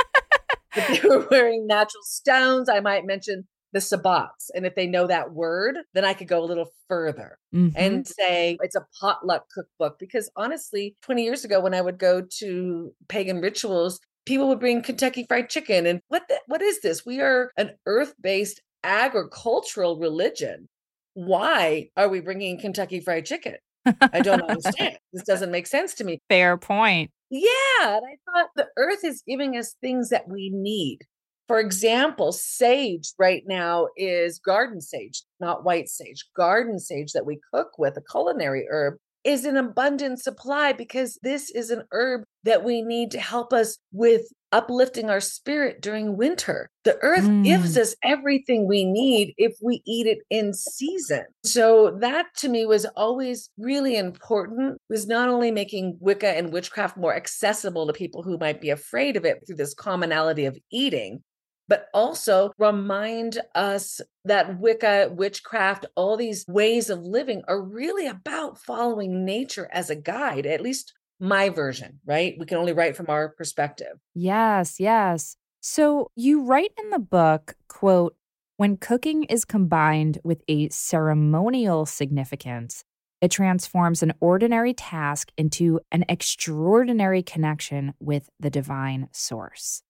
if 0.75 1.01
they 1.01 1.07
were 1.07 1.25
wearing 1.31 1.65
natural 1.67 2.03
stones, 2.03 2.67
I 2.67 2.81
might 2.81 3.05
mention 3.05 3.47
the 3.73 3.79
sabbats. 3.79 4.49
And 4.55 4.65
if 4.65 4.75
they 4.75 4.87
know 4.87 5.07
that 5.07 5.33
word, 5.33 5.79
then 5.93 6.05
I 6.05 6.13
could 6.13 6.27
go 6.27 6.41
a 6.41 6.45
little 6.45 6.69
further 6.87 7.37
mm-hmm. 7.53 7.75
and 7.75 8.07
say 8.07 8.57
it's 8.61 8.75
a 8.75 8.85
potluck 9.01 9.49
cookbook. 9.53 9.99
Because 9.99 10.29
honestly, 10.35 10.95
20 11.01 11.23
years 11.23 11.43
ago, 11.43 11.59
when 11.59 11.73
I 11.73 11.81
would 11.81 11.97
go 11.97 12.21
to 12.39 12.93
pagan 13.09 13.41
rituals, 13.41 13.99
people 14.25 14.47
would 14.47 14.59
bring 14.59 14.81
Kentucky 14.81 15.25
fried 15.27 15.49
chicken. 15.49 15.85
And 15.85 16.01
what 16.07 16.23
the, 16.29 16.39
what 16.47 16.61
is 16.61 16.81
this? 16.81 17.05
We 17.05 17.19
are 17.19 17.51
an 17.57 17.71
earth-based 17.85 18.61
agricultural 18.83 19.97
religion. 19.99 20.69
Why 21.15 21.89
are 21.97 22.09
we 22.09 22.21
bringing 22.21 22.59
Kentucky 22.59 22.99
fried 22.99 23.25
chicken? 23.25 23.55
I 23.85 24.21
don't 24.21 24.41
understand. 24.49 24.97
this 25.11 25.23
doesn't 25.23 25.51
make 25.51 25.67
sense 25.67 25.95
to 25.95 26.03
me. 26.03 26.19
Fair 26.29 26.57
point. 26.57 27.11
Yeah. 27.29 27.49
And 27.81 28.03
I 28.05 28.31
thought 28.31 28.49
the 28.55 28.67
earth 28.77 29.03
is 29.03 29.23
giving 29.27 29.57
us 29.57 29.75
things 29.81 30.09
that 30.09 30.27
we 30.27 30.51
need. 30.53 30.99
For 31.47 31.59
example, 31.59 32.31
sage 32.31 33.13
right 33.19 33.43
now 33.45 33.87
is 33.97 34.39
garden 34.39 34.81
sage, 34.81 35.23
not 35.39 35.65
white 35.65 35.89
sage. 35.89 36.25
Garden 36.35 36.79
sage 36.79 37.11
that 37.13 37.25
we 37.25 37.39
cook 37.53 37.77
with, 37.77 37.97
a 37.97 38.01
culinary 38.01 38.65
herb, 38.69 38.95
is 39.23 39.45
an 39.45 39.57
abundant 39.57 40.21
supply 40.21 40.73
because 40.73 41.17
this 41.23 41.49
is 41.49 41.69
an 41.69 41.83
herb 41.91 42.23
that 42.43 42.63
we 42.63 42.81
need 42.81 43.11
to 43.11 43.19
help 43.19 43.53
us 43.53 43.77
with 43.91 44.23
uplifting 44.51 45.09
our 45.09 45.19
spirit 45.19 45.81
during 45.81 46.15
winter. 46.15 46.69
The 46.83 46.97
earth 47.01 47.23
mm. 47.23 47.43
gives 47.43 47.77
us 47.77 47.95
everything 48.03 48.67
we 48.67 48.83
need 48.83 49.33
if 49.37 49.53
we 49.61 49.81
eat 49.85 50.05
it 50.05 50.19
in 50.29 50.53
season. 50.53 51.25
So 51.43 51.97
that 52.01 52.27
to 52.37 52.49
me 52.49 52.65
was 52.65 52.85
always 52.95 53.49
really 53.57 53.95
important 53.97 54.77
was 54.89 55.07
not 55.07 55.29
only 55.29 55.51
making 55.51 55.97
Wicca 55.99 56.37
and 56.37 56.53
witchcraft 56.53 56.97
more 56.97 57.15
accessible 57.15 57.87
to 57.87 57.93
people 57.93 58.21
who 58.21 58.37
might 58.37 58.61
be 58.61 58.69
afraid 58.69 59.15
of 59.17 59.25
it 59.25 59.39
through 59.47 59.55
this 59.55 59.73
commonality 59.73 60.45
of 60.45 60.57
eating, 60.71 61.23
but 61.67 61.87
also 61.93 62.51
remind 62.57 63.39
us 63.55 64.01
that 64.25 64.59
Wicca, 64.59 65.09
witchcraft, 65.13 65.85
all 65.95 66.17
these 66.17 66.45
ways 66.47 66.89
of 66.89 67.03
living 67.03 67.41
are 67.47 67.61
really 67.61 68.07
about 68.07 68.57
following 68.57 69.25
nature 69.25 69.69
as 69.71 69.89
a 69.89 69.95
guide, 69.95 70.45
at 70.45 70.61
least 70.61 70.93
my 71.19 71.49
version, 71.49 71.99
right? 72.05 72.35
We 72.37 72.45
can 72.45 72.57
only 72.57 72.73
write 72.73 72.97
from 72.97 73.09
our 73.09 73.29
perspective. 73.29 73.99
Yes, 74.13 74.79
yes. 74.79 75.37
So 75.61 76.07
you 76.15 76.43
write 76.43 76.71
in 76.77 76.89
the 76.89 76.99
book, 76.99 77.55
quote, 77.69 78.15
when 78.57 78.77
cooking 78.77 79.23
is 79.23 79.45
combined 79.45 80.19
with 80.23 80.43
a 80.47 80.69
ceremonial 80.69 81.85
significance, 81.85 82.83
it 83.21 83.31
transforms 83.31 84.03
an 84.03 84.13
ordinary 84.19 84.73
task 84.73 85.31
into 85.37 85.79
an 85.91 86.03
extraordinary 86.09 87.23
connection 87.23 87.93
with 87.99 88.29
the 88.39 88.49
divine 88.49 89.07
source. 89.13 89.81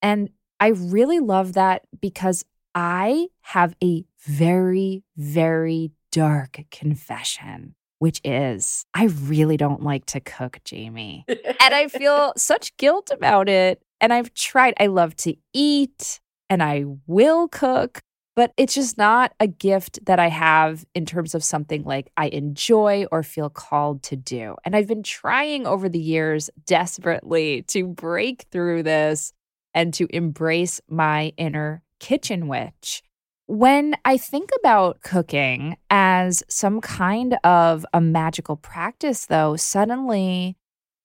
And 0.00 0.30
I 0.60 0.68
really 0.68 1.20
love 1.20 1.54
that 1.54 1.82
because 2.00 2.44
I 2.74 3.28
have 3.42 3.74
a 3.82 4.04
very, 4.20 5.02
very 5.16 5.92
dark 6.12 6.60
confession, 6.70 7.74
which 7.98 8.20
is 8.24 8.84
I 8.94 9.04
really 9.06 9.56
don't 9.56 9.82
like 9.82 10.06
to 10.06 10.20
cook, 10.20 10.60
Jamie. 10.64 11.24
and 11.28 11.74
I 11.74 11.88
feel 11.88 12.32
such 12.36 12.76
guilt 12.76 13.10
about 13.12 13.48
it. 13.48 13.82
And 14.00 14.12
I've 14.12 14.32
tried, 14.34 14.74
I 14.78 14.86
love 14.86 15.16
to 15.16 15.34
eat 15.52 16.20
and 16.50 16.62
I 16.62 16.84
will 17.06 17.48
cook, 17.48 18.00
but 18.36 18.52
it's 18.56 18.74
just 18.74 18.96
not 18.96 19.32
a 19.40 19.48
gift 19.48 20.04
that 20.06 20.20
I 20.20 20.28
have 20.28 20.84
in 20.94 21.04
terms 21.04 21.34
of 21.34 21.42
something 21.42 21.82
like 21.82 22.10
I 22.16 22.28
enjoy 22.28 23.06
or 23.10 23.22
feel 23.24 23.50
called 23.50 24.02
to 24.04 24.16
do. 24.16 24.54
And 24.64 24.76
I've 24.76 24.86
been 24.86 25.02
trying 25.02 25.66
over 25.66 25.88
the 25.88 25.98
years 25.98 26.48
desperately 26.64 27.62
to 27.68 27.88
break 27.88 28.46
through 28.52 28.84
this 28.84 29.32
and 29.74 29.92
to 29.94 30.06
embrace 30.14 30.80
my 30.88 31.32
inner 31.36 31.82
kitchen 32.00 32.48
witch. 32.48 33.02
When 33.46 33.94
I 34.04 34.18
think 34.18 34.50
about 34.60 35.00
cooking 35.02 35.76
as 35.88 36.42
some 36.48 36.80
kind 36.80 37.36
of 37.44 37.86
a 37.94 38.00
magical 38.00 38.56
practice, 38.56 39.26
though, 39.26 39.56
suddenly 39.56 40.56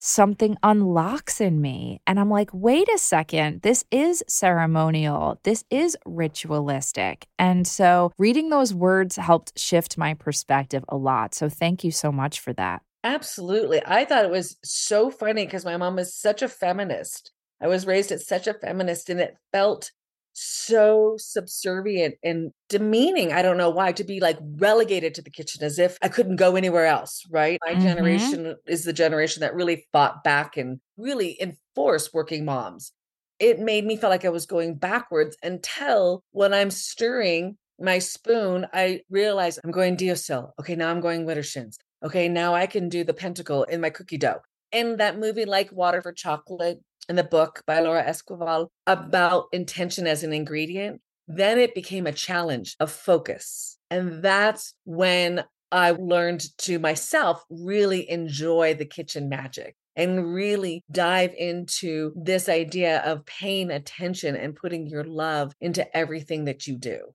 something 0.04 0.58
unlocks 0.62 1.40
in 1.40 1.62
me. 1.62 2.02
And 2.06 2.20
I'm 2.20 2.30
like, 2.30 2.50
wait 2.52 2.90
a 2.90 2.98
second, 2.98 3.62
this 3.62 3.86
is 3.90 4.22
ceremonial, 4.28 5.40
this 5.44 5.64
is 5.70 5.96
ritualistic. 6.06 7.26
And 7.40 7.66
so 7.66 8.12
reading 8.18 8.50
those 8.50 8.74
words 8.74 9.16
helped 9.16 9.58
shift 9.58 9.98
my 9.98 10.14
perspective 10.14 10.84
a 10.90 10.98
lot. 10.98 11.34
So 11.34 11.48
thank 11.48 11.86
you 11.86 11.92
so 11.92 12.12
much 12.12 12.42
for 12.42 12.52
that. 12.54 12.82
Absolutely. 13.06 13.82
I 13.86 14.06
thought 14.06 14.26
it 14.26 14.32
was 14.32 14.58
so 14.64 15.10
funny 15.10 15.46
because 15.46 15.66
my 15.66 15.78
mom 15.78 16.00
is 16.00 16.14
such 16.14 16.42
a 16.42 16.50
feminist. 16.50 17.32
I 17.64 17.68
was 17.68 17.88
raised 17.88 18.12
as 18.12 18.28
such 18.28 18.46
a 18.46 18.54
feminist 18.54 19.10
and 19.10 19.22
it 19.22 19.36
felt 19.54 19.92
so 20.34 21.16
subservient 21.18 22.16
and 22.24 22.52
demeaning. 22.68 23.32
I 23.32 23.42
don't 23.42 23.58
know 23.58 23.70
why 23.70 23.92
to 23.94 24.04
be 24.04 24.20
like 24.20 24.38
relegated 24.58 25.16
to 25.16 25.22
the 25.22 25.30
kitchen 25.30 25.64
as 25.64 25.80
if 25.80 25.98
I 26.02 26.10
couldn't 26.10 26.36
go 26.36 26.56
anywhere 26.56 26.88
else, 26.88 27.24
right? 27.30 27.60
My 27.66 27.74
mm-hmm. 27.74 27.84
generation 27.84 28.56
is 28.68 28.84
the 28.84 28.94
generation 28.94 29.42
that 29.42 29.56
really 29.56 29.86
fought 29.94 30.24
back 30.24 30.58
and 30.58 30.80
really 30.98 31.38
enforced 31.40 32.14
working 32.14 32.46
moms. 32.46 32.92
It 33.40 33.60
made 33.60 33.86
me 33.86 33.96
feel 33.96 34.10
like 34.10 34.26
I 34.26 34.30
was 34.30 34.46
going 34.46 34.76
backwards 34.76 35.38
until 35.42 36.24
when 36.32 36.54
I'm 36.54 36.72
stirring 36.72 37.58
my 37.80 38.00
spoon, 38.00 38.68
I 38.74 39.02
realize 39.10 39.60
I'm 39.64 39.72
going 39.72 39.98
Deosil. 39.98 40.52
Okay, 40.60 40.76
now 40.76 40.90
I'm 40.90 41.02
going 41.02 41.26
Widdershins. 41.26 41.76
Okay, 42.04 42.30
now 42.30 42.54
I 42.54 42.66
can 42.66 42.90
do 42.90 43.04
the 43.04 43.14
pentacle 43.14 43.64
in 43.64 43.82
my 43.82 43.90
cookie 43.90 44.18
dough. 44.18 44.42
In 44.72 44.98
that 44.98 45.20
movie, 45.20 45.46
like 45.46 45.72
Water 45.72 46.02
for 46.02 46.12
Chocolate, 46.12 46.80
in 47.10 47.16
the 47.16 47.24
book 47.24 47.62
by 47.66 47.80
Laura 47.80 48.04
Esquivel 48.04 48.68
about 48.88 49.46
intention 49.52 50.08
as 50.08 50.24
an 50.24 50.34
ingredient, 50.34 51.02
then 51.28 51.60
it 51.60 51.76
became 51.76 52.08
a 52.08 52.12
challenge 52.12 52.76
of 52.80 52.92
focus. 52.92 53.78
And 53.90 54.24
that's 54.24 54.74
when 54.86 55.44
I 55.72 55.92
learned 55.92 56.46
to 56.60 56.80
myself 56.80 57.44
really 57.50 58.10
enjoy 58.10 58.76
the 58.76 58.86
kitchen 58.86 59.30
magic 59.30 59.76
and 59.96 60.34
really 60.34 60.84
dive 60.92 61.34
into 61.38 62.14
this 62.16 62.50
idea 62.50 63.00
of 63.02 63.26
paying 63.26 63.72
attention 63.72 64.36
and 64.36 64.56
putting 64.56 64.88
your 64.88 65.04
love 65.04 65.54
into 65.62 65.96
everything 65.96 66.46
that 66.46 66.68
you 66.68 66.78
do. 66.78 67.14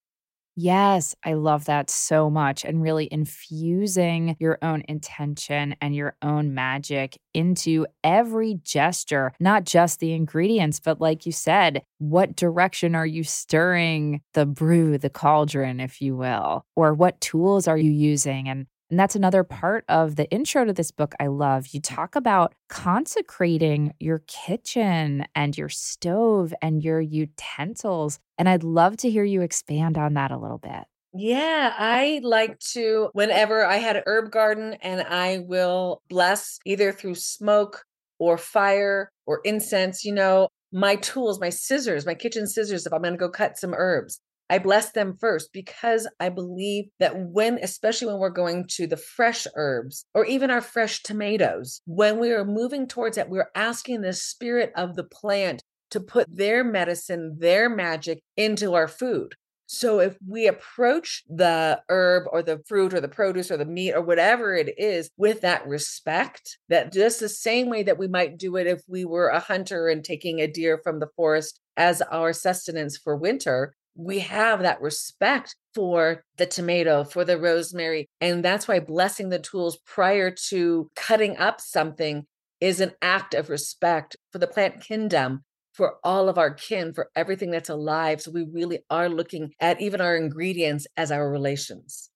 Yes, 0.61 1.15
I 1.25 1.35
love 1.35 1.67
that 1.67 1.89
so 1.89 2.29
much. 2.29 2.65
And 2.65 2.83
really 2.83 3.09
infusing 3.13 4.35
your 4.41 4.59
own 4.61 4.83
intention 4.89 5.77
and 5.81 5.95
your 5.95 6.17
own 6.21 6.53
magic 6.53 7.17
into 7.33 7.87
every 8.03 8.55
gesture, 8.65 9.33
not 9.39 9.63
just 9.63 10.01
the 10.01 10.15
ingredients, 10.15 10.81
but 10.81 11.01
like 11.01 11.27
you 11.27 11.31
said, 11.31 11.83
what 11.99 12.35
direction 12.35 12.97
are 12.97 13.07
you 13.07 13.23
stirring 13.23 14.21
the 14.35 14.47
brew, 14.47 14.99
the 14.99 15.11
cauldron, 15.11 15.79
if 15.79 16.03
you 16.03 16.17
will? 16.17 16.65
Or 16.75 16.93
what 16.93 17.21
tools 17.21 17.69
are 17.69 17.79
you 17.79 17.93
using? 17.93 18.49
And 18.49 18.67
and 18.91 18.99
that's 18.99 19.17
another 19.17 19.45
part 19.45 19.85
of 19.89 20.17
the 20.17 20.31
intro 20.31 20.65
to 20.65 20.73
this 20.73 20.91
book 20.91 21.15
I 21.21 21.27
love. 21.27 21.69
You 21.69 21.81
talk 21.81 22.17
about 22.17 22.55
consecrating 22.69 23.95
your 24.01 24.23
kitchen 24.27 25.27
and 25.35 25.57
your 25.57 25.69
stove 25.69 26.55
and 26.63 26.83
your 26.83 27.01
utensils. 27.01 28.19
And 28.39 28.49
I'd 28.49 28.65
love 28.65 28.97
to 28.99 29.11
hear 29.11 29.25
you 29.25 29.43
expand 29.43 29.99
on 29.99 30.15
that 30.15 30.31
a 30.31 30.39
little 30.39 30.59
bit. 30.59 30.85
Yeah, 31.15 31.75
I 31.77 32.21
like 32.23 32.59
to, 32.73 33.09
whenever 33.13 33.65
I 33.65 33.77
had 33.77 33.97
an 33.97 34.03
herb 34.07 34.31
garden, 34.31 34.75
and 34.83 35.03
I 35.03 35.39
will 35.39 36.03
bless 36.09 36.59
either 36.67 36.93
through 36.93 37.15
smoke 37.17 37.85
or 38.19 38.37
fire 38.37 39.11
or 39.27 39.41
incense, 39.45 40.05
you 40.05 40.13
know, 40.13 40.49
my 40.71 40.97
tools, 40.97 41.41
my 41.41 41.49
scissors, 41.49 42.05
my 42.05 42.15
kitchen 42.15 42.47
scissors, 42.47 42.87
if 42.87 42.93
I'm 42.93 43.03
going 43.03 43.15
to 43.15 43.19
go 43.19 43.31
cut 43.31 43.59
some 43.59 43.75
herbs. 43.75 44.21
I 44.51 44.59
bless 44.59 44.93
them 44.93 45.17
first 45.21 45.53
because 45.53 46.09
I 46.21 46.31
believe 46.31 46.87
that 47.01 47.15
when, 47.17 47.59
especially 47.63 48.09
when 48.09 48.19
we're 48.19 48.31
going 48.31 48.67
to 48.71 48.87
the 48.87 48.97
fresh 48.97 49.47
herbs 49.55 50.07
or 50.15 50.25
even 50.25 50.51
our 50.51 50.63
fresh 50.63 51.03
tomatoes, 51.03 51.83
when 51.87 52.19
we 52.19 52.33
are 52.33 52.45
moving 52.45 52.87
towards 52.87 53.17
that, 53.17 53.29
we're 53.29 53.51
asking 53.55 54.01
the 54.01 54.13
spirit 54.13 54.73
of 54.75 54.97
the 54.97 55.05
plant 55.05 55.63
to 55.91 56.01
put 56.01 56.27
their 56.35 56.65
medicine, 56.65 57.37
their 57.39 57.69
magic 57.69 58.21
into 58.37 58.75
our 58.75 58.89
food. 58.89 59.35
So 59.71 60.01
if 60.01 60.17
we 60.27 60.47
approach 60.47 61.25
the 61.29 61.83
herb 61.91 62.25
or 62.33 62.43
the 62.43 62.63
fruit 62.67 62.95
or 62.95 63.03
the 63.03 63.09
produce 63.09 63.51
or 63.51 63.59
the 63.59 63.67
meat 63.67 63.93
or 63.93 64.01
whatever 64.01 64.55
it 64.55 64.75
is 64.79 65.11
with 65.19 65.43
that 65.43 65.67
respect, 65.69 66.57
that 66.71 66.91
just 66.91 67.21
the 67.21 67.29
same 67.29 67.69
way 67.69 67.83
that 67.83 67.99
we 67.99 68.09
might 68.09 68.39
do 68.39 68.57
it 68.57 68.67
if 68.67 68.81
we 68.89 69.05
were 69.05 69.29
a 69.29 69.41
hunter 69.41 69.89
and 69.89 70.03
taking 70.03 70.41
a 70.41 70.47
deer 70.47 70.81
from 70.83 71.01
the 71.01 71.11
forest 71.17 71.61
as 71.77 72.01
our 72.11 72.33
sustenance 72.33 72.97
for 72.97 73.15
winter, 73.15 73.75
we 73.99 74.21
have 74.21 74.63
that 74.63 74.81
respect 74.81 75.57
for 75.75 76.23
the 76.37 76.47
tomato, 76.47 77.03
for 77.03 77.25
the 77.25 77.37
rosemary. 77.37 78.07
And 78.21 78.45
that's 78.45 78.69
why 78.69 78.79
blessing 78.79 79.29
the 79.29 79.41
tools 79.41 79.77
prior 79.85 80.31
to 80.49 80.89
cutting 80.95 81.37
up 81.37 81.61
something 81.61 82.25
is 82.61 82.81
an 82.81 82.93
act 83.03 83.35
of 83.35 83.51
respect 83.51 84.17
for 84.31 84.39
the 84.39 84.47
plant 84.47 84.81
kingdom, 84.81 85.43
for 85.73 85.97
all 86.05 86.29
of 86.29 86.39
our 86.39 86.55
kin, 86.55 86.93
for 86.95 87.11
everything 87.17 87.51
that's 87.51 87.69
alive. 87.69 88.21
So 88.21 88.31
we 88.31 88.45
really 88.45 88.79
are 88.89 89.09
looking 89.09 89.53
at 89.61 89.81
even 89.81 90.01
our 90.01 90.17
ingredients 90.17 90.87
as 90.97 91.11
our 91.11 91.29
relations. 91.29 92.09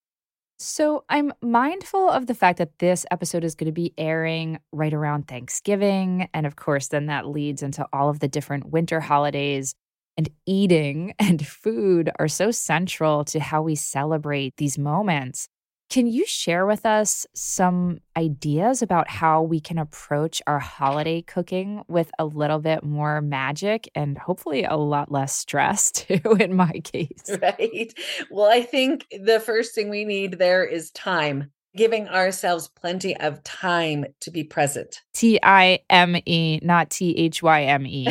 So 0.61 1.05
I'm 1.09 1.33
mindful 1.43 2.09
of 2.09 2.27
the 2.27 2.37
fact 2.37 2.59
that 2.59 2.79
this 2.79 3.05
episode 3.11 3.43
is 3.43 3.57
going 3.57 3.67
to 3.67 3.73
be 3.73 3.93
airing 3.99 4.61
right 4.71 4.95
around 4.95 5.27
Thanksgiving. 5.27 6.29
And 6.33 6.47
of 6.47 6.55
course, 6.55 6.89
then 6.89 7.07
that 7.07 7.27
leads 7.27 7.65
into 7.65 7.85
all 7.93 8.09
of 8.09 8.21
the 8.21 8.29
different 8.29 8.67
winter 8.67 9.01
holidays 9.01 9.75
and 10.17 10.29
eating 10.47 11.15
and 11.19 11.47
food 11.47 12.11
are 12.19 12.29
so 12.29 12.51
central 12.51 13.25
to 13.27 13.41
how 13.41 13.63
we 13.63 13.75
celebrate 13.75 14.57
these 14.57 14.79
moments. 14.79 15.49
Can 15.91 16.07
you 16.07 16.25
share 16.25 16.65
with 16.65 16.87
us 16.87 17.27
some 17.35 17.99
ideas 18.17 18.81
about 18.81 19.11
how 19.11 19.43
we 19.43 19.61
can 19.61 19.77
approach 19.77 20.41
our 20.47 20.59
holiday 20.59 21.21
cooking 21.21 21.83
with 21.87 22.11
a 22.19 22.25
little 22.25 22.61
bit 22.61 22.83
more 22.83 23.21
magic 23.21 23.91
and 23.95 24.17
hopefully 24.17 24.65
a 24.65 24.77
lot 24.77 25.13
less 25.13 25.35
stress, 25.35 25.91
too, 25.93 26.21
in 26.41 26.55
my 26.55 26.73
case? 26.83 27.29
Right. 27.43 27.93
Well, 28.31 28.51
I 28.51 28.63
think 28.63 29.07
the 29.11 29.39
first 29.39 29.75
thing 29.75 29.91
we 29.91 30.07
need 30.07 30.39
there 30.39 30.65
is 30.65 30.91
time, 30.93 31.51
giving 31.77 32.09
ourselves 32.09 32.69
plenty 32.69 33.15
of 33.19 33.43
time 33.43 34.07
to 34.21 34.31
be 34.31 34.45
present. 34.45 35.03
T 35.13 35.39
I 35.43 35.81
M 35.91 36.17
E, 36.25 36.59
not 36.63 36.89
T 36.89 37.15
H 37.19 37.43
Y 37.43 37.65
M 37.65 37.87
E. 37.87 38.09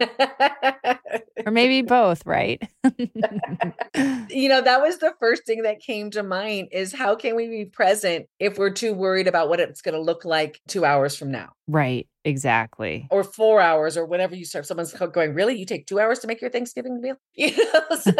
or 1.46 1.52
maybe 1.52 1.82
both, 1.82 2.24
right? 2.26 2.62
you 4.30 4.48
know, 4.48 4.60
that 4.60 4.80
was 4.80 4.98
the 4.98 5.12
first 5.18 5.44
thing 5.46 5.62
that 5.62 5.80
came 5.80 6.10
to 6.10 6.22
mind 6.22 6.68
is 6.72 6.92
how 6.92 7.14
can 7.14 7.36
we 7.36 7.48
be 7.48 7.64
present 7.64 8.26
if 8.38 8.58
we're 8.58 8.70
too 8.70 8.94
worried 8.94 9.26
about 9.26 9.48
what 9.48 9.60
it's 9.60 9.82
going 9.82 9.94
to 9.94 10.00
look 10.00 10.24
like 10.24 10.60
2 10.68 10.84
hours 10.84 11.16
from 11.16 11.30
now? 11.30 11.50
Right, 11.66 12.08
exactly. 12.24 13.06
Or 13.10 13.24
4 13.24 13.60
hours 13.60 13.96
or 13.96 14.06
whenever 14.06 14.34
you 14.34 14.44
start 14.44 14.66
someone's 14.66 14.92
going, 14.92 15.34
"Really? 15.34 15.56
You 15.58 15.66
take 15.66 15.86
2 15.86 15.98
hours 16.00 16.18
to 16.20 16.26
make 16.26 16.40
your 16.40 16.50
Thanksgiving 16.50 17.00
meal?" 17.00 17.16
You 17.34 17.56
know, 17.56 17.96
so 17.96 18.12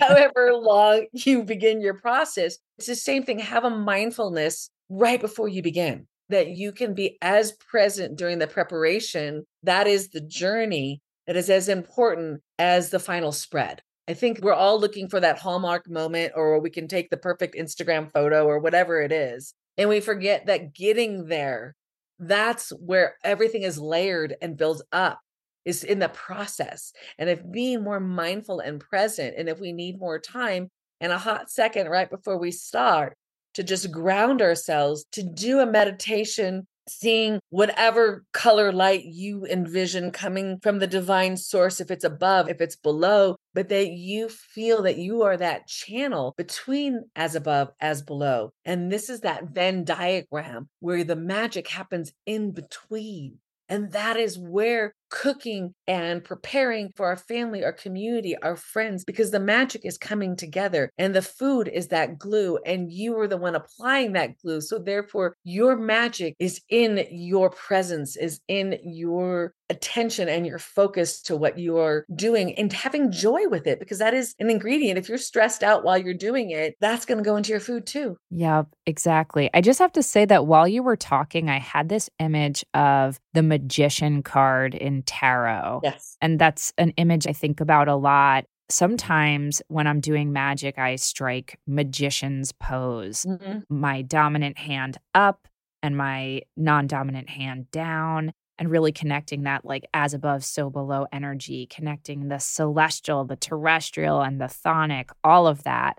however 0.00 0.54
long 0.54 1.06
you 1.12 1.42
begin 1.42 1.80
your 1.80 1.94
process, 1.94 2.58
it's 2.78 2.86
the 2.86 2.94
same 2.94 3.22
thing. 3.22 3.38
Have 3.38 3.64
a 3.64 3.70
mindfulness 3.70 4.70
right 4.88 5.20
before 5.20 5.48
you 5.48 5.62
begin 5.62 6.06
that 6.28 6.48
you 6.48 6.72
can 6.72 6.94
be 6.94 7.16
as 7.22 7.52
present 7.52 8.16
during 8.18 8.38
the 8.38 8.46
preparation. 8.46 9.44
That 9.62 9.86
is 9.86 10.10
the 10.10 10.20
journey 10.20 11.00
that 11.26 11.36
is 11.36 11.50
as 11.50 11.68
important 11.68 12.42
as 12.58 12.90
the 12.90 12.98
final 12.98 13.32
spread. 13.32 13.82
I 14.08 14.14
think 14.14 14.40
we're 14.40 14.52
all 14.52 14.80
looking 14.80 15.08
for 15.08 15.18
that 15.20 15.38
hallmark 15.38 15.88
moment 15.90 16.32
or 16.36 16.60
we 16.60 16.70
can 16.70 16.86
take 16.86 17.10
the 17.10 17.16
perfect 17.16 17.56
Instagram 17.56 18.12
photo 18.12 18.46
or 18.46 18.60
whatever 18.60 19.00
it 19.00 19.10
is. 19.10 19.52
And 19.76 19.88
we 19.88 20.00
forget 20.00 20.46
that 20.46 20.74
getting 20.74 21.26
there, 21.26 21.74
that's 22.18 22.70
where 22.70 23.16
everything 23.24 23.62
is 23.62 23.78
layered 23.78 24.36
and 24.40 24.56
built 24.56 24.82
up 24.92 25.18
is 25.64 25.82
in 25.82 25.98
the 25.98 26.08
process. 26.08 26.92
And 27.18 27.28
if 27.28 27.42
being 27.50 27.82
more 27.82 28.00
mindful 28.00 28.60
and 28.60 28.80
present, 28.80 29.34
and 29.36 29.48
if 29.48 29.58
we 29.58 29.72
need 29.72 29.98
more 29.98 30.20
time 30.20 30.70
and 31.00 31.12
a 31.12 31.18
hot 31.18 31.50
second 31.50 31.88
right 31.88 32.08
before 32.08 32.38
we 32.38 32.52
start 32.52 33.16
to 33.54 33.64
just 33.64 33.90
ground 33.90 34.40
ourselves, 34.40 35.04
to 35.12 35.22
do 35.22 35.58
a 35.58 35.66
meditation 35.66 36.66
seeing 36.88 37.40
whatever 37.50 38.24
color 38.32 38.72
light 38.72 39.04
you 39.04 39.44
envision 39.46 40.10
coming 40.10 40.58
from 40.60 40.78
the 40.78 40.86
divine 40.86 41.36
source, 41.36 41.80
if 41.80 41.90
it's 41.90 42.04
above, 42.04 42.48
if 42.48 42.60
it's 42.60 42.76
below, 42.76 43.36
but 43.54 43.68
that 43.68 43.88
you 43.88 44.28
feel 44.28 44.82
that 44.82 44.98
you 44.98 45.22
are 45.22 45.36
that 45.36 45.66
channel 45.66 46.34
between 46.36 47.04
as 47.16 47.34
above, 47.34 47.70
as 47.80 48.02
below. 48.02 48.50
And 48.64 48.90
this 48.90 49.08
is 49.08 49.20
that 49.20 49.50
Venn 49.50 49.84
diagram 49.84 50.68
where 50.80 51.04
the 51.04 51.16
magic 51.16 51.68
happens 51.68 52.12
in 52.26 52.52
between. 52.52 53.38
And 53.68 53.92
that 53.92 54.16
is 54.16 54.38
where 54.38 54.94
cooking 55.22 55.74
and 55.86 56.22
preparing 56.22 56.90
for 56.94 57.06
our 57.06 57.16
family, 57.16 57.64
our 57.64 57.72
community, 57.72 58.36
our 58.42 58.56
friends, 58.56 59.04
because 59.04 59.30
the 59.30 59.40
magic 59.40 59.80
is 59.84 59.96
coming 59.96 60.36
together 60.36 60.90
and 60.98 61.14
the 61.14 61.22
food 61.22 61.68
is 61.68 61.88
that 61.88 62.18
glue, 62.18 62.58
and 62.66 62.92
you 62.92 63.18
are 63.18 63.28
the 63.28 63.36
one 63.36 63.54
applying 63.54 64.12
that 64.12 64.36
glue. 64.38 64.60
So, 64.60 64.78
therefore, 64.78 65.36
your 65.44 65.76
magic 65.76 66.34
is 66.38 66.60
in 66.68 67.06
your 67.10 67.50
presence, 67.50 68.16
is 68.16 68.40
in 68.48 68.78
your 68.82 69.54
attention 69.68 70.28
and 70.28 70.46
your 70.46 70.60
focus 70.60 71.20
to 71.22 71.36
what 71.36 71.58
you 71.58 71.76
are 71.78 72.04
doing 72.14 72.54
and 72.54 72.72
having 72.72 73.10
joy 73.10 73.48
with 73.48 73.66
it, 73.66 73.80
because 73.80 73.98
that 73.98 74.14
is 74.14 74.34
an 74.38 74.50
ingredient. 74.50 74.98
If 74.98 75.08
you're 75.08 75.18
stressed 75.18 75.62
out 75.62 75.82
while 75.82 75.98
you're 75.98 76.14
doing 76.14 76.50
it, 76.50 76.76
that's 76.80 77.04
going 77.04 77.18
to 77.18 77.24
go 77.24 77.36
into 77.36 77.50
your 77.50 77.60
food 77.60 77.86
too. 77.86 78.16
Yep, 78.30 78.68
exactly. 78.84 79.50
I 79.54 79.60
just 79.60 79.78
have 79.78 79.92
to 79.92 80.02
say 80.02 80.24
that 80.26 80.46
while 80.46 80.68
you 80.68 80.82
were 80.82 80.96
talking, 80.96 81.48
I 81.48 81.58
had 81.58 81.88
this 81.88 82.10
image 82.20 82.64
of 82.74 83.18
the 83.32 83.42
magician 83.42 84.22
card 84.22 84.74
in 84.74 85.02
tarot. 85.06 85.80
Yes. 85.84 86.16
And 86.20 86.38
that's 86.38 86.72
an 86.78 86.90
image 86.96 87.26
I 87.26 87.32
think 87.32 87.60
about 87.60 87.88
a 87.88 87.96
lot. 87.96 88.44
Sometimes 88.68 89.62
when 89.68 89.86
I'm 89.86 90.00
doing 90.00 90.32
magic, 90.32 90.78
I 90.78 90.96
strike 90.96 91.58
magician's 91.66 92.52
pose, 92.52 93.24
Mhm. 93.24 93.64
my 93.70 94.02
dominant 94.02 94.58
hand 94.58 94.98
up 95.14 95.48
and 95.82 95.96
my 95.96 96.42
non 96.56 96.86
dominant 96.86 97.28
hand 97.30 97.70
down, 97.70 98.32
and 98.58 98.70
really 98.70 98.92
connecting 98.92 99.42
that 99.42 99.64
like 99.64 99.86
as 99.94 100.14
above, 100.14 100.44
so 100.44 100.68
below 100.70 101.06
energy, 101.12 101.66
connecting 101.66 102.28
the 102.28 102.38
celestial, 102.38 103.24
the 103.24 103.36
terrestrial, 103.36 104.20
and 104.20 104.40
the 104.40 104.46
chthonic, 104.46 105.10
all 105.24 105.46
of 105.46 105.62
that. 105.64 105.98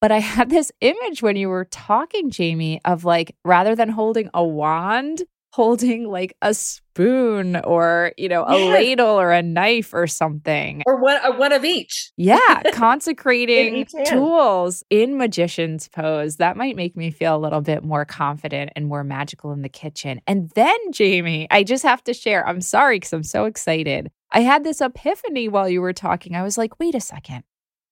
But 0.00 0.10
I 0.12 0.18
had 0.20 0.50
this 0.50 0.72
image 0.80 1.22
when 1.22 1.36
you 1.36 1.48
were 1.48 1.64
talking, 1.64 2.30
Jamie, 2.30 2.80
of 2.84 3.04
like 3.04 3.34
rather 3.44 3.74
than 3.74 3.88
holding 3.88 4.28
a 4.34 4.44
wand, 4.44 5.22
holding 5.52 6.08
like 6.08 6.34
a 6.40 6.54
spoon 6.54 7.56
or, 7.56 8.12
you 8.16 8.28
know, 8.28 8.42
a 8.44 8.58
Yes. 8.58 8.72
ladle 8.72 9.20
or 9.20 9.32
a 9.32 9.42
knife 9.42 9.92
or 9.92 10.06
something. 10.06 10.82
Or 10.86 11.00
one, 11.00 11.18
or 11.24 11.36
one 11.36 11.52
of 11.52 11.64
each. 11.64 12.10
Yeah, 12.16 12.62
consecrating 12.72 13.76
each 13.76 13.92
tools 14.06 14.82
in 14.88 15.18
magician's 15.18 15.88
pose. 15.88 16.36
That 16.36 16.56
might 16.56 16.74
make 16.76 16.96
me 16.96 17.10
feel 17.10 17.36
a 17.36 17.38
little 17.38 17.60
bit 17.60 17.84
more 17.84 18.04
confident 18.06 18.70
and 18.76 18.86
more 18.86 19.04
magical 19.04 19.52
in 19.52 19.60
the 19.62 19.68
kitchen. 19.68 20.20
And 20.26 20.50
then, 20.54 20.76
Jamie, 20.90 21.46
I 21.50 21.64
just 21.64 21.82
have 21.84 22.02
to 22.04 22.14
share. 22.14 22.46
I'm 22.48 22.60
sorry 22.62 22.96
because 22.96 23.12
I'm 23.12 23.22
so 23.22 23.44
excited. 23.44 24.10
I 24.30 24.40
had 24.40 24.64
this 24.64 24.80
epiphany 24.80 25.48
while 25.48 25.68
you 25.68 25.82
were 25.82 25.92
talking. 25.92 26.34
I 26.34 26.42
was 26.42 26.56
like, 26.56 26.80
wait 26.80 26.94
a 26.94 27.00
second. 27.00 27.44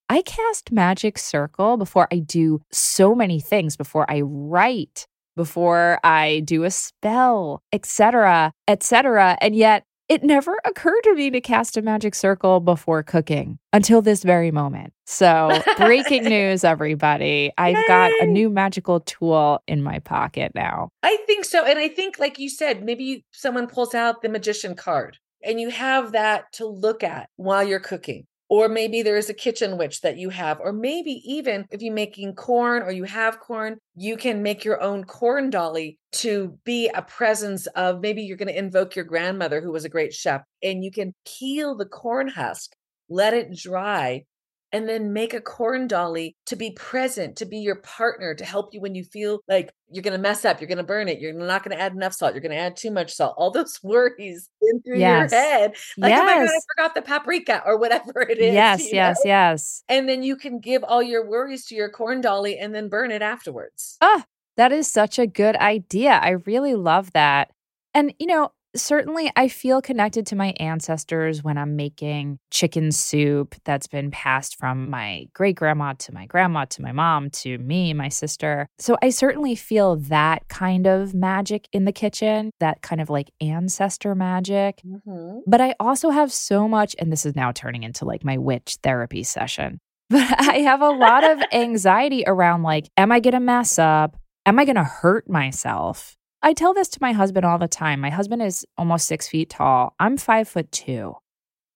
I 0.08 0.22
cast 0.22 0.72
Magic 0.72 1.18
Circle 1.18 1.76
before 1.76 2.08
I 2.10 2.18
do 2.20 2.62
so 2.72 3.14
many 3.14 3.38
things, 3.38 3.76
before 3.76 4.10
I 4.10 4.22
write, 4.22 5.06
before 5.40 5.98
I 6.04 6.40
do 6.40 6.64
a 6.64 6.70
spell, 6.70 7.62
etc., 7.72 8.52
etc. 8.68 9.38
And 9.40 9.56
yet 9.56 9.84
it 10.10 10.22
never 10.22 10.54
occurred 10.66 11.00
to 11.04 11.14
me 11.14 11.30
to 11.30 11.40
cast 11.40 11.78
a 11.78 11.82
magic 11.82 12.14
circle 12.14 12.60
before 12.60 13.02
cooking 13.02 13.58
until 13.72 14.02
this 14.02 14.22
very 14.22 14.50
moment. 14.50 14.92
So, 15.06 15.58
breaking 15.78 16.24
news, 16.36 16.62
everybody. 16.62 17.52
I've 17.56 17.86
got 17.88 18.10
a 18.20 18.26
new 18.26 18.50
magical 18.50 19.00
tool 19.00 19.62
in 19.66 19.82
my 19.82 20.00
pocket 20.00 20.52
now. 20.54 20.90
I 21.02 21.16
think 21.26 21.46
so. 21.46 21.64
And 21.64 21.78
I 21.78 21.88
think, 21.88 22.18
like 22.18 22.38
you 22.38 22.50
said, 22.50 22.84
maybe 22.84 23.24
someone 23.32 23.66
pulls 23.66 23.94
out 23.94 24.20
the 24.20 24.28
magician 24.28 24.74
card 24.74 25.16
and 25.42 25.58
you 25.58 25.70
have 25.70 26.12
that 26.12 26.52
to 26.52 26.66
look 26.66 27.02
at 27.02 27.30
while 27.36 27.64
you're 27.64 27.80
cooking. 27.80 28.26
Or 28.50 28.68
maybe 28.68 29.02
there 29.02 29.16
is 29.16 29.30
a 29.30 29.34
kitchen 29.34 29.78
witch 29.78 30.00
that 30.00 30.18
you 30.18 30.28
have. 30.30 30.58
Or 30.60 30.72
maybe 30.72 31.22
even 31.24 31.66
if 31.70 31.80
you're 31.80 31.94
making 31.94 32.34
corn 32.34 32.82
or 32.82 32.90
you 32.90 33.04
have 33.04 33.38
corn, 33.38 33.78
you 33.94 34.16
can 34.16 34.42
make 34.42 34.64
your 34.64 34.82
own 34.82 35.04
corn 35.04 35.50
dolly 35.50 35.98
to 36.14 36.58
be 36.64 36.88
a 36.88 37.00
presence 37.00 37.68
of 37.68 38.00
maybe 38.00 38.22
you're 38.22 38.36
going 38.36 38.48
to 38.48 38.58
invoke 38.58 38.96
your 38.96 39.04
grandmother 39.04 39.60
who 39.60 39.70
was 39.70 39.84
a 39.84 39.88
great 39.88 40.12
chef 40.12 40.42
and 40.64 40.84
you 40.84 40.90
can 40.90 41.14
peel 41.24 41.76
the 41.76 41.86
corn 41.86 42.26
husk, 42.26 42.72
let 43.08 43.34
it 43.34 43.54
dry, 43.54 44.24
and 44.72 44.88
then 44.88 45.12
make 45.12 45.34
a 45.34 45.40
corn 45.40 45.86
dolly 45.88 46.36
to 46.46 46.56
be 46.56 46.70
present, 46.72 47.36
to 47.36 47.44
be 47.44 47.58
your 47.58 47.76
partner, 47.76 48.34
to 48.34 48.44
help 48.44 48.72
you 48.72 48.80
when 48.80 48.94
you 48.94 49.04
feel 49.04 49.40
like 49.48 49.72
you're 49.90 50.02
going 50.02 50.12
to 50.16 50.18
mess 50.22 50.44
up, 50.44 50.60
you're 50.60 50.68
going 50.68 50.78
to 50.78 50.84
burn 50.84 51.08
it, 51.08 51.18
you're 51.18 51.32
not 51.32 51.64
going 51.64 51.76
to 51.76 51.82
add 51.82 51.92
enough 51.92 52.12
salt, 52.14 52.32
you're 52.34 52.40
going 52.40 52.52
to 52.52 52.56
add 52.56 52.76
too 52.76 52.90
much 52.90 53.12
salt. 53.12 53.34
All 53.36 53.50
those 53.50 53.80
worries 53.82 54.48
in 54.62 54.80
through 54.82 54.98
Yes. 54.98 55.32
your 55.32 55.40
head. 55.40 55.74
Like, 55.98 56.12
oh 56.14 56.24
my 56.24 56.32
God, 56.32 56.40
I 56.40 56.44
yes. 56.44 56.64
forgot 56.76 56.94
the 56.94 57.02
paprika 57.02 57.62
or 57.66 57.78
whatever 57.78 58.20
it 58.28 58.38
is. 58.38 58.54
yes, 58.54 58.92
yes, 58.92 59.18
know? 59.24 59.28
yes. 59.28 59.82
And 59.88 60.08
then 60.08 60.22
you 60.22 60.36
can 60.36 60.60
give 60.60 60.84
all 60.84 61.02
your 61.02 61.28
worries 61.28 61.66
to 61.66 61.74
your 61.74 61.90
corn 61.90 62.20
dolly 62.20 62.58
and 62.58 62.74
then 62.74 62.88
burn 62.88 63.10
it 63.10 63.22
afterwards. 63.22 63.96
Ah, 64.00 64.24
that 64.56 64.72
is 64.72 64.90
such 64.90 65.18
a 65.18 65.26
good 65.26 65.56
idea. 65.56 66.10
I 66.22 66.30
really 66.30 66.74
love 66.74 67.12
that. 67.12 67.50
And, 67.94 68.14
you 68.20 68.26
know, 68.26 68.52
certainly 68.74 69.30
I 69.36 69.48
feel 69.48 69.80
connected 69.82 70.26
to 70.26 70.36
my 70.36 70.54
ancestors 70.60 71.42
when 71.42 71.58
I'm 71.58 71.76
making 71.76 72.38
chicken 72.50 72.92
soup 72.92 73.54
that's 73.64 73.86
been 73.86 74.10
passed 74.10 74.56
from 74.56 74.90
my 74.90 75.26
great 75.34 75.56
grandma 75.56 75.94
to 76.00 76.12
my 76.14 76.26
grandma 76.26 76.64
to 76.66 76.82
my 76.82 76.92
mom 76.92 77.30
to 77.30 77.58
me, 77.58 77.92
my 77.94 78.08
sister. 78.08 78.68
So 78.78 78.96
I 79.02 79.10
certainly 79.10 79.54
feel 79.54 79.96
that 79.96 80.48
kind 80.48 80.86
of 80.86 81.14
magic 81.14 81.68
in 81.72 81.84
the 81.84 81.92
kitchen, 81.92 82.50
that 82.60 82.82
kind 82.82 83.00
of 83.00 83.10
like 83.10 83.30
ancestor 83.40 84.14
magic. 84.14 84.82
Mhm. 84.86 85.40
But 85.46 85.60
I 85.60 85.74
also 85.80 86.10
have 86.10 86.32
so 86.32 86.68
much, 86.68 86.94
and 86.98 87.12
this 87.12 87.26
is 87.26 87.34
now 87.34 87.52
turning 87.52 87.82
into 87.82 88.04
like 88.04 88.24
my 88.24 88.38
witch 88.38 88.78
therapy 88.82 89.22
session. 89.22 89.78
But 90.10 90.40
I 90.40 90.58
have 90.58 90.80
a 90.82 90.90
lot 90.90 91.22
of 91.22 91.38
anxiety 91.52 92.24
around 92.26 92.64
like, 92.64 92.88
am 92.96 93.12
I 93.12 93.20
going 93.20 93.34
to 93.34 93.40
mess 93.40 93.78
up? 93.78 94.16
Am 94.44 94.58
I 94.58 94.64
going 94.64 94.74
to 94.74 94.82
hurt 94.82 95.28
myself? 95.30 96.16
I 96.42 96.54
tell 96.54 96.72
this 96.72 96.88
to 96.90 96.98
my 97.02 97.12
husband 97.12 97.44
all 97.44 97.58
the 97.58 97.68
time. 97.68 98.00
My 98.00 98.08
husband 98.08 98.40
is 98.40 98.66
almost 98.78 99.06
six 99.06 99.28
feet 99.28 99.50
tall. 99.50 99.94
I'm 100.00 100.16
five 100.16 100.48
foot 100.48 100.72
two. 100.72 101.16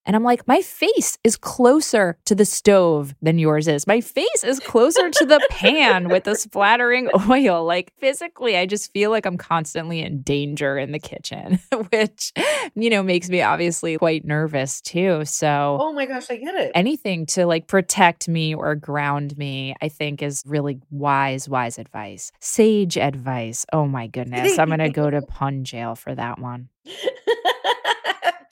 And 0.06 0.14
I'm 0.14 0.22
like, 0.22 0.46
my 0.46 0.60
face 0.60 1.18
is 1.24 1.36
closer 1.36 2.18
to 2.26 2.34
the 2.34 2.44
stove 2.44 3.14
than 3.22 3.38
yours 3.38 3.68
is. 3.68 3.86
My 3.86 4.00
face 4.00 4.44
is 4.44 4.60
closer 4.60 5.10
to 5.10 5.26
the 5.26 5.40
pan 5.50 6.08
with 6.08 6.24
the 6.24 6.34
splattering 6.34 7.08
oil. 7.30 7.64
Like 7.64 7.92
physically, 7.98 8.56
I 8.56 8.66
just 8.66 8.92
feel 8.92 9.10
like 9.10 9.26
I'm 9.26 9.38
constantly 9.38 10.00
in 10.00 10.22
danger 10.22 10.76
in 10.76 10.92
the 10.92 10.98
kitchen, 10.98 11.58
which, 11.90 12.32
you 12.74 12.90
know, 12.90 13.02
makes 13.02 13.28
me 13.28 13.40
obviously 13.42 13.96
quite 13.96 14.24
nervous 14.24 14.80
too. 14.80 15.24
So, 15.24 15.78
oh 15.80 15.92
my 15.92 16.06
gosh, 16.06 16.30
I 16.30 16.36
get 16.36 16.54
it. 16.54 16.72
anything 16.74 17.26
to 17.26 17.46
like 17.46 17.66
protect 17.66 18.28
me 18.28 18.54
or 18.54 18.74
ground 18.74 19.36
me, 19.38 19.74
I 19.80 19.88
think 19.88 20.22
is 20.22 20.42
really 20.46 20.80
wise, 20.90 21.48
wise 21.48 21.78
advice. 21.78 22.30
Sage 22.40 22.98
advice. 22.98 23.64
Oh 23.72 23.86
my 23.86 24.06
goodness. 24.06 24.58
I'm 24.58 24.68
going 24.68 24.80
to 24.80 24.90
go 24.90 25.08
to 25.10 25.22
pun 25.28 25.64
jail 25.64 25.94
for 25.94 26.14
that 26.14 26.38
one. 26.38 26.68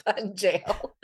Fun 0.16 0.34
jail. 0.36 0.94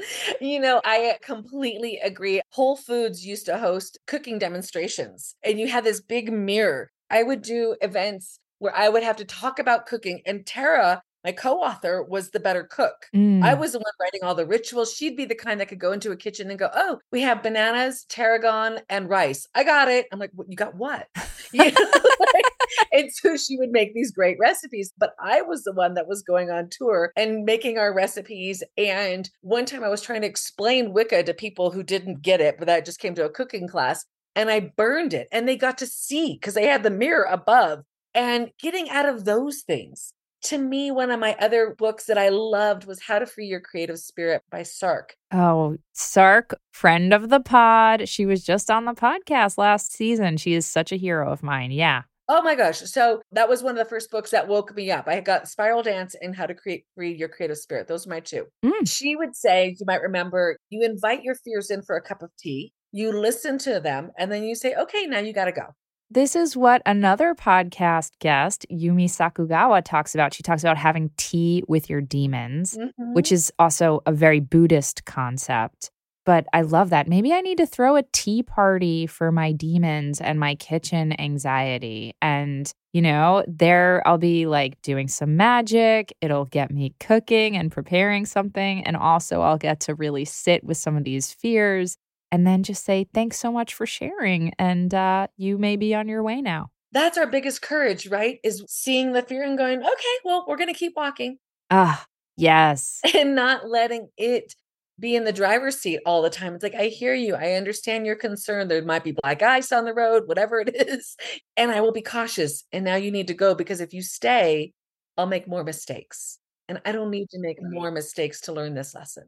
You 0.41 0.61
know, 0.61 0.81
I 0.85 1.19
completely 1.23 1.99
agree. 1.99 2.41
Whole 2.51 2.77
Foods 2.77 3.25
used 3.25 3.47
to 3.47 3.59
host 3.59 3.99
cooking 4.07 4.39
demonstrations, 4.39 5.35
and 5.43 5.59
you 5.59 5.69
had 5.69 5.85
this 5.85 6.01
big 6.01 6.33
mirror. 6.33 6.91
I 7.11 7.23
would 7.23 7.43
do 7.43 7.77
events 7.81 8.39
where 8.59 8.75
I 8.75 8.89
would 8.89 9.03
have 9.03 9.17
to 9.17 9.25
talk 9.25 9.59
about 9.59 9.87
cooking, 9.87 10.21
and 10.27 10.45
Tara, 10.47 11.03
my 11.25 11.33
co 11.33 11.57
author, 11.59 12.03
was 12.03 12.31
the 12.31 12.41
better 12.41 12.65
cook. 12.65 13.07
I 13.15 13.17
Mm. 13.55 13.59
was 13.61 13.73
the 13.73 13.79
one 13.79 13.93
writing 14.01 14.21
all 14.23 14.35
the 14.35 14.47
rituals. 14.47 14.93
She'd 14.95 15.17
be 15.17 15.25
the 15.25 15.35
kind 15.35 15.61
that 15.61 15.69
could 15.69 15.79
go 15.79 15.93
into 15.93 16.11
a 16.11 16.17
kitchen 16.17 16.51
and 16.51 16.59
go, 16.59 16.71
Oh, 16.75 16.99
we 17.13 17.21
have 17.23 17.43
bananas, 17.43 18.05
tarragon, 18.09 18.81
and 18.89 19.09
rice. 19.09 19.47
I 19.55 19.63
got 19.65 19.89
it. 19.89 20.07
I'm 20.13 20.19
like, 20.19 20.33
You 20.49 20.57
got 20.57 20.75
what? 20.75 21.07
You 21.53 21.71
know, 21.71 21.91
like, 22.35 22.45
and 22.93 23.13
so 23.13 23.37
she 23.37 23.57
would 23.57 23.71
make 23.71 23.95
these 23.95 24.11
great 24.11 24.37
recipes. 24.41 24.93
But 24.97 25.15
I 25.23 25.43
was 25.43 25.65
the 25.65 25.73
one 25.73 25.95
that 25.95 26.09
was 26.09 26.23
going 26.23 26.51
on 26.51 26.69
tour 26.71 27.13
and 27.17 27.45
making 27.45 27.79
our 27.79 27.95
recipes. 27.95 28.63
And 28.77 29.29
one 29.41 29.67
time 29.67 29.85
I 29.85 29.89
was 29.89 30.03
trying 30.03 30.23
to 30.23 30.29
explain 30.29 30.93
Wicca 30.93 31.23
to 31.25 31.35
people 31.35 31.71
who 31.71 31.83
didn't 31.83 32.23
get 32.23 32.41
it, 32.41 32.57
but 32.59 32.67
that 32.67 32.85
just 32.85 33.01
came 33.01 33.15
to 33.15 33.25
a 33.25 33.31
cooking 33.31 33.69
class. 33.69 34.05
And 34.35 34.51
I 34.51 34.73
burned 34.77 35.15
it 35.15 35.29
and 35.33 35.49
they 35.49 35.57
got 35.57 35.79
to 35.79 35.87
see 35.87 36.35
because 36.35 36.55
they 36.55 36.67
had 36.67 36.83
the 36.83 36.91
mirror 36.91 37.25
above. 37.25 37.85
And 38.15 38.51
getting 38.61 38.89
out 38.91 39.09
of 39.09 39.25
those 39.25 39.63
things. 39.63 40.13
To 40.43 40.59
me, 40.59 40.93
one 40.93 41.11
of 41.11 41.19
my 41.19 41.37
other 41.41 41.75
books 41.77 42.05
that 42.05 42.17
I 42.17 42.29
loved 42.29 42.85
was 42.87 43.03
How 43.03 43.19
to 43.19 43.27
Free 43.27 43.47
Your 43.47 43.61
Creative 43.61 43.99
Spirit 43.99 44.43
by 44.51 44.63
Sark. 44.63 45.17
Oh, 45.33 45.77
Sark, 45.93 46.57
friend 46.71 47.13
of 47.13 47.29
the 47.29 47.41
pod. 47.41 48.09
She 48.09 48.25
was 48.25 48.45
just 48.45 48.71
on 48.71 48.85
the 48.85 48.93
podcast 48.93 49.59
last 49.59 49.93
season. 49.93 50.37
She 50.37 50.55
is 50.55 50.65
such 50.65 50.93
a 50.93 50.97
hero 50.97 51.31
of 51.31 51.43
mine. 51.43 51.73
Yeah. 51.73 52.03
Oh 52.29 52.43
my 52.43 52.55
gosh. 52.55 52.81
So 52.81 53.23
that 53.33 53.49
was 53.49 53.63
one 53.63 53.73
of 53.73 53.79
the 53.79 53.89
first 53.89 54.11
books 54.11 54.31
that 54.33 54.49
woke 54.49 54.77
me 54.77 54.91
up. 54.91 55.09
I 55.09 55.21
got 55.21 55.49
Spiral 55.49 55.83
Dance 55.83 56.15
and 56.21 56.37
How 56.37 56.45
to 56.47 56.55
Create 56.55 56.85
Free 56.95 57.15
Your 57.15 57.29
Creative 57.29 57.57
Spirit. 57.57 57.89
Those 57.89 58.07
are 58.07 58.11
my 58.11 58.21
two. 58.21 58.47
Mm. 58.65 58.87
She 58.87 59.17
would 59.17 59.35
say, 59.35 59.75
you 59.79 59.87
might 59.87 60.03
remember, 60.03 60.59
you 60.69 60.85
invite 60.85 61.23
your 61.23 61.37
fears 61.37 61.71
in 61.71 61.83
for 61.83 61.97
a 61.97 62.03
cup 62.03 62.23
of 62.23 62.31
tea, 62.39 62.73
you 62.93 63.13
listen 63.13 63.57
to 63.59 63.81
them, 63.81 64.11
and 64.19 64.31
then 64.31 64.45
you 64.45 64.55
say, 64.55 64.75
okay, 64.75 65.07
now 65.07 65.19
you 65.19 65.33
got 65.33 65.47
to 65.47 65.53
go. 65.53 65.69
This 66.11 66.35
is 66.35 66.57
what 66.57 66.81
another 66.87 67.35
podcast 67.35 68.13
guest, 68.19 68.65
Yumi 68.71 69.07
Sakugawa, 69.07 69.83
talks 69.85 70.15
about. 70.15 70.33
She 70.33 70.43
talks 70.43 70.63
about 70.63 70.79
having 70.79 71.11
tea 71.19 71.63
with 71.69 71.91
your 71.91 72.01
demons, 72.01 72.79
which 73.13 73.31
is 73.31 73.53
also 73.59 74.01
a 74.07 74.13
very 74.13 74.41
Buddhist 74.41 75.05
concept. 75.05 75.91
But 76.29 76.47
I 76.53 76.61
love 76.61 76.91
that. 76.91 77.09
Maybe 77.09 77.33
I 77.33 77.41
need 77.41 77.57
to 77.57 77.65
throw 77.65 77.97
a 77.97 78.03
tea 78.13 78.43
party 78.43 79.07
for 79.07 79.33
my 79.33 79.51
demons 79.51 80.21
and 80.21 80.39
my 80.39 80.57
kitchen 80.57 81.19
anxiety. 81.19 82.13
And, 82.21 82.71
you 82.93 83.01
know, 83.01 83.43
there 83.49 84.03
I'll 84.07 84.19
be 84.19 84.45
like 84.45 84.79
doing 84.83 85.09
some 85.09 85.39
magic. 85.39 86.13
It'll 86.21 86.45
get 86.45 86.71
me 86.71 86.95
cooking 87.01 87.57
and 87.57 87.73
preparing 87.73 88.27
something. 88.27 88.85
And 88.85 88.95
also, 88.95 89.41
I'll 89.41 89.57
get 89.57 89.81
to 89.81 89.95
really 89.95 90.27
sit 90.27 90.63
with 90.65 90.77
some 90.77 90.99
of 90.99 91.05
these 91.05 91.33
fears 91.33 91.97
and 92.31 92.47
then 92.47 92.63
just 92.63 92.85
say, 92.85 93.07
thanks 93.15 93.39
so 93.39 93.51
much 93.51 93.73
for 93.73 93.87
sharing. 93.87 94.53
And 94.59 94.93
uh, 94.93 95.29
you 95.39 95.57
may 95.57 95.77
be 95.77 95.95
on 95.95 96.09
your 96.09 96.23
way 96.23 96.43
now. 96.43 96.69
that's 96.93 97.17
our 97.17 97.27
biggest 97.27 97.63
courage, 97.63 98.07
right? 98.07 98.39
Is 98.45 98.63
seeing 98.69 99.15
the 99.15 99.23
fear 99.23 99.45
and 99.45 99.57
going, 99.57 99.79
okay, 99.81 100.17
well, 100.27 100.45
we're 100.47 100.59
going 100.59 100.75
to 100.75 100.79
keep 100.79 100.93
walking 100.95 101.39
Ah, 101.71 102.05
yes. 102.37 103.01
and 103.15 103.35
not 103.35 103.67
letting 103.67 104.11
it 104.19 104.55
be 104.99 105.15
in 105.15 105.25
the 105.25 105.33
driver's 105.33 105.77
seat 105.77 106.01
all 106.05 106.23
the 106.23 106.31
time. 106.31 106.55
It's 106.55 106.63
like, 106.63 106.75
I 106.75 106.87
hear 106.87 107.15
you. 107.15 107.35
I 107.35 107.53
understand 107.53 108.07
your 108.07 108.17
concern. 108.17 108.69
There 108.69 108.83
might 108.85 109.05
be 109.05 109.13
black 109.13 109.43
ice 109.43 109.71
on 109.73 109.85
the 109.85 109.95
road, 109.95 110.25
whatever 110.27 110.61
it 110.61 110.75
is. 110.75 111.17
And 111.57 111.71
I 111.71 111.81
will 111.81 111.93
be 111.93 112.03
cautious. 112.03 112.65
And 112.73 112.85
now 112.85 112.97
you 112.97 113.11
need 113.11 113.29
to 113.29 113.35
go 113.35 113.55
because 113.55 113.81
if 113.81 113.93
you 113.93 114.03
stay, 114.03 114.73
I'll 115.17 115.27
make 115.27 115.49
more 115.49 115.65
mistakes. 115.65 116.39
And 116.69 116.81
I 116.85 116.93
don't 116.93 117.11
need 117.11 117.31
to 117.31 117.41
make 117.41 117.59
more 117.61 117.91
mistakes 117.91 118.43
to 118.43 118.53
learn 118.53 118.75
this 118.75 118.95
lesson. 118.95 119.25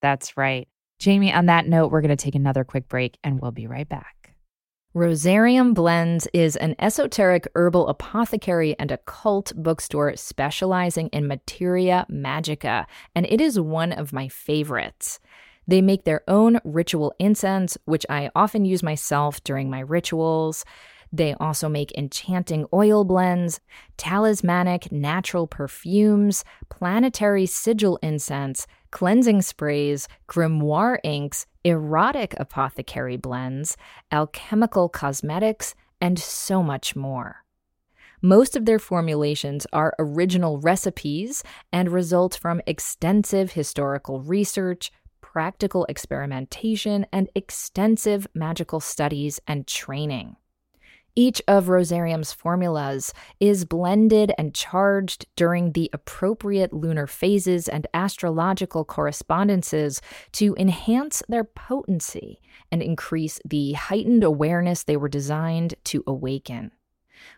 That's 0.00 0.36
right. 0.36 0.68
Jamie, 0.98 1.32
on 1.32 1.46
that 1.46 1.66
note, 1.66 1.90
we're 1.90 2.02
going 2.02 2.16
to 2.16 2.22
take 2.22 2.34
another 2.34 2.62
quick 2.62 2.88
break 2.88 3.18
and 3.24 3.40
we'll 3.40 3.50
be 3.50 3.66
right 3.66 3.88
back. 3.88 4.33
Rosarium 4.94 5.74
Blends 5.74 6.28
is 6.32 6.54
an 6.54 6.76
esoteric 6.78 7.48
herbal 7.56 7.88
apothecary 7.88 8.76
and 8.78 8.92
occult 8.92 9.52
bookstore 9.56 10.14
specializing 10.14 11.08
in 11.08 11.26
materia 11.26 12.06
magica, 12.08 12.86
and 13.12 13.26
it 13.26 13.40
is 13.40 13.58
one 13.58 13.90
of 13.90 14.12
my 14.12 14.28
favorites. 14.28 15.18
They 15.66 15.82
make 15.82 16.04
their 16.04 16.22
own 16.28 16.60
ritual 16.62 17.12
incense, 17.18 17.76
which 17.86 18.06
I 18.08 18.30
often 18.36 18.64
use 18.64 18.84
myself 18.84 19.42
during 19.42 19.68
my 19.68 19.80
rituals. 19.80 20.64
They 21.12 21.34
also 21.34 21.68
make 21.68 21.90
enchanting 21.98 22.64
oil 22.72 23.02
blends, 23.02 23.58
talismanic 23.96 24.92
natural 24.92 25.48
perfumes, 25.48 26.44
planetary 26.68 27.46
sigil 27.46 27.98
incense, 28.00 28.68
cleansing 28.92 29.42
sprays, 29.42 30.06
grimoire 30.28 30.98
inks, 31.02 31.46
erotic 31.64 32.34
apothecary 32.38 33.16
blends, 33.16 33.76
alchemical 34.12 34.88
cosmetics, 34.88 35.74
and 36.00 36.18
so 36.18 36.62
much 36.62 36.94
more. 36.94 37.44
Most 38.20 38.56
of 38.56 38.64
their 38.64 38.78
formulations 38.78 39.66
are 39.72 39.94
original 39.98 40.58
recipes 40.58 41.42
and 41.72 41.90
result 41.90 42.38
from 42.40 42.60
extensive 42.66 43.52
historical 43.52 44.20
research, 44.22 44.90
practical 45.20 45.84
experimentation, 45.86 47.06
and 47.12 47.28
extensive 47.34 48.26
magical 48.34 48.80
studies 48.80 49.40
and 49.46 49.66
training. 49.66 50.36
Each 51.16 51.40
of 51.46 51.68
Rosarium's 51.68 52.32
formulas 52.32 53.14
is 53.38 53.64
blended 53.64 54.32
and 54.36 54.52
charged 54.52 55.26
during 55.36 55.70
the 55.70 55.88
appropriate 55.92 56.72
lunar 56.72 57.06
phases 57.06 57.68
and 57.68 57.86
astrological 57.94 58.84
correspondences 58.84 60.00
to 60.32 60.56
enhance 60.58 61.22
their 61.28 61.44
potency 61.44 62.40
and 62.72 62.82
increase 62.82 63.38
the 63.44 63.74
heightened 63.74 64.24
awareness 64.24 64.82
they 64.82 64.96
were 64.96 65.08
designed 65.08 65.76
to 65.84 66.02
awaken. 66.04 66.72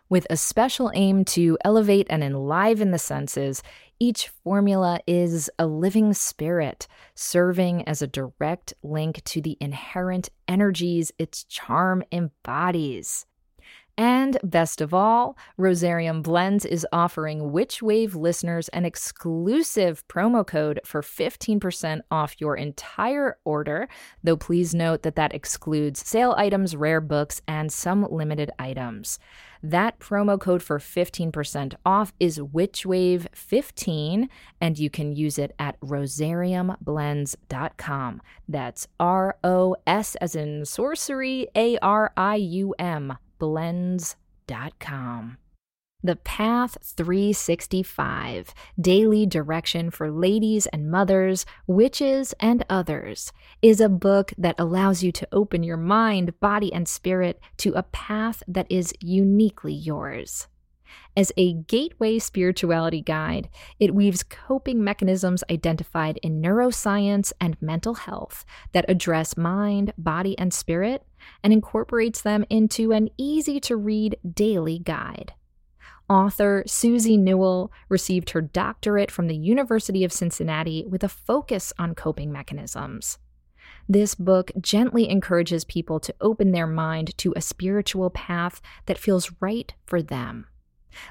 With 0.09 0.25
a 0.29 0.37
special 0.37 0.91
aim 0.95 1.23
to 1.25 1.55
elevate 1.63 2.07
and 2.09 2.23
enliven 2.23 2.89
the 2.89 2.97
senses, 2.97 3.61
each 3.99 4.27
formula 4.27 4.99
is 5.05 5.51
a 5.59 5.67
living 5.67 6.15
spirit, 6.15 6.87
serving 7.13 7.87
as 7.87 8.01
a 8.01 8.07
direct 8.07 8.73
link 8.81 9.23
to 9.25 9.39
the 9.39 9.55
inherent 9.61 10.29
energies 10.47 11.11
its 11.19 11.43
charm 11.43 12.03
embodies. 12.11 13.27
And 13.99 14.37
best 14.43 14.79
of 14.79 14.93
all, 14.93 15.35
Rosarium 15.57 16.21
Blends 16.21 16.65
is 16.65 16.85
offering 16.93 17.51
Witch 17.51 17.81
Wave 17.81 18.13
listeners 18.13 18.69
an 18.69 18.85
exclusive 18.85 20.07
promo 20.07 20.45
code 20.45 20.79
for 20.85 21.01
15% 21.01 22.01
off 22.11 22.39
your 22.39 22.55
entire 22.55 23.39
order, 23.43 23.89
though 24.23 24.37
please 24.37 24.75
note 24.75 25.01
that 25.01 25.15
that 25.15 25.33
excludes 25.33 26.07
sale 26.07 26.35
items, 26.37 26.75
rare 26.75 27.01
books, 27.01 27.41
and 27.47 27.73
some 27.73 28.05
limited 28.11 28.51
items. 28.59 29.17
That 29.63 29.97
promo 29.97 30.39
code 30.39 30.61
for 30.61 30.77
15% 30.77 31.73
off 31.83 32.13
is 32.19 32.37
WitchWave15, 32.37 34.29
and 34.61 34.77
you 34.77 34.91
can 34.91 35.15
use 35.15 35.39
it 35.39 35.55
at 35.57 35.81
rosariumblends.com. 35.81 38.21
That's 38.47 38.87
R 38.99 39.37
O 39.43 39.75
S 39.87 40.15
as 40.17 40.35
in 40.35 40.65
sorcery, 40.65 41.47
A 41.55 41.79
R 41.79 42.13
I 42.15 42.35
U 42.35 42.75
M 42.77 43.17
blends.com. 43.39 45.37
The 46.03 46.15
Path 46.15 46.77
365 46.83 48.53
Daily 48.79 49.25
Direction 49.25 49.89
for 49.89 50.11
Ladies 50.11 50.67
and 50.67 50.91
Mothers, 50.91 51.43
Witches, 51.65 52.35
and 52.39 52.63
Others 52.69 53.33
is 53.63 53.81
a 53.81 53.89
book 53.89 54.31
that 54.37 54.59
allows 54.59 55.01
you 55.01 55.11
to 55.11 55.27
open 55.31 55.63
your 55.63 55.75
mind, 55.75 56.39
body, 56.39 56.71
and 56.71 56.87
spirit 56.87 57.39
to 57.57 57.73
a 57.73 57.81
path 57.81 58.43
that 58.47 58.71
is 58.71 58.93
uniquely 59.01 59.73
yours. 59.73 60.45
As 61.15 61.31
a 61.35 61.53
gateway 61.53 62.19
spirituality 62.19 63.01
guide, 63.01 63.49
it 63.79 63.95
weaves 63.95 64.21
coping 64.21 64.83
mechanisms 64.83 65.43
identified 65.49 66.17
in 66.21 66.43
neuroscience 66.43 67.33
and 67.41 67.59
mental 67.59 67.95
health 67.95 68.45
that 68.71 68.85
address 68.87 69.35
mind, 69.35 69.93
body, 69.97 70.37
and 70.37 70.53
spirit 70.53 71.06
and 71.43 71.53
incorporates 71.53 72.21
them 72.21 72.45
into 72.49 72.91
an 72.91 73.09
easy 73.17 73.59
to 73.61 73.75
read 73.75 74.17
daily 74.33 74.79
guide. 74.79 75.33
Author 76.09 76.63
Susie 76.65 77.17
Newell 77.17 77.71
received 77.89 78.29
her 78.29 78.41
doctorate 78.41 79.11
from 79.11 79.27
the 79.27 79.35
University 79.35 80.03
of 80.05 80.13
Cincinnati 80.13 80.85
with 80.87 81.03
a 81.03 81.09
focus 81.09 81.73
on 81.77 81.95
coping 81.95 82.31
mechanisms. 82.31 83.17
This 83.89 84.15
book 84.15 84.51
gently 84.59 85.09
encourages 85.09 85.65
people 85.65 85.99
to 85.99 86.15
open 86.21 86.51
their 86.51 86.67
mind 86.67 87.17
to 87.19 87.33
a 87.35 87.41
spiritual 87.41 88.09
path 88.09 88.61
that 88.85 88.97
feels 88.97 89.31
right 89.41 89.73
for 89.85 90.01
them. 90.01 90.47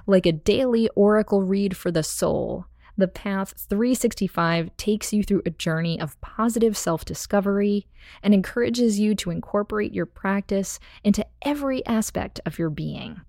Like 0.06 0.26
a 0.26 0.32
daily 0.32 0.88
oracle 0.94 1.42
read 1.42 1.76
for 1.76 1.90
the 1.90 2.02
soul, 2.02 2.66
the 2.96 3.08
Path 3.08 3.54
365 3.68 4.74
takes 4.76 5.12
you 5.12 5.22
through 5.22 5.42
a 5.44 5.50
journey 5.50 6.00
of 6.00 6.20
positive 6.20 6.76
self 6.76 7.04
discovery 7.04 7.86
and 8.22 8.32
encourages 8.32 8.98
you 8.98 9.14
to 9.16 9.30
incorporate 9.30 9.92
your 9.92 10.06
practice 10.06 10.78
into 11.04 11.26
every 11.42 11.84
aspect 11.86 12.40
of 12.46 12.58
your 12.58 12.70
being. 12.70 13.20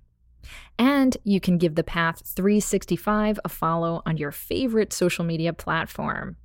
And 0.78 1.16
you 1.24 1.40
can 1.40 1.58
give 1.58 1.74
the 1.74 1.84
Path 1.84 2.22
365 2.26 3.40
a 3.44 3.48
follow 3.48 4.02
on 4.06 4.16
your 4.16 4.32
favorite 4.32 4.92
social 4.92 5.24
media 5.24 5.52
platform. 5.52 6.36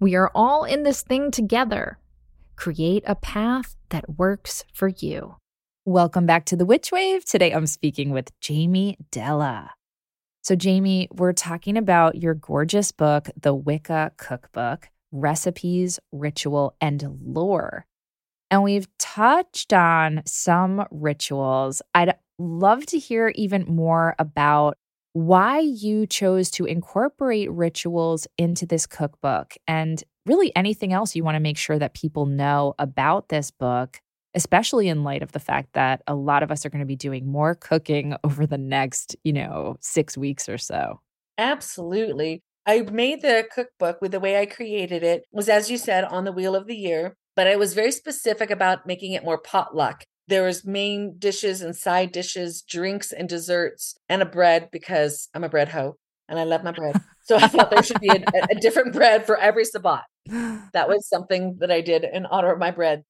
We 0.00 0.14
are 0.14 0.30
all 0.34 0.64
in 0.64 0.84
this 0.84 1.02
thing 1.02 1.30
together. 1.30 1.98
Create 2.56 3.02
a 3.06 3.14
path 3.14 3.76
that 3.88 4.18
works 4.18 4.64
for 4.72 4.88
you. 4.88 5.36
Welcome 5.84 6.26
back 6.26 6.44
to 6.46 6.56
the 6.56 6.64
Witch 6.64 6.92
Wave. 6.92 7.24
Today 7.24 7.52
I'm 7.52 7.66
speaking 7.66 8.10
with 8.10 8.30
Jamie 8.40 8.96
Della. 9.10 9.72
So, 10.44 10.54
Jamie, 10.54 11.08
we're 11.10 11.32
talking 11.32 11.78
about 11.78 12.16
your 12.16 12.34
gorgeous 12.34 12.92
book, 12.92 13.30
The 13.40 13.54
Wicca 13.54 14.12
Cookbook 14.18 14.90
Recipes, 15.10 15.98
Ritual, 16.12 16.76
and 16.82 17.02
Lore. 17.24 17.86
And 18.50 18.62
we've 18.62 18.86
touched 18.98 19.72
on 19.72 20.20
some 20.26 20.84
rituals. 20.90 21.80
I'd 21.94 22.16
love 22.38 22.84
to 22.86 22.98
hear 22.98 23.32
even 23.34 23.64
more 23.64 24.14
about 24.18 24.76
why 25.14 25.60
you 25.60 26.06
chose 26.06 26.50
to 26.50 26.66
incorporate 26.66 27.50
rituals 27.50 28.26
into 28.36 28.66
this 28.66 28.86
cookbook 28.86 29.54
and 29.66 30.04
really 30.26 30.54
anything 30.54 30.92
else 30.92 31.16
you 31.16 31.24
want 31.24 31.36
to 31.36 31.40
make 31.40 31.56
sure 31.56 31.78
that 31.78 31.94
people 31.94 32.26
know 32.26 32.74
about 32.78 33.30
this 33.30 33.50
book 33.50 34.02
especially 34.34 34.88
in 34.88 35.04
light 35.04 35.22
of 35.22 35.32
the 35.32 35.40
fact 35.40 35.72
that 35.74 36.02
a 36.06 36.14
lot 36.14 36.42
of 36.42 36.50
us 36.50 36.66
are 36.66 36.70
going 36.70 36.80
to 36.80 36.86
be 36.86 36.96
doing 36.96 37.26
more 37.26 37.54
cooking 37.54 38.16
over 38.24 38.46
the 38.46 38.58
next, 38.58 39.16
you 39.24 39.32
know, 39.32 39.76
six 39.80 40.16
weeks 40.16 40.48
or 40.48 40.58
so. 40.58 41.00
Absolutely. 41.38 42.42
I 42.66 42.80
made 42.80 43.22
the 43.22 43.46
cookbook 43.52 44.00
with 44.00 44.12
the 44.12 44.20
way 44.20 44.40
I 44.40 44.46
created 44.46 45.02
it 45.02 45.24
was, 45.32 45.48
as 45.48 45.70
you 45.70 45.76
said, 45.76 46.04
on 46.04 46.24
the 46.24 46.32
wheel 46.32 46.56
of 46.56 46.66
the 46.66 46.76
year, 46.76 47.16
but 47.36 47.46
I 47.46 47.56
was 47.56 47.74
very 47.74 47.92
specific 47.92 48.50
about 48.50 48.86
making 48.86 49.12
it 49.12 49.24
more 49.24 49.38
potluck. 49.38 50.04
There 50.28 50.44
was 50.44 50.64
main 50.64 51.16
dishes 51.18 51.60
and 51.60 51.76
side 51.76 52.10
dishes, 52.10 52.62
drinks 52.62 53.12
and 53.12 53.28
desserts, 53.28 53.94
and 54.08 54.22
a 54.22 54.26
bread 54.26 54.70
because 54.72 55.28
I'm 55.34 55.44
a 55.44 55.50
bread 55.50 55.68
hoe 55.68 55.96
and 56.28 56.38
I 56.38 56.44
love 56.44 56.64
my 56.64 56.72
bread. 56.72 57.00
So 57.26 57.36
I 57.36 57.46
thought 57.46 57.70
there 57.70 57.82
should 57.82 58.02
be 58.02 58.10
a, 58.10 58.22
a 58.50 58.54
different 58.60 58.92
bread 58.92 59.24
for 59.24 59.38
every 59.38 59.64
Sabbat. 59.64 60.02
That 60.74 60.90
was 60.90 61.08
something 61.08 61.56
that 61.60 61.70
I 61.70 61.80
did 61.80 62.04
in 62.04 62.26
honor 62.26 62.52
of 62.52 62.58
my 62.58 62.70
bread 62.70 63.02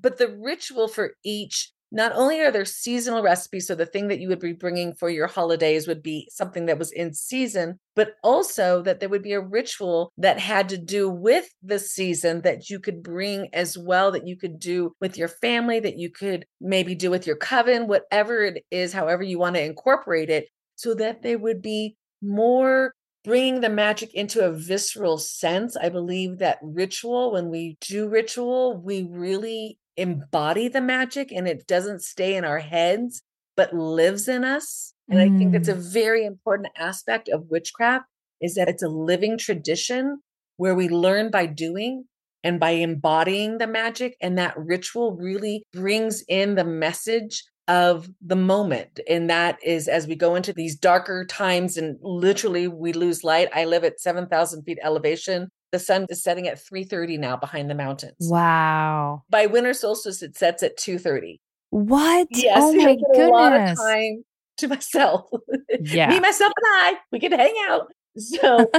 but 0.00 0.18
the 0.18 0.28
ritual 0.28 0.88
for 0.88 1.14
each 1.24 1.72
not 1.92 2.12
only 2.14 2.40
are 2.40 2.52
there 2.52 2.64
seasonal 2.64 3.22
recipes 3.22 3.66
so 3.66 3.74
the 3.74 3.86
thing 3.86 4.08
that 4.08 4.20
you 4.20 4.28
would 4.28 4.38
be 4.38 4.52
bringing 4.52 4.94
for 4.94 5.10
your 5.10 5.26
holidays 5.26 5.88
would 5.88 6.02
be 6.02 6.28
something 6.30 6.66
that 6.66 6.78
was 6.78 6.92
in 6.92 7.12
season 7.12 7.78
but 7.96 8.14
also 8.22 8.82
that 8.82 9.00
there 9.00 9.08
would 9.08 9.22
be 9.22 9.32
a 9.32 9.40
ritual 9.40 10.12
that 10.16 10.38
had 10.38 10.68
to 10.68 10.78
do 10.78 11.08
with 11.10 11.48
the 11.62 11.78
season 11.78 12.40
that 12.42 12.70
you 12.70 12.78
could 12.78 13.02
bring 13.02 13.48
as 13.52 13.76
well 13.76 14.12
that 14.12 14.26
you 14.26 14.36
could 14.36 14.58
do 14.58 14.94
with 15.00 15.16
your 15.16 15.28
family 15.28 15.80
that 15.80 15.98
you 15.98 16.10
could 16.10 16.46
maybe 16.60 16.94
do 16.94 17.10
with 17.10 17.26
your 17.26 17.36
coven 17.36 17.88
whatever 17.88 18.44
it 18.44 18.64
is 18.70 18.92
however 18.92 19.22
you 19.22 19.38
want 19.38 19.56
to 19.56 19.64
incorporate 19.64 20.30
it 20.30 20.48
so 20.76 20.94
that 20.94 21.22
they 21.22 21.36
would 21.36 21.60
be 21.60 21.96
more 22.22 22.94
bringing 23.24 23.60
the 23.60 23.68
magic 23.68 24.14
into 24.14 24.44
a 24.44 24.52
visceral 24.52 25.18
sense. 25.18 25.76
I 25.76 25.90
believe 25.90 26.38
that 26.38 26.58
ritual 26.62 27.32
when 27.32 27.50
we 27.50 27.76
do 27.80 28.08
ritual 28.08 28.76
we 28.78 29.02
really 29.02 29.78
embody 29.96 30.68
the 30.68 30.80
magic 30.80 31.32
and 31.32 31.48
it 31.48 31.66
doesn't 31.66 32.02
stay 32.02 32.36
in 32.36 32.44
our 32.44 32.58
heads 32.58 33.22
but 33.56 33.74
lives 33.74 34.28
in 34.28 34.44
us 34.44 34.94
and 35.08 35.18
mm. 35.18 35.22
i 35.22 35.38
think 35.38 35.52
that's 35.52 35.68
a 35.68 35.74
mm. 35.74 35.92
very 35.92 36.24
important 36.24 36.68
aspect 36.76 37.28
of 37.28 37.50
witchcraft 37.50 38.04
is 38.40 38.54
that 38.54 38.68
it's 38.68 38.82
a 38.82 38.88
living 38.88 39.36
tradition 39.36 40.20
where 40.56 40.74
we 40.74 40.88
learn 40.88 41.30
by 41.30 41.46
doing 41.46 42.04
and 42.42 42.58
by 42.58 42.70
embodying 42.70 43.58
the 43.58 43.66
magic 43.66 44.16
and 44.20 44.38
that 44.38 44.56
ritual 44.56 45.12
really 45.12 45.62
brings 45.72 46.22
in 46.28 46.54
the 46.54 46.64
message 46.64 47.44
of 47.68 48.08
the 48.20 48.36
moment 48.36 48.98
and 49.08 49.30
that 49.30 49.56
is 49.62 49.86
as 49.86 50.06
we 50.06 50.16
go 50.16 50.34
into 50.34 50.52
these 50.52 50.74
darker 50.74 51.24
times 51.24 51.76
and 51.76 51.96
literally 52.02 52.66
we 52.66 52.92
lose 52.92 53.22
light 53.22 53.48
i 53.54 53.64
live 53.64 53.84
at 53.84 54.00
7000 54.00 54.64
feet 54.64 54.78
elevation 54.82 55.48
the 55.72 55.78
sun 55.78 56.06
is 56.08 56.22
setting 56.22 56.48
at 56.48 56.58
3:30 56.58 57.18
now 57.18 57.36
behind 57.36 57.70
the 57.70 57.74
mountains. 57.74 58.14
Wow. 58.20 59.22
By 59.30 59.46
winter 59.46 59.74
solstice 59.74 60.22
it 60.22 60.36
sets 60.36 60.62
at 60.62 60.76
2:30. 60.76 61.40
What? 61.70 62.28
Yes, 62.30 62.58
oh 62.60 62.72
my 62.74 62.96
goodness. 62.96 63.18
A 63.18 63.30
lot 63.30 63.52
of 63.52 63.76
time 63.76 64.24
to 64.58 64.68
myself. 64.68 65.30
Yeah. 65.82 66.10
Me, 66.10 66.20
myself, 66.20 66.52
and 66.56 66.66
I, 66.68 66.94
we 67.10 67.18
can 67.20 67.32
hang 67.32 67.54
out. 67.66 67.86
So, 68.14 68.70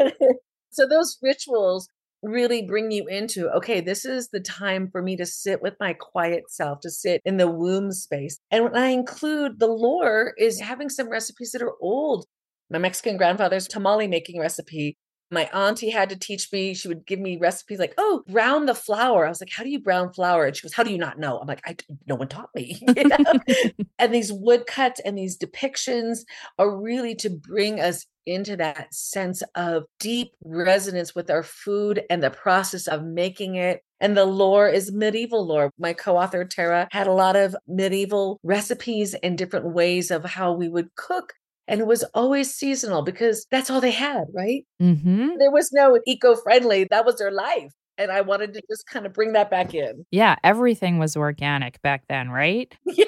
so 0.72 0.88
those 0.88 1.16
rituals 1.22 1.88
really 2.22 2.62
bring 2.62 2.90
you 2.90 3.06
into 3.06 3.48
okay, 3.50 3.80
this 3.80 4.04
is 4.04 4.30
the 4.30 4.40
time 4.40 4.88
for 4.90 5.02
me 5.02 5.16
to 5.16 5.26
sit 5.26 5.62
with 5.62 5.74
my 5.78 5.92
quiet 5.92 6.44
self, 6.48 6.80
to 6.80 6.90
sit 6.90 7.20
in 7.24 7.36
the 7.36 7.48
womb 7.48 7.92
space. 7.92 8.38
And 8.50 8.64
when 8.64 8.76
I 8.76 8.88
include 8.88 9.60
the 9.60 9.68
lore, 9.68 10.34
is 10.36 10.58
having 10.58 10.88
some 10.88 11.08
recipes 11.08 11.52
that 11.52 11.62
are 11.62 11.74
old. 11.80 12.26
My 12.70 12.78
Mexican 12.78 13.16
grandfather's 13.16 13.68
tamale 13.68 14.08
making 14.08 14.40
recipe 14.40 14.96
my 15.32 15.44
auntie 15.52 15.90
had 15.90 16.10
to 16.10 16.16
teach 16.16 16.52
me. 16.52 16.74
She 16.74 16.88
would 16.88 17.06
give 17.06 17.18
me 17.18 17.38
recipes 17.38 17.78
like, 17.78 17.94
oh, 17.98 18.22
brown 18.28 18.66
the 18.66 18.74
flour. 18.74 19.26
I 19.26 19.30
was 19.30 19.40
like, 19.40 19.50
how 19.50 19.64
do 19.64 19.70
you 19.70 19.80
brown 19.80 20.12
flour? 20.12 20.44
And 20.44 20.54
she 20.54 20.62
goes, 20.62 20.74
how 20.74 20.82
do 20.82 20.92
you 20.92 20.98
not 20.98 21.18
know? 21.18 21.38
I'm 21.38 21.46
like, 21.48 21.62
I 21.64 21.76
no 22.06 22.14
one 22.14 22.28
taught 22.28 22.50
me. 22.54 22.80
You 22.94 23.08
know? 23.08 23.16
and 23.98 24.14
these 24.14 24.32
woodcuts 24.32 25.00
and 25.00 25.16
these 25.16 25.38
depictions 25.38 26.20
are 26.58 26.78
really 26.78 27.14
to 27.16 27.30
bring 27.30 27.80
us 27.80 28.04
into 28.26 28.56
that 28.56 28.92
sense 28.94 29.42
of 29.54 29.84
deep 29.98 30.32
resonance 30.44 31.14
with 31.14 31.30
our 31.30 31.42
food 31.42 32.02
and 32.10 32.22
the 32.22 32.30
process 32.30 32.86
of 32.86 33.02
making 33.02 33.56
it. 33.56 33.82
And 34.00 34.16
the 34.16 34.24
lore 34.24 34.68
is 34.68 34.92
medieval 34.92 35.46
lore. 35.46 35.70
My 35.78 35.92
co 35.92 36.16
author, 36.16 36.44
Tara, 36.44 36.88
had 36.92 37.06
a 37.06 37.12
lot 37.12 37.36
of 37.36 37.56
medieval 37.66 38.38
recipes 38.42 39.14
and 39.14 39.38
different 39.38 39.72
ways 39.72 40.10
of 40.10 40.24
how 40.24 40.52
we 40.52 40.68
would 40.68 40.94
cook 40.96 41.32
and 41.72 41.80
it 41.80 41.86
was 41.86 42.04
always 42.12 42.54
seasonal 42.54 43.00
because 43.00 43.46
that's 43.50 43.70
all 43.70 43.80
they 43.80 43.90
had, 43.90 44.24
right? 44.34 44.66
Mm-hmm. 44.80 45.38
There 45.38 45.50
was 45.50 45.72
no 45.72 45.98
eco 46.06 46.36
friendly, 46.36 46.84
that 46.90 47.06
was 47.06 47.16
their 47.16 47.30
life. 47.30 47.72
And 47.96 48.12
I 48.12 48.20
wanted 48.20 48.52
to 48.52 48.62
just 48.70 48.86
kind 48.86 49.06
of 49.06 49.14
bring 49.14 49.32
that 49.32 49.50
back 49.50 49.74
in. 49.74 50.04
Yeah, 50.10 50.36
everything 50.44 50.98
was 50.98 51.16
organic 51.16 51.80
back 51.80 52.04
then, 52.08 52.28
right? 52.28 52.72
Yeah. 52.84 53.06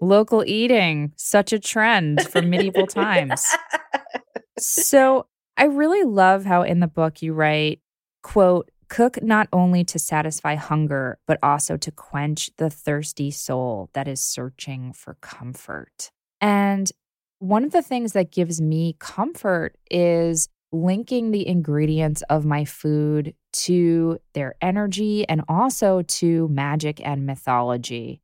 Local 0.00 0.44
eating, 0.46 1.12
such 1.16 1.52
a 1.52 1.58
trend 1.58 2.22
from 2.28 2.48
medieval 2.48 2.86
times. 2.88 3.44
so 4.58 5.26
I 5.56 5.64
really 5.64 6.04
love 6.04 6.44
how 6.44 6.62
in 6.62 6.78
the 6.78 6.86
book 6.86 7.22
you 7.22 7.32
write, 7.32 7.80
quote, 8.22 8.70
cook 8.88 9.20
not 9.22 9.48
only 9.52 9.82
to 9.84 9.98
satisfy 9.98 10.54
hunger, 10.54 11.18
but 11.26 11.38
also 11.42 11.76
to 11.76 11.90
quench 11.90 12.50
the 12.58 12.70
thirsty 12.70 13.30
soul 13.32 13.90
that 13.94 14.06
is 14.06 14.20
searching 14.20 14.92
for 14.92 15.16
comfort. 15.20 16.10
And 16.40 16.90
one 17.44 17.62
of 17.62 17.72
the 17.72 17.82
things 17.82 18.14
that 18.14 18.32
gives 18.32 18.58
me 18.58 18.96
comfort 18.98 19.76
is 19.90 20.48
linking 20.72 21.30
the 21.30 21.46
ingredients 21.46 22.22
of 22.30 22.46
my 22.46 22.64
food 22.64 23.34
to 23.52 24.18
their 24.32 24.54
energy 24.62 25.28
and 25.28 25.42
also 25.46 26.00
to 26.02 26.48
magic 26.48 27.06
and 27.06 27.26
mythology. 27.26 28.22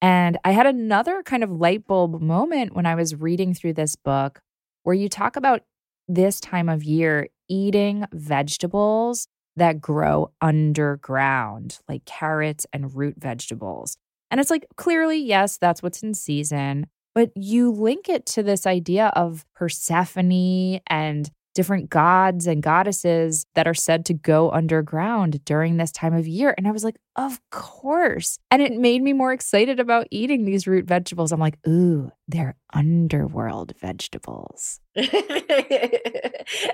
And 0.00 0.38
I 0.42 0.52
had 0.52 0.66
another 0.66 1.22
kind 1.22 1.44
of 1.44 1.52
light 1.52 1.86
bulb 1.86 2.22
moment 2.22 2.74
when 2.74 2.86
I 2.86 2.94
was 2.94 3.14
reading 3.14 3.52
through 3.52 3.74
this 3.74 3.94
book 3.94 4.40
where 4.84 4.94
you 4.94 5.10
talk 5.10 5.36
about 5.36 5.60
this 6.08 6.40
time 6.40 6.70
of 6.70 6.82
year 6.82 7.28
eating 7.50 8.06
vegetables 8.10 9.28
that 9.56 9.82
grow 9.82 10.32
underground, 10.40 11.78
like 11.90 12.06
carrots 12.06 12.66
and 12.72 12.96
root 12.96 13.16
vegetables. 13.18 13.98
And 14.30 14.40
it's 14.40 14.50
like, 14.50 14.64
clearly, 14.76 15.18
yes, 15.18 15.58
that's 15.58 15.82
what's 15.82 16.02
in 16.02 16.14
season 16.14 16.86
but 17.14 17.30
you 17.36 17.70
link 17.70 18.08
it 18.08 18.26
to 18.26 18.42
this 18.42 18.66
idea 18.66 19.08
of 19.14 19.44
Persephone 19.54 20.80
and 20.86 21.30
different 21.54 21.90
gods 21.90 22.46
and 22.46 22.62
goddesses 22.62 23.46
that 23.54 23.66
are 23.66 23.74
said 23.74 24.06
to 24.06 24.14
go 24.14 24.50
underground 24.50 25.44
during 25.44 25.76
this 25.76 25.92
time 25.92 26.14
of 26.14 26.26
year. 26.26 26.54
And 26.56 26.66
I 26.66 26.70
was 26.70 26.84
like, 26.84 26.96
of 27.16 27.40
course. 27.50 28.38
And 28.50 28.62
it 28.62 28.72
made 28.72 29.02
me 29.02 29.12
more 29.12 29.32
excited 29.32 29.78
about 29.80 30.06
eating 30.10 30.44
these 30.44 30.66
root 30.66 30.86
vegetables. 30.86 31.30
I'm 31.32 31.40
like, 31.40 31.58
ooh, 31.68 32.10
they're 32.26 32.56
underworld 32.72 33.74
vegetables. 33.80 34.80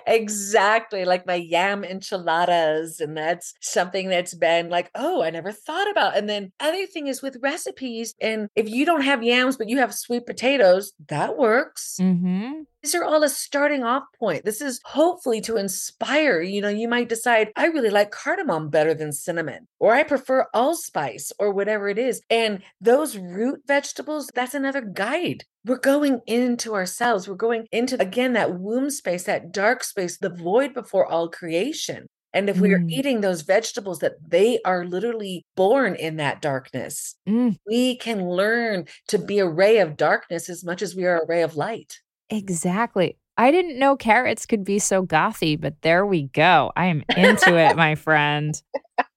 exactly 0.07 1.05
like 1.05 1.27
my 1.27 1.35
yam 1.35 1.85
enchiladas 1.85 3.01
and 3.01 3.17
that's 3.17 3.55
something 3.61 4.09
that's 4.09 4.35
been 4.35 4.69
like 4.69 4.91
oh 4.95 5.23
i 5.23 5.31
never 5.31 5.53
thought 5.53 5.91
about 5.91 6.17
and 6.17 6.29
then 6.29 6.51
other 6.61 6.87
thing 6.87 7.07
is 7.07 7.23
with 7.23 7.37
recipes 7.43 8.15
and 8.21 8.49
if 8.57 8.69
you 8.69 8.85
don't 8.85 9.03
have 9.03 9.23
yams 9.23 9.57
but 9.57 9.69
you 9.69 9.79
have 9.79 9.95
sweet 9.95 10.27
potatoes 10.27 10.93
that 11.09 11.37
works 11.37 11.97
Mm-hmm. 12.01 12.63
these 12.83 12.95
are 12.95 13.05
all 13.05 13.23
a 13.23 13.29
starting 13.29 13.83
off 13.85 14.05
point 14.19 14.45
this 14.45 14.61
is 14.61 14.81
hopefully 14.85 15.41
to 15.43 15.57
inspire 15.57 16.41
you 16.41 16.61
know 16.61 16.69
you 16.69 16.89
might 16.89 17.09
decide 17.09 17.51
i 17.57 17.67
really 17.67 17.91
like 17.91 18.11
cardamom 18.11 18.69
better 18.69 18.95
than 18.95 19.13
cinnamon 19.13 19.67
or 19.79 19.95
i 19.95 20.03
prefer 20.03 20.28
allspice 20.55 21.33
or 21.39 21.53
whatever 21.53 21.89
it 21.89 21.99
is 21.99 22.21
and 22.31 22.63
those 22.81 23.17
root 23.17 23.61
vegetables 23.67 24.29
that's 24.35 24.55
another 24.55 24.81
guide 24.83 25.45
we're 25.65 25.77
going 25.79 26.21
into 26.27 26.75
ourselves. 26.75 27.29
We're 27.29 27.35
going 27.35 27.67
into, 27.73 28.01
again, 28.01 28.33
that 28.35 28.59
womb 28.59 28.89
space, 28.91 29.25
that 29.25 29.53
dark 29.53 29.85
space, 29.85 30.17
the 30.17 30.31
void 30.31 30.73
before 30.73 31.05
all 31.05 31.29
creation. 31.29 32.07
And 32.33 32.49
if 32.49 32.59
we 32.59 32.73
are 32.73 32.79
Mm. 32.79 32.91
eating 32.91 33.21
those 33.21 33.43
vegetables 33.43 33.99
that 33.99 34.13
they 34.27 34.61
are 34.65 34.87
literally 34.87 35.45
born 35.57 35.95
in 35.95 36.17
that 36.17 36.41
darkness, 36.41 37.17
Mm, 37.29 37.57
we 37.67 37.97
can 37.97 38.31
learn 38.31 38.87
to 39.09 39.19
be 39.19 39.41
a 39.41 39.49
ray 39.49 39.79
of 39.79 39.97
darkness 39.99 40.49
as 40.49 40.65
much 40.65 40.81
as 40.81 40.95
we 40.97 41.05
are 41.05 41.19
a 41.19 41.27
ray 41.27 41.43
of 41.43 41.57
light. 41.57 41.99
exactly. 42.31 43.19
I 43.37 43.51
didn't 43.51 43.79
know 43.79 43.97
carrots 43.97 44.47
could 44.47 44.65
be 44.65 44.79
so 44.79 45.05
gothy, 45.07 45.61
but 45.61 45.81
there 45.83 46.07
we 46.07 46.25
go. 46.29 46.73
I 46.77 46.87
am 46.87 47.03
into 47.17 47.57
it, 47.59 47.77
my 47.77 47.95
friend. 47.95 48.61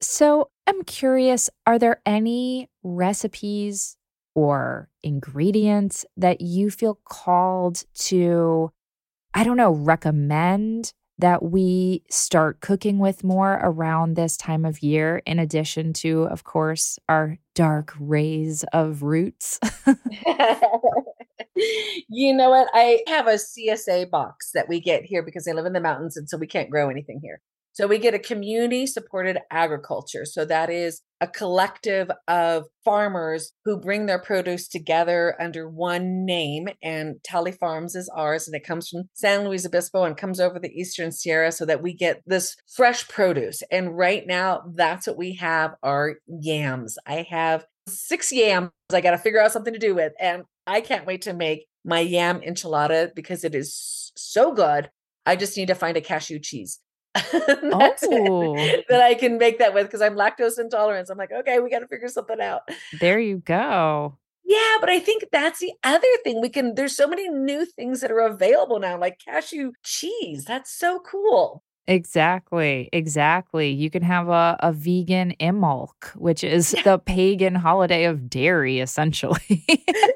So 0.00 0.50
I'm 0.66 0.82
curious 0.84 1.50
are 1.66 1.78
there 1.78 2.00
any 2.06 2.68
recipes 2.82 3.96
or 4.34 4.88
ingredients 5.02 6.04
that 6.16 6.40
you 6.40 6.70
feel 6.70 7.00
called 7.04 7.84
to, 7.94 8.70
I 9.34 9.42
don't 9.44 9.56
know, 9.56 9.72
recommend 9.72 10.92
that 11.18 11.42
we 11.42 12.04
start 12.08 12.60
cooking 12.60 13.00
with 13.00 13.24
more 13.24 13.58
around 13.62 14.14
this 14.14 14.36
time 14.36 14.64
of 14.64 14.84
year, 14.84 15.20
in 15.26 15.40
addition 15.40 15.92
to, 15.92 16.22
of 16.24 16.44
course, 16.44 16.98
our 17.08 17.38
dark 17.56 17.92
rays 17.98 18.64
of 18.72 19.02
roots? 19.02 19.58
you 22.08 22.32
know 22.32 22.50
what? 22.50 22.68
I 22.72 23.02
have 23.08 23.26
a 23.26 23.34
CSA 23.34 24.10
box 24.10 24.52
that 24.54 24.68
we 24.68 24.80
get 24.80 25.04
here 25.04 25.24
because 25.24 25.48
I 25.48 25.52
live 25.52 25.66
in 25.66 25.72
the 25.72 25.80
mountains 25.80 26.16
and 26.16 26.28
so 26.28 26.36
we 26.36 26.46
can't 26.46 26.70
grow 26.70 26.88
anything 26.88 27.20
here. 27.20 27.40
So 27.78 27.86
we 27.86 27.98
get 27.98 28.12
a 28.12 28.18
community 28.18 28.88
supported 28.88 29.38
agriculture. 29.52 30.24
So 30.24 30.44
that 30.46 30.68
is 30.68 31.00
a 31.20 31.28
collective 31.28 32.10
of 32.26 32.64
farmers 32.84 33.52
who 33.64 33.78
bring 33.78 34.06
their 34.06 34.18
produce 34.18 34.66
together 34.66 35.36
under 35.40 35.70
one 35.70 36.24
name. 36.24 36.66
And 36.82 37.22
Talley 37.22 37.52
Farms 37.52 37.94
is 37.94 38.10
ours, 38.12 38.48
and 38.48 38.56
it 38.56 38.66
comes 38.66 38.88
from 38.88 39.04
San 39.14 39.44
Luis 39.44 39.64
Obispo 39.64 40.02
and 40.02 40.16
comes 40.16 40.40
over 40.40 40.58
the 40.58 40.72
Eastern 40.72 41.12
Sierra 41.12 41.52
so 41.52 41.64
that 41.66 41.80
we 41.80 41.94
get 41.94 42.20
this 42.26 42.56
fresh 42.66 43.06
produce. 43.06 43.62
And 43.70 43.96
right 43.96 44.26
now, 44.26 44.64
that's 44.74 45.06
what 45.06 45.16
we 45.16 45.36
have 45.36 45.76
are 45.84 46.16
yams. 46.26 46.98
I 47.06 47.28
have 47.30 47.64
six 47.86 48.32
yams 48.32 48.70
I 48.92 49.00
got 49.00 49.12
to 49.12 49.18
figure 49.18 49.40
out 49.40 49.52
something 49.52 49.72
to 49.72 49.78
do 49.78 49.94
with. 49.94 50.14
And 50.18 50.42
I 50.66 50.80
can't 50.80 51.06
wait 51.06 51.22
to 51.22 51.32
make 51.32 51.66
my 51.84 52.00
yam 52.00 52.40
enchilada 52.40 53.14
because 53.14 53.44
it 53.44 53.54
is 53.54 54.10
so 54.16 54.52
good. 54.52 54.90
I 55.24 55.36
just 55.36 55.56
need 55.56 55.68
to 55.68 55.76
find 55.76 55.96
a 55.96 56.00
cashew 56.00 56.40
cheese. 56.40 56.80
It, 57.32 57.98
Oh. 58.02 58.54
that 58.88 59.00
I 59.02 59.14
can 59.14 59.38
make 59.38 59.58
that 59.58 59.74
with 59.74 59.86
because 59.86 60.00
I'm 60.02 60.14
lactose 60.14 60.58
intolerant. 60.58 61.08
I'm 61.10 61.18
like, 61.18 61.32
okay, 61.32 61.60
we 61.60 61.70
got 61.70 61.80
to 61.80 61.86
figure 61.88 62.08
something 62.08 62.40
out. 62.40 62.62
there 63.00 63.18
you 63.18 63.38
go. 63.38 64.16
Yeah, 64.44 64.76
but 64.80 64.88
I 64.88 64.98
think 64.98 65.24
that's 65.30 65.58
the 65.60 65.72
other 65.84 66.06
thing. 66.24 66.40
We 66.40 66.48
can, 66.48 66.74
there's 66.74 66.96
so 66.96 67.06
many 67.06 67.28
new 67.28 67.66
things 67.66 68.00
that 68.00 68.10
are 68.10 68.20
available 68.20 68.78
now, 68.80 68.98
like 68.98 69.18
cashew 69.22 69.72
cheese. 69.84 70.44
That's 70.46 70.70
so 70.72 71.00
cool. 71.00 71.62
Exactly. 71.86 72.88
Exactly. 72.92 73.70
You 73.70 73.90
can 73.90 74.02
have 74.02 74.28
a, 74.28 74.56
a 74.60 74.72
vegan 74.72 75.34
Imbolc, 75.40 76.14
which 76.16 76.44
is 76.44 76.72
Yeah. 76.74 76.82
the 76.82 76.98
pagan 76.98 77.54
holiday 77.54 78.04
of 78.04 78.28
dairy, 78.30 78.80
essentially. 78.80 79.40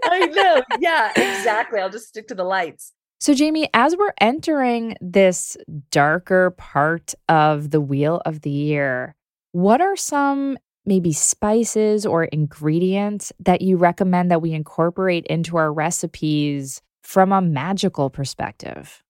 I 0.05 0.27
know. 0.33 0.63
Yeah, 0.81 1.11
exactly. 1.17 1.81
I'll 1.81 1.91
just 1.91 2.09
stick 2.09 2.29
to 2.29 2.35
the 2.35 2.45
lights. 2.45 2.93
So, 3.23 3.35
Jamie, 3.35 3.71
as 3.73 3.97
we're 3.97 4.15
entering 4.21 4.97
this 5.01 5.57
darker 5.93 6.51
part 6.59 7.15
of 7.29 7.71
the 7.71 7.81
wheel 7.81 8.21
of 8.27 8.41
the 8.41 8.51
year, 8.51 9.15
what 9.53 9.81
are 9.81 9.95
some 9.95 10.59
maybe 10.85 11.13
spices 11.13 12.05
or 12.05 12.25
ingredients 12.25 13.33
that 13.39 13.63
you 13.63 13.77
recommend 13.77 14.33
that 14.33 14.43
we 14.43 14.51
incorporate 14.51 15.25
into 15.29 15.57
our 15.57 15.73
recipes 15.73 16.83
from 17.05 17.31
a 17.31 17.41
magical 17.41 18.11
perspective? 18.11 19.05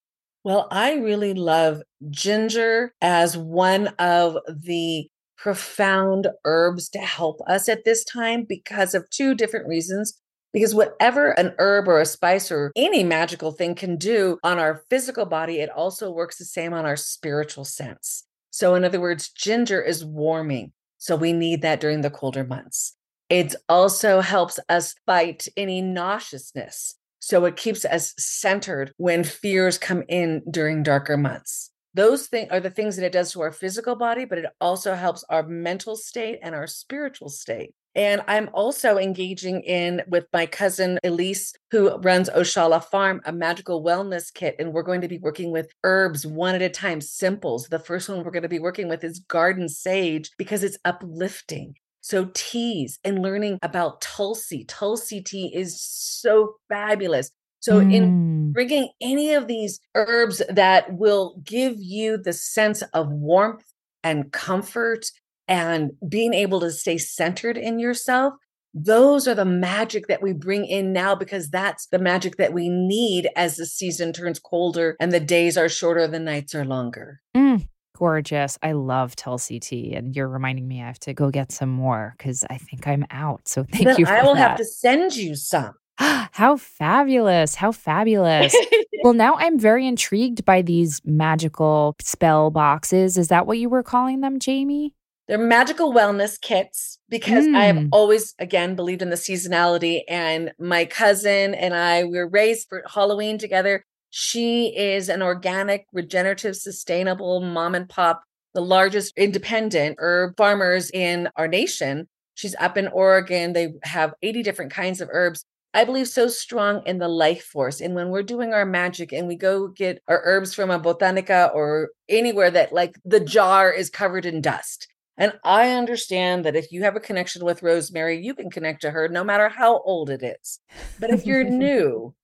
Well, 0.44 0.68
I 0.70 0.96
really 0.96 1.32
love 1.32 1.80
ginger 2.10 2.92
as 3.00 3.38
one 3.38 3.86
of 3.98 4.36
the 4.46 5.08
profound 5.38 6.28
herbs 6.44 6.90
to 6.90 6.98
help 6.98 7.40
us 7.48 7.66
at 7.66 7.86
this 7.86 8.04
time 8.04 8.44
because 8.46 8.94
of 8.94 9.08
two 9.08 9.34
different 9.34 9.66
reasons. 9.66 10.20
Because 10.52 10.74
whatever 10.74 11.30
an 11.30 11.54
herb 11.58 11.88
or 11.88 12.00
a 12.00 12.06
spice 12.06 12.50
or 12.50 12.72
any 12.76 13.02
magical 13.02 13.52
thing 13.52 13.74
can 13.74 13.96
do 13.96 14.38
on 14.42 14.58
our 14.58 14.82
physical 14.90 15.24
body, 15.24 15.60
it 15.60 15.70
also 15.70 16.10
works 16.10 16.38
the 16.38 16.44
same 16.44 16.72
on 16.74 16.84
our 16.84 16.96
spiritual 16.96 17.64
sense. 17.64 18.24
So, 18.50 18.74
in 18.74 18.84
other 18.84 19.00
words, 19.00 19.30
ginger 19.30 19.80
is 19.80 20.04
warming. 20.04 20.72
So, 20.98 21.16
we 21.16 21.32
need 21.32 21.62
that 21.62 21.80
during 21.80 22.02
the 22.02 22.10
colder 22.10 22.44
months. 22.44 22.94
It 23.32 23.54
also 23.66 24.20
helps 24.20 24.60
us 24.68 24.94
fight 25.06 25.48
any 25.56 25.80
nauseousness. 25.80 26.96
So 27.24 27.44
it 27.44 27.56
keeps 27.56 27.84
us 27.84 28.14
centered 28.18 28.92
when 28.98 29.24
fears 29.24 29.78
come 29.78 30.02
in 30.08 30.42
during 30.50 30.82
darker 30.82 31.16
months. 31.16 31.70
Those 31.94 32.26
things 32.26 32.48
are 32.50 32.60
the 32.60 32.70
things 32.70 32.96
that 32.96 33.04
it 33.04 33.12
does 33.12 33.32
to 33.32 33.42
our 33.42 33.52
physical 33.52 33.96
body, 33.96 34.24
but 34.24 34.38
it 34.38 34.46
also 34.60 34.94
helps 34.94 35.24
our 35.28 35.42
mental 35.42 35.94
state 35.96 36.38
and 36.42 36.54
our 36.54 36.66
spiritual 36.66 37.28
state. 37.28 37.74
And 37.94 38.22
I'm 38.26 38.48
also 38.54 38.96
engaging 38.96 39.60
in 39.62 40.00
with 40.08 40.24
my 40.32 40.46
cousin 40.46 40.98
Elise, 41.04 41.52
who 41.70 41.94
runs 41.98 42.30
Oshala 42.30 42.82
Farm, 42.82 43.20
a 43.26 43.32
magical 43.32 43.84
wellness 43.84 44.32
kit. 44.32 44.56
And 44.58 44.72
we're 44.72 44.82
going 44.82 45.02
to 45.02 45.08
be 45.08 45.18
working 45.18 45.52
with 45.52 45.70
herbs 45.84 46.26
one 46.26 46.54
at 46.54 46.62
a 46.62 46.70
time, 46.70 47.02
simples. 47.02 47.68
The 47.68 47.78
first 47.78 48.08
one 48.08 48.24
we're 48.24 48.30
going 48.30 48.42
to 48.44 48.48
be 48.48 48.58
working 48.58 48.88
with 48.88 49.04
is 49.04 49.18
garden 49.18 49.68
sage 49.68 50.30
because 50.38 50.64
it's 50.64 50.78
uplifting. 50.86 51.74
So, 52.00 52.30
teas 52.34 52.98
and 53.04 53.22
learning 53.22 53.58
about 53.62 54.00
Tulsi. 54.00 54.64
Tulsi 54.64 55.22
tea 55.22 55.54
is 55.54 55.80
so 55.80 56.56
fabulous. 56.68 57.30
So, 57.62 57.80
in 57.80 58.12
Mm, 58.12 58.52
bringing 58.52 58.90
any 59.00 59.32
of 59.32 59.46
these 59.46 59.80
herbs 59.94 60.42
that 60.50 60.92
will 60.92 61.40
give 61.42 61.76
you 61.78 62.18
the 62.18 62.34
sense 62.34 62.82
of 62.92 63.08
warmth 63.10 63.64
and 64.04 64.30
comfort 64.32 65.06
and 65.48 65.92
being 66.08 66.34
able 66.34 66.60
to 66.60 66.70
stay 66.70 66.98
centered 66.98 67.56
in 67.56 67.78
yourself, 67.78 68.34
those 68.74 69.26
are 69.28 69.34
the 69.34 69.44
magic 69.44 70.06
that 70.08 70.22
we 70.22 70.32
bring 70.32 70.66
in 70.66 70.92
now 70.92 71.14
because 71.14 71.50
that's 71.50 71.86
the 71.88 71.98
magic 71.98 72.36
that 72.36 72.52
we 72.52 72.68
need 72.68 73.28
as 73.36 73.56
the 73.56 73.66
season 73.66 74.12
turns 74.12 74.38
colder 74.38 74.96
and 75.00 75.12
the 75.12 75.20
days 75.20 75.56
are 75.56 75.68
shorter, 75.68 76.06
the 76.06 76.18
nights 76.18 76.54
are 76.54 76.64
longer. 76.64 77.20
mm, 77.36 77.66
gorgeous. 77.96 78.58
I 78.62 78.72
love 78.72 79.14
Tulsi 79.16 79.60
tea. 79.60 79.94
And 79.94 80.14
you're 80.16 80.28
reminding 80.28 80.66
me 80.66 80.82
I 80.82 80.86
have 80.86 80.98
to 81.00 81.14
go 81.14 81.30
get 81.30 81.52
some 81.52 81.68
more 81.70 82.14
because 82.18 82.44
I 82.50 82.58
think 82.58 82.86
I'm 82.86 83.04
out. 83.10 83.46
So 83.48 83.64
thank 83.72 83.84
Then 83.84 83.98
you 83.98 84.06
for 84.06 84.12
I 84.12 84.22
will 84.22 84.34
that. 84.34 84.48
have 84.48 84.56
to 84.58 84.64
send 84.64 85.14
you 85.16 85.36
some. 85.36 85.74
How 86.32 86.56
fabulous. 86.56 87.54
How 87.54 87.72
fabulous. 87.72 88.54
well, 89.02 89.12
now 89.12 89.36
I'm 89.36 89.58
very 89.58 89.86
intrigued 89.86 90.44
by 90.44 90.62
these 90.62 91.00
magical 91.04 91.96
spell 92.00 92.50
boxes. 92.50 93.16
Is 93.18 93.28
that 93.28 93.46
what 93.46 93.58
you 93.58 93.68
were 93.68 93.82
calling 93.82 94.20
them, 94.20 94.38
Jamie? 94.38 94.94
They're 95.28 95.38
magical 95.38 95.92
wellness 95.92 96.40
kits 96.40 96.98
because 97.08 97.46
I 97.54 97.64
have 97.66 97.76
Mm. 97.76 97.88
always, 97.92 98.34
again, 98.38 98.74
believed 98.74 99.02
in 99.02 99.10
the 99.10 99.16
seasonality. 99.16 100.00
And 100.08 100.52
my 100.58 100.84
cousin 100.84 101.54
and 101.54 101.74
I 101.74 102.04
we 102.04 102.18
were 102.18 102.28
raised 102.28 102.68
for 102.68 102.82
Halloween 102.92 103.38
together. 103.38 103.84
She 104.10 104.76
is 104.76 105.08
an 105.08 105.22
organic, 105.22 105.86
regenerative, 105.92 106.56
sustainable 106.56 107.40
mom 107.40 107.74
and 107.74 107.88
pop, 107.88 108.22
the 108.52 108.60
largest 108.60 109.14
independent 109.16 109.96
herb 110.00 110.34
farmers 110.36 110.90
in 110.90 111.28
our 111.36 111.48
nation. 111.48 112.08
She's 112.34 112.54
up 112.58 112.76
in 112.76 112.88
Oregon. 112.88 113.52
They 113.52 113.74
have 113.84 114.12
80 114.22 114.42
different 114.42 114.72
kinds 114.72 115.00
of 115.00 115.08
herbs. 115.12 115.44
I 115.74 115.84
believe 115.84 116.08
so 116.08 116.28
strong 116.28 116.82
in 116.86 116.98
the 116.98 117.08
life 117.08 117.44
force. 117.44 117.80
And 117.80 117.94
when 117.94 118.10
we're 118.10 118.22
doing 118.22 118.52
our 118.52 118.66
magic 118.66 119.12
and 119.12 119.26
we 119.26 119.36
go 119.36 119.68
get 119.68 120.02
our 120.06 120.20
herbs 120.24 120.54
from 120.54 120.70
a 120.70 120.78
botanica 120.78 121.54
or 121.54 121.90
anywhere 122.08 122.50
that 122.50 122.72
like 122.72 122.96
the 123.04 123.20
jar 123.20 123.72
is 123.72 123.88
covered 123.88 124.26
in 124.26 124.42
dust. 124.42 124.88
And 125.16 125.32
I 125.44 125.70
understand 125.70 126.44
that 126.44 126.56
if 126.56 126.72
you 126.72 126.82
have 126.82 126.96
a 126.96 127.00
connection 127.00 127.44
with 127.44 127.62
rosemary, 127.62 128.22
you 128.22 128.34
can 128.34 128.50
connect 128.50 128.82
to 128.82 128.90
her 128.90 129.08
no 129.08 129.24
matter 129.24 129.48
how 129.48 129.80
old 129.82 130.10
it 130.10 130.22
is. 130.22 130.58
But 130.98 131.10
if 131.10 131.24
you're 131.26 131.44
new, 131.48 132.14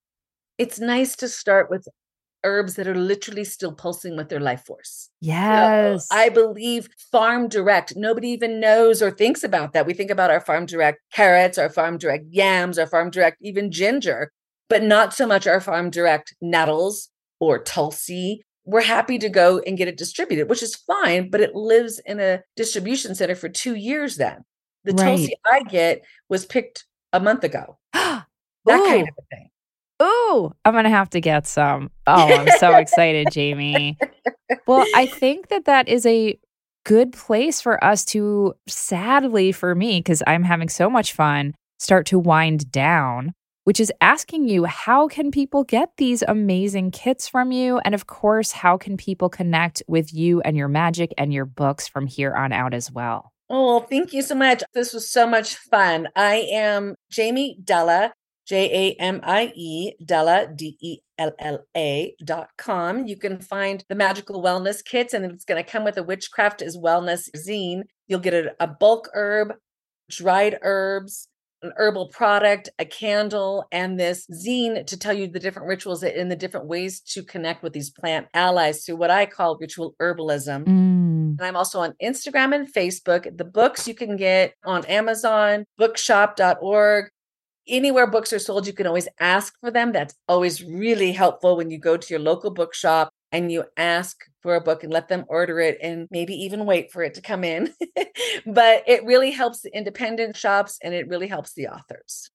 it's 0.58 0.78
nice 0.78 1.16
to 1.16 1.28
start 1.28 1.70
with 1.70 1.86
herbs 2.44 2.74
that 2.74 2.86
are 2.86 2.94
literally 2.94 3.44
still 3.44 3.72
pulsing 3.72 4.16
with 4.16 4.28
their 4.28 4.40
life 4.40 4.64
force. 4.64 5.10
Yes. 5.20 6.08
So 6.08 6.16
I 6.16 6.28
believe 6.28 6.88
farm 7.10 7.48
direct. 7.48 7.94
Nobody 7.96 8.28
even 8.28 8.60
knows 8.60 9.02
or 9.02 9.10
thinks 9.10 9.42
about 9.42 9.72
that. 9.72 9.86
We 9.86 9.94
think 9.94 10.10
about 10.10 10.30
our 10.30 10.40
farm 10.40 10.66
direct 10.66 11.00
carrots, 11.12 11.58
our 11.58 11.68
farm 11.68 11.98
direct 11.98 12.26
yams, 12.30 12.78
our 12.78 12.86
farm 12.86 13.10
direct, 13.10 13.38
even 13.40 13.70
ginger, 13.70 14.30
but 14.68 14.82
not 14.82 15.14
so 15.14 15.26
much 15.26 15.46
our 15.46 15.60
farm 15.60 15.90
direct 15.90 16.34
nettles 16.40 17.08
or 17.40 17.58
tulsi. 17.58 18.42
We're 18.64 18.82
happy 18.82 19.18
to 19.18 19.28
go 19.28 19.60
and 19.66 19.78
get 19.78 19.88
it 19.88 19.96
distributed, 19.96 20.48
which 20.48 20.62
is 20.62 20.76
fine, 20.76 21.30
but 21.30 21.40
it 21.40 21.54
lives 21.54 22.00
in 22.04 22.20
a 22.20 22.42
distribution 22.54 23.14
center 23.14 23.34
for 23.34 23.48
two 23.48 23.74
years 23.74 24.16
then. 24.16 24.44
The 24.84 24.92
Right. 24.92 25.04
tulsi 25.16 25.34
I 25.50 25.62
get 25.62 26.02
was 26.28 26.46
picked 26.46 26.84
a 27.12 27.20
month 27.20 27.44
ago. 27.44 27.78
That 28.66 28.84
kind 28.84 29.06
oh. 29.08 29.08
of 29.08 29.24
a 29.24 29.34
thing. 29.34 29.50
Ooh, 30.02 30.52
I'm 30.64 30.74
gonna 30.74 30.90
have 30.90 31.10
to 31.10 31.20
get 31.20 31.46
some. 31.46 31.90
Oh, 32.06 32.32
I'm 32.32 32.58
so 32.58 32.76
excited, 32.76 33.28
Jamie. 33.32 33.98
Well, 34.66 34.86
I 34.94 35.06
think 35.06 35.48
that 35.48 35.64
that 35.64 35.88
is 35.88 36.06
a 36.06 36.38
good 36.84 37.12
place 37.12 37.60
for 37.60 37.82
us 37.84 38.04
to, 38.06 38.54
sadly 38.66 39.52
for 39.52 39.74
me, 39.74 40.00
because 40.00 40.22
I'm 40.26 40.44
having 40.44 40.68
so 40.68 40.88
much 40.88 41.12
fun, 41.12 41.54
start 41.78 42.06
to 42.06 42.18
wind 42.18 42.70
down, 42.70 43.34
which 43.64 43.80
is 43.80 43.92
asking 44.00 44.48
you 44.48 44.64
how 44.64 45.08
can 45.08 45.30
people 45.30 45.64
get 45.64 45.90
these 45.96 46.22
amazing 46.26 46.90
kits 46.90 47.28
from 47.28 47.52
you? 47.52 47.78
And 47.78 47.94
of 47.94 48.06
course, 48.06 48.52
how 48.52 48.78
can 48.78 48.96
people 48.96 49.28
connect 49.28 49.82
with 49.88 50.14
you 50.14 50.40
and 50.42 50.56
your 50.56 50.68
magic 50.68 51.12
and 51.18 51.32
your 51.32 51.44
books 51.44 51.86
from 51.86 52.06
here 52.06 52.34
on 52.34 52.52
out 52.52 52.72
as 52.72 52.90
well? 52.90 53.32
Oh, 53.50 53.80
thank 53.80 54.12
you 54.12 54.22
so 54.22 54.34
much. 54.34 54.62
This 54.74 54.92
was 54.92 55.10
so 55.10 55.26
much 55.26 55.56
fun. 55.56 56.08
I 56.14 56.46
am 56.52 56.94
Jamie 57.10 57.58
Della, 57.62 58.12
J 58.48 58.70
A 58.72 59.02
M 59.02 59.20
I 59.22 59.52
E, 59.54 59.92
Della, 60.02 60.48
D 60.54 60.78
E 60.80 60.98
L 61.18 61.32
L 61.38 61.66
A 61.76 62.14
dot 62.24 62.48
com. 62.56 63.06
You 63.06 63.16
can 63.16 63.40
find 63.40 63.84
the 63.90 63.94
magical 63.94 64.42
wellness 64.42 64.82
kits, 64.82 65.12
and 65.12 65.24
it's 65.26 65.44
going 65.44 65.62
to 65.62 65.70
come 65.70 65.84
with 65.84 65.98
a 65.98 66.02
witchcraft 66.02 66.62
is 66.62 66.76
wellness 66.76 67.28
zine. 67.36 67.82
You'll 68.06 68.20
get 68.20 68.32
a, 68.32 68.54
a 68.58 68.66
bulk 68.66 69.10
herb, 69.12 69.52
dried 70.08 70.58
herbs, 70.62 71.28
an 71.62 71.72
herbal 71.76 72.08
product, 72.08 72.70
a 72.78 72.86
candle, 72.86 73.66
and 73.70 74.00
this 74.00 74.26
zine 74.32 74.86
to 74.86 74.96
tell 74.96 75.12
you 75.12 75.26
the 75.26 75.40
different 75.40 75.68
rituals 75.68 76.02
and 76.02 76.30
the 76.30 76.36
different 76.36 76.66
ways 76.66 77.00
to 77.00 77.22
connect 77.22 77.62
with 77.62 77.74
these 77.74 77.90
plant 77.90 78.28
allies 78.32 78.84
through 78.84 78.96
what 78.96 79.10
I 79.10 79.26
call 79.26 79.58
ritual 79.60 79.94
herbalism. 80.00 80.64
Mm. 80.64 81.36
And 81.38 81.42
I'm 81.42 81.56
also 81.56 81.80
on 81.80 81.94
Instagram 82.02 82.54
and 82.54 82.72
Facebook. 82.72 83.36
The 83.36 83.44
books 83.44 83.86
you 83.86 83.94
can 83.94 84.16
get 84.16 84.54
on 84.64 84.86
Amazon, 84.86 85.66
bookshop.org. 85.76 87.10
Anywhere 87.68 88.06
books 88.06 88.32
are 88.32 88.38
sold, 88.38 88.66
you 88.66 88.72
can 88.72 88.86
always 88.86 89.08
ask 89.20 89.54
for 89.60 89.70
them. 89.70 89.92
That's 89.92 90.14
always 90.26 90.64
really 90.64 91.12
helpful 91.12 91.56
when 91.56 91.70
you 91.70 91.78
go 91.78 91.96
to 91.96 92.06
your 92.10 92.20
local 92.20 92.50
bookshop 92.50 93.10
and 93.30 93.52
you 93.52 93.64
ask 93.76 94.16
for 94.42 94.54
a 94.54 94.60
book 94.60 94.82
and 94.82 94.92
let 94.92 95.08
them 95.08 95.24
order 95.28 95.60
it 95.60 95.78
and 95.82 96.08
maybe 96.10 96.34
even 96.34 96.64
wait 96.64 96.90
for 96.90 97.02
it 97.02 97.14
to 97.14 97.20
come 97.20 97.44
in. 97.44 97.74
but 98.46 98.84
it 98.86 99.04
really 99.04 99.30
helps 99.30 99.60
the 99.60 99.76
independent 99.76 100.36
shops 100.36 100.78
and 100.82 100.94
it 100.94 101.08
really 101.08 101.26
helps 101.26 101.52
the 101.52 101.68
authors. 101.68 102.30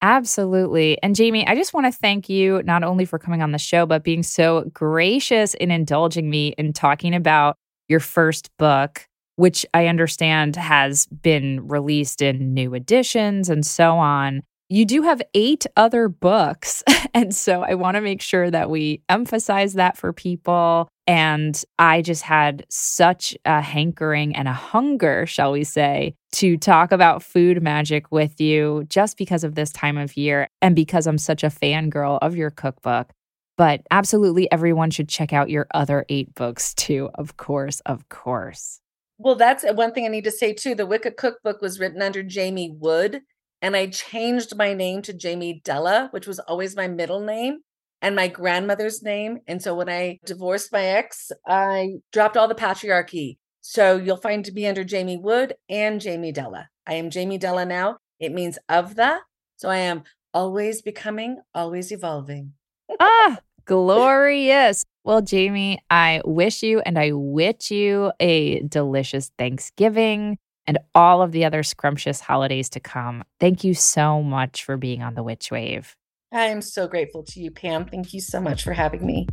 Absolutely. 0.00 1.02
And 1.02 1.16
Jamie, 1.16 1.46
I 1.46 1.56
just 1.56 1.74
want 1.74 1.86
to 1.86 1.92
thank 1.92 2.28
you 2.28 2.62
not 2.62 2.84
only 2.84 3.04
for 3.04 3.18
coming 3.18 3.42
on 3.42 3.50
the 3.50 3.58
show, 3.58 3.84
but 3.84 4.04
being 4.04 4.22
so 4.22 4.70
gracious 4.72 5.54
in 5.54 5.72
indulging 5.72 6.30
me 6.30 6.54
in 6.56 6.72
talking 6.72 7.14
about 7.14 7.56
your 7.88 7.98
first 7.98 8.48
book, 8.58 9.08
which 9.34 9.66
I 9.74 9.88
understand 9.88 10.54
has 10.54 11.06
been 11.06 11.66
released 11.66 12.22
in 12.22 12.54
new 12.54 12.74
editions 12.74 13.48
and 13.48 13.66
so 13.66 13.96
on. 13.96 14.42
You 14.70 14.84
do 14.84 15.00
have 15.02 15.22
eight 15.34 15.66
other 15.76 16.08
books. 16.08 16.82
And 17.14 17.34
so 17.34 17.62
I 17.62 17.74
want 17.74 17.96
to 17.96 18.00
make 18.00 18.20
sure 18.20 18.50
that 18.50 18.70
we 18.70 19.02
emphasize 19.08 19.74
that 19.74 19.96
for 19.96 20.12
people. 20.12 20.88
And 21.06 21.60
I 21.78 22.02
just 22.02 22.22
had 22.22 22.64
such 22.68 23.36
a 23.44 23.60
hankering 23.60 24.36
and 24.36 24.46
a 24.46 24.52
hunger, 24.52 25.24
shall 25.26 25.52
we 25.52 25.64
say, 25.64 26.14
to 26.32 26.56
talk 26.58 26.92
about 26.92 27.22
food 27.22 27.62
magic 27.62 28.12
with 28.12 28.40
you 28.40 28.84
just 28.88 29.16
because 29.16 29.42
of 29.42 29.54
this 29.54 29.72
time 29.72 29.96
of 29.96 30.16
year 30.16 30.48
and 30.60 30.76
because 30.76 31.06
I'm 31.06 31.18
such 31.18 31.42
a 31.42 31.48
fangirl 31.48 32.18
of 32.20 32.36
your 32.36 32.50
cookbook. 32.50 33.10
But 33.56 33.80
absolutely 33.90 34.50
everyone 34.52 34.90
should 34.90 35.08
check 35.08 35.32
out 35.32 35.50
your 35.50 35.66
other 35.74 36.04
eight 36.08 36.34
books 36.34 36.74
too, 36.74 37.10
of 37.14 37.36
course, 37.36 37.80
of 37.80 38.08
course. 38.10 38.80
Well, 39.18 39.34
that's 39.34 39.64
one 39.72 39.92
thing 39.92 40.04
I 40.04 40.08
need 40.08 40.24
to 40.24 40.30
say 40.30 40.52
too. 40.52 40.74
The 40.76 40.86
Wicca 40.86 41.12
cookbook 41.12 41.60
was 41.60 41.80
written 41.80 42.02
under 42.02 42.22
Jamie 42.22 42.70
Wood, 42.70 43.22
and 43.60 43.76
I 43.76 43.86
changed 43.86 44.56
my 44.56 44.74
name 44.74 45.02
to 45.02 45.12
Jamie 45.12 45.60
Della, 45.64 46.08
which 46.12 46.26
was 46.26 46.38
always 46.38 46.76
my 46.76 46.88
middle 46.88 47.20
name 47.20 47.58
and 48.00 48.14
my 48.14 48.28
grandmother's 48.28 49.02
name. 49.02 49.38
And 49.46 49.62
so 49.62 49.74
when 49.74 49.88
I 49.88 50.18
divorced 50.24 50.72
my 50.72 50.84
ex, 50.84 51.32
I 51.46 51.96
dropped 52.12 52.36
all 52.36 52.48
the 52.48 52.54
patriarchy. 52.54 53.38
So 53.60 53.96
you'll 53.96 54.16
find 54.16 54.50
me 54.52 54.66
under 54.66 54.84
Jamie 54.84 55.18
Wood 55.18 55.54
and 55.68 56.00
Jamie 56.00 56.32
Della. 56.32 56.68
I 56.86 56.94
am 56.94 57.10
Jamie 57.10 57.38
Della 57.38 57.64
now. 57.64 57.98
It 58.20 58.32
means 58.32 58.58
of 58.68 58.94
the. 58.94 59.18
So 59.56 59.68
I 59.68 59.78
am 59.78 60.04
always 60.32 60.82
becoming, 60.82 61.40
always 61.54 61.90
evolving. 61.92 62.52
ah, 63.00 63.38
glorious. 63.64 64.84
Well, 65.04 65.20
Jamie, 65.20 65.80
I 65.90 66.22
wish 66.24 66.62
you 66.62 66.80
and 66.80 66.98
I 66.98 67.12
wish 67.12 67.70
you 67.70 68.12
a 68.20 68.60
delicious 68.60 69.30
Thanksgiving 69.38 70.38
and 70.68 70.78
all 70.94 71.22
of 71.22 71.32
the 71.32 71.46
other 71.46 71.62
scrumptious 71.64 72.20
holidays 72.20 72.68
to 72.68 72.78
come. 72.78 73.24
Thank 73.40 73.64
you 73.64 73.72
so 73.72 74.22
much 74.22 74.62
for 74.62 74.76
being 74.76 75.02
on 75.02 75.14
the 75.14 75.22
Witch 75.22 75.50
Wave. 75.50 75.96
I 76.30 76.44
am 76.44 76.60
so 76.60 76.86
grateful 76.86 77.22
to 77.24 77.40
you, 77.40 77.50
Pam. 77.50 77.86
Thank 77.86 78.12
you 78.12 78.20
so 78.20 78.38
much 78.38 78.62
for 78.62 78.74
having 78.74 79.04
me. 79.04 79.26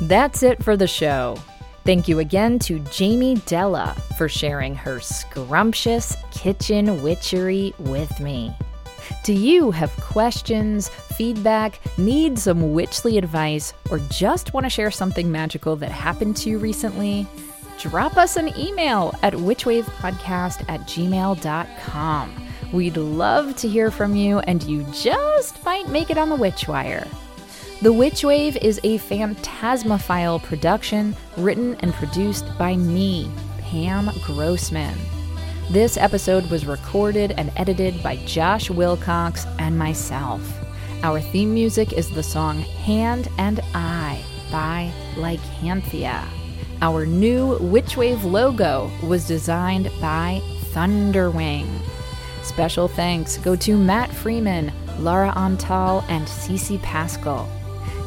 That's 0.00 0.42
it 0.42 0.64
for 0.64 0.74
the 0.74 0.86
show. 0.86 1.36
Thank 1.84 2.08
you 2.08 2.18
again 2.18 2.58
to 2.60 2.78
Jamie 2.90 3.36
Della 3.46 3.94
for 4.16 4.28
sharing 4.28 4.74
her 4.74 5.00
scrumptious 5.00 6.16
kitchen 6.30 7.02
witchery 7.02 7.74
with 7.78 8.18
me. 8.20 8.54
Do 9.22 9.34
you 9.34 9.70
have 9.70 9.94
questions, 9.96 10.88
feedback, 10.88 11.78
need 11.98 12.38
some 12.38 12.72
witchly 12.72 13.18
advice, 13.18 13.74
or 13.90 13.98
just 14.10 14.54
want 14.54 14.64
to 14.64 14.70
share 14.70 14.90
something 14.90 15.30
magical 15.30 15.76
that 15.76 15.90
happened 15.90 16.36
to 16.38 16.48
you 16.48 16.58
recently? 16.58 17.26
Drop 17.80 18.18
us 18.18 18.36
an 18.36 18.56
email 18.58 19.14
at 19.22 19.32
witchwavepodcast 19.32 20.64
at 20.68 20.80
gmail.com. 20.82 22.46
We'd 22.72 22.96
love 22.98 23.56
to 23.56 23.68
hear 23.68 23.90
from 23.90 24.14
you, 24.14 24.40
and 24.40 24.62
you 24.62 24.84
just 24.92 25.64
might 25.64 25.88
make 25.88 26.10
it 26.10 26.18
on 26.18 26.28
the 26.28 26.36
Witchwire. 26.36 27.08
The 27.80 27.92
Witch 27.92 28.22
Wave 28.22 28.58
is 28.58 28.78
a 28.84 28.98
Phantasmaphile 28.98 30.42
production 30.42 31.16
written 31.38 31.74
and 31.76 31.94
produced 31.94 32.46
by 32.58 32.76
me, 32.76 33.30
Pam 33.58 34.10
Grossman. 34.24 34.94
This 35.70 35.96
episode 35.96 36.50
was 36.50 36.66
recorded 36.66 37.32
and 37.38 37.50
edited 37.56 38.02
by 38.02 38.16
Josh 38.26 38.68
Wilcox 38.68 39.46
and 39.58 39.78
myself. 39.78 40.42
Our 41.02 41.20
theme 41.20 41.54
music 41.54 41.94
is 41.94 42.10
the 42.10 42.22
song 42.22 42.60
Hand 42.60 43.28
and 43.38 43.60
Eye 43.72 44.22
by 44.52 44.92
Lycanthia. 45.14 46.39
Our 46.82 47.04
new 47.04 47.58
Witch 47.58 47.96
Wave 47.96 48.24
logo 48.24 48.90
was 49.02 49.26
designed 49.26 49.90
by 50.00 50.40
Thunderwing. 50.72 51.68
Special 52.42 52.88
thanks 52.88 53.36
go 53.36 53.54
to 53.56 53.76
Matt 53.76 54.10
Freeman, 54.10 54.72
Lara 54.98 55.30
Antal, 55.32 56.02
and 56.08 56.26
Cece 56.26 56.80
Pascal. 56.82 57.46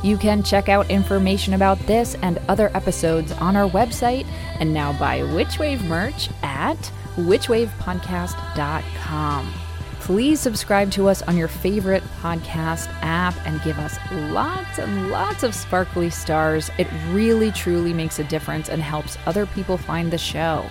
You 0.03 0.17
can 0.17 0.41
check 0.41 0.69
out 0.69 0.89
information 0.89 1.53
about 1.53 1.77
this 1.85 2.15
and 2.23 2.39
other 2.49 2.75
episodes 2.75 3.31
on 3.33 3.55
our 3.55 3.69
website 3.69 4.25
and 4.59 4.73
now 4.73 4.97
buy 4.99 5.19
Witchwave 5.19 5.85
merch 5.85 6.29
at 6.41 6.91
witchwavepodcast.com. 7.15 9.62
Please 10.03 10.41
subscribe 10.41 10.91
to 10.91 11.07
us 11.07 11.21
on 11.21 11.37
your 11.37 11.47
favorite 11.47 12.03
podcast 12.19 12.89
app 13.01 13.33
and 13.47 13.63
give 13.63 13.79
us 13.79 13.97
lots 14.11 14.77
and 14.77 15.09
lots 15.09 15.43
of 15.43 15.55
sparkly 15.55 16.09
stars. 16.09 16.69
It 16.77 16.89
really, 17.11 17.53
truly 17.53 17.93
makes 17.93 18.19
a 18.19 18.25
difference 18.25 18.67
and 18.67 18.81
helps 18.81 19.17
other 19.25 19.45
people 19.45 19.77
find 19.77 20.11
the 20.11 20.17
show. 20.17 20.65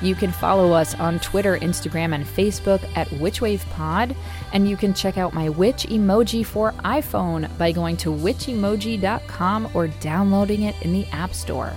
You 0.00 0.14
can 0.14 0.32
follow 0.32 0.72
us 0.72 0.94
on 0.94 1.20
Twitter, 1.20 1.58
Instagram, 1.58 2.14
and 2.14 2.24
Facebook 2.24 2.82
at 2.96 3.06
WitchWavePod, 3.08 4.16
and 4.54 4.66
you 4.66 4.78
can 4.78 4.94
check 4.94 5.18
out 5.18 5.34
my 5.34 5.50
witch 5.50 5.84
emoji 5.90 6.44
for 6.44 6.72
iPhone 6.86 7.54
by 7.58 7.70
going 7.70 7.98
to 7.98 8.08
witchemoji.com 8.08 9.68
or 9.74 9.88
downloading 9.88 10.62
it 10.62 10.74
in 10.80 10.94
the 10.94 11.04
App 11.08 11.34
Store. 11.34 11.74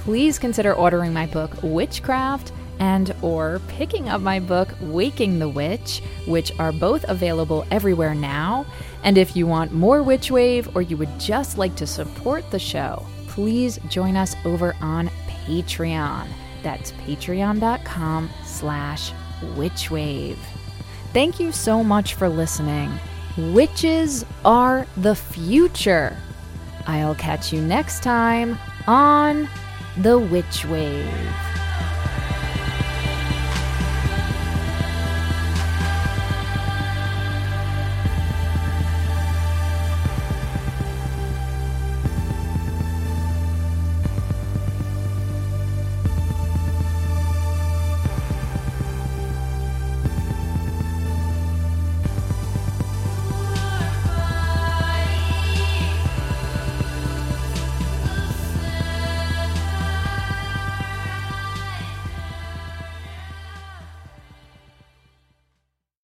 Please 0.00 0.38
consider 0.38 0.74
ordering 0.74 1.14
my 1.14 1.24
book 1.24 1.52
Witchcraft 1.62 2.52
and 2.78 3.14
or 3.22 3.60
picking 3.68 4.08
up 4.08 4.20
my 4.20 4.40
book 4.40 4.68
Waking 4.80 5.38
the 5.38 5.48
Witch, 5.48 6.02
which 6.26 6.52
are 6.58 6.72
both 6.72 7.04
available 7.08 7.66
everywhere 7.70 8.14
now. 8.14 8.66
And 9.04 9.18
if 9.18 9.36
you 9.36 9.46
want 9.46 9.72
more 9.72 10.02
Witch 10.02 10.30
Wave 10.30 10.74
or 10.76 10.82
you 10.82 10.96
would 10.96 11.18
just 11.18 11.58
like 11.58 11.74
to 11.76 11.86
support 11.86 12.50
the 12.50 12.58
show, 12.58 13.04
please 13.26 13.78
join 13.88 14.16
us 14.16 14.34
over 14.44 14.74
on 14.80 15.10
Patreon. 15.46 16.28
That's 16.62 16.92
patreon.com 16.92 18.30
slash 18.44 19.12
witchwave. 19.54 20.36
Thank 21.12 21.40
you 21.40 21.52
so 21.52 21.82
much 21.82 22.14
for 22.14 22.28
listening. 22.28 22.90
Witches 23.36 24.26
are 24.44 24.86
the 24.96 25.14
future. 25.14 26.16
I'll 26.86 27.14
catch 27.14 27.52
you 27.52 27.60
next 27.60 28.02
time 28.02 28.58
on 28.86 29.48
The 29.98 30.18
Witch 30.18 30.64
Wave. 30.64 31.47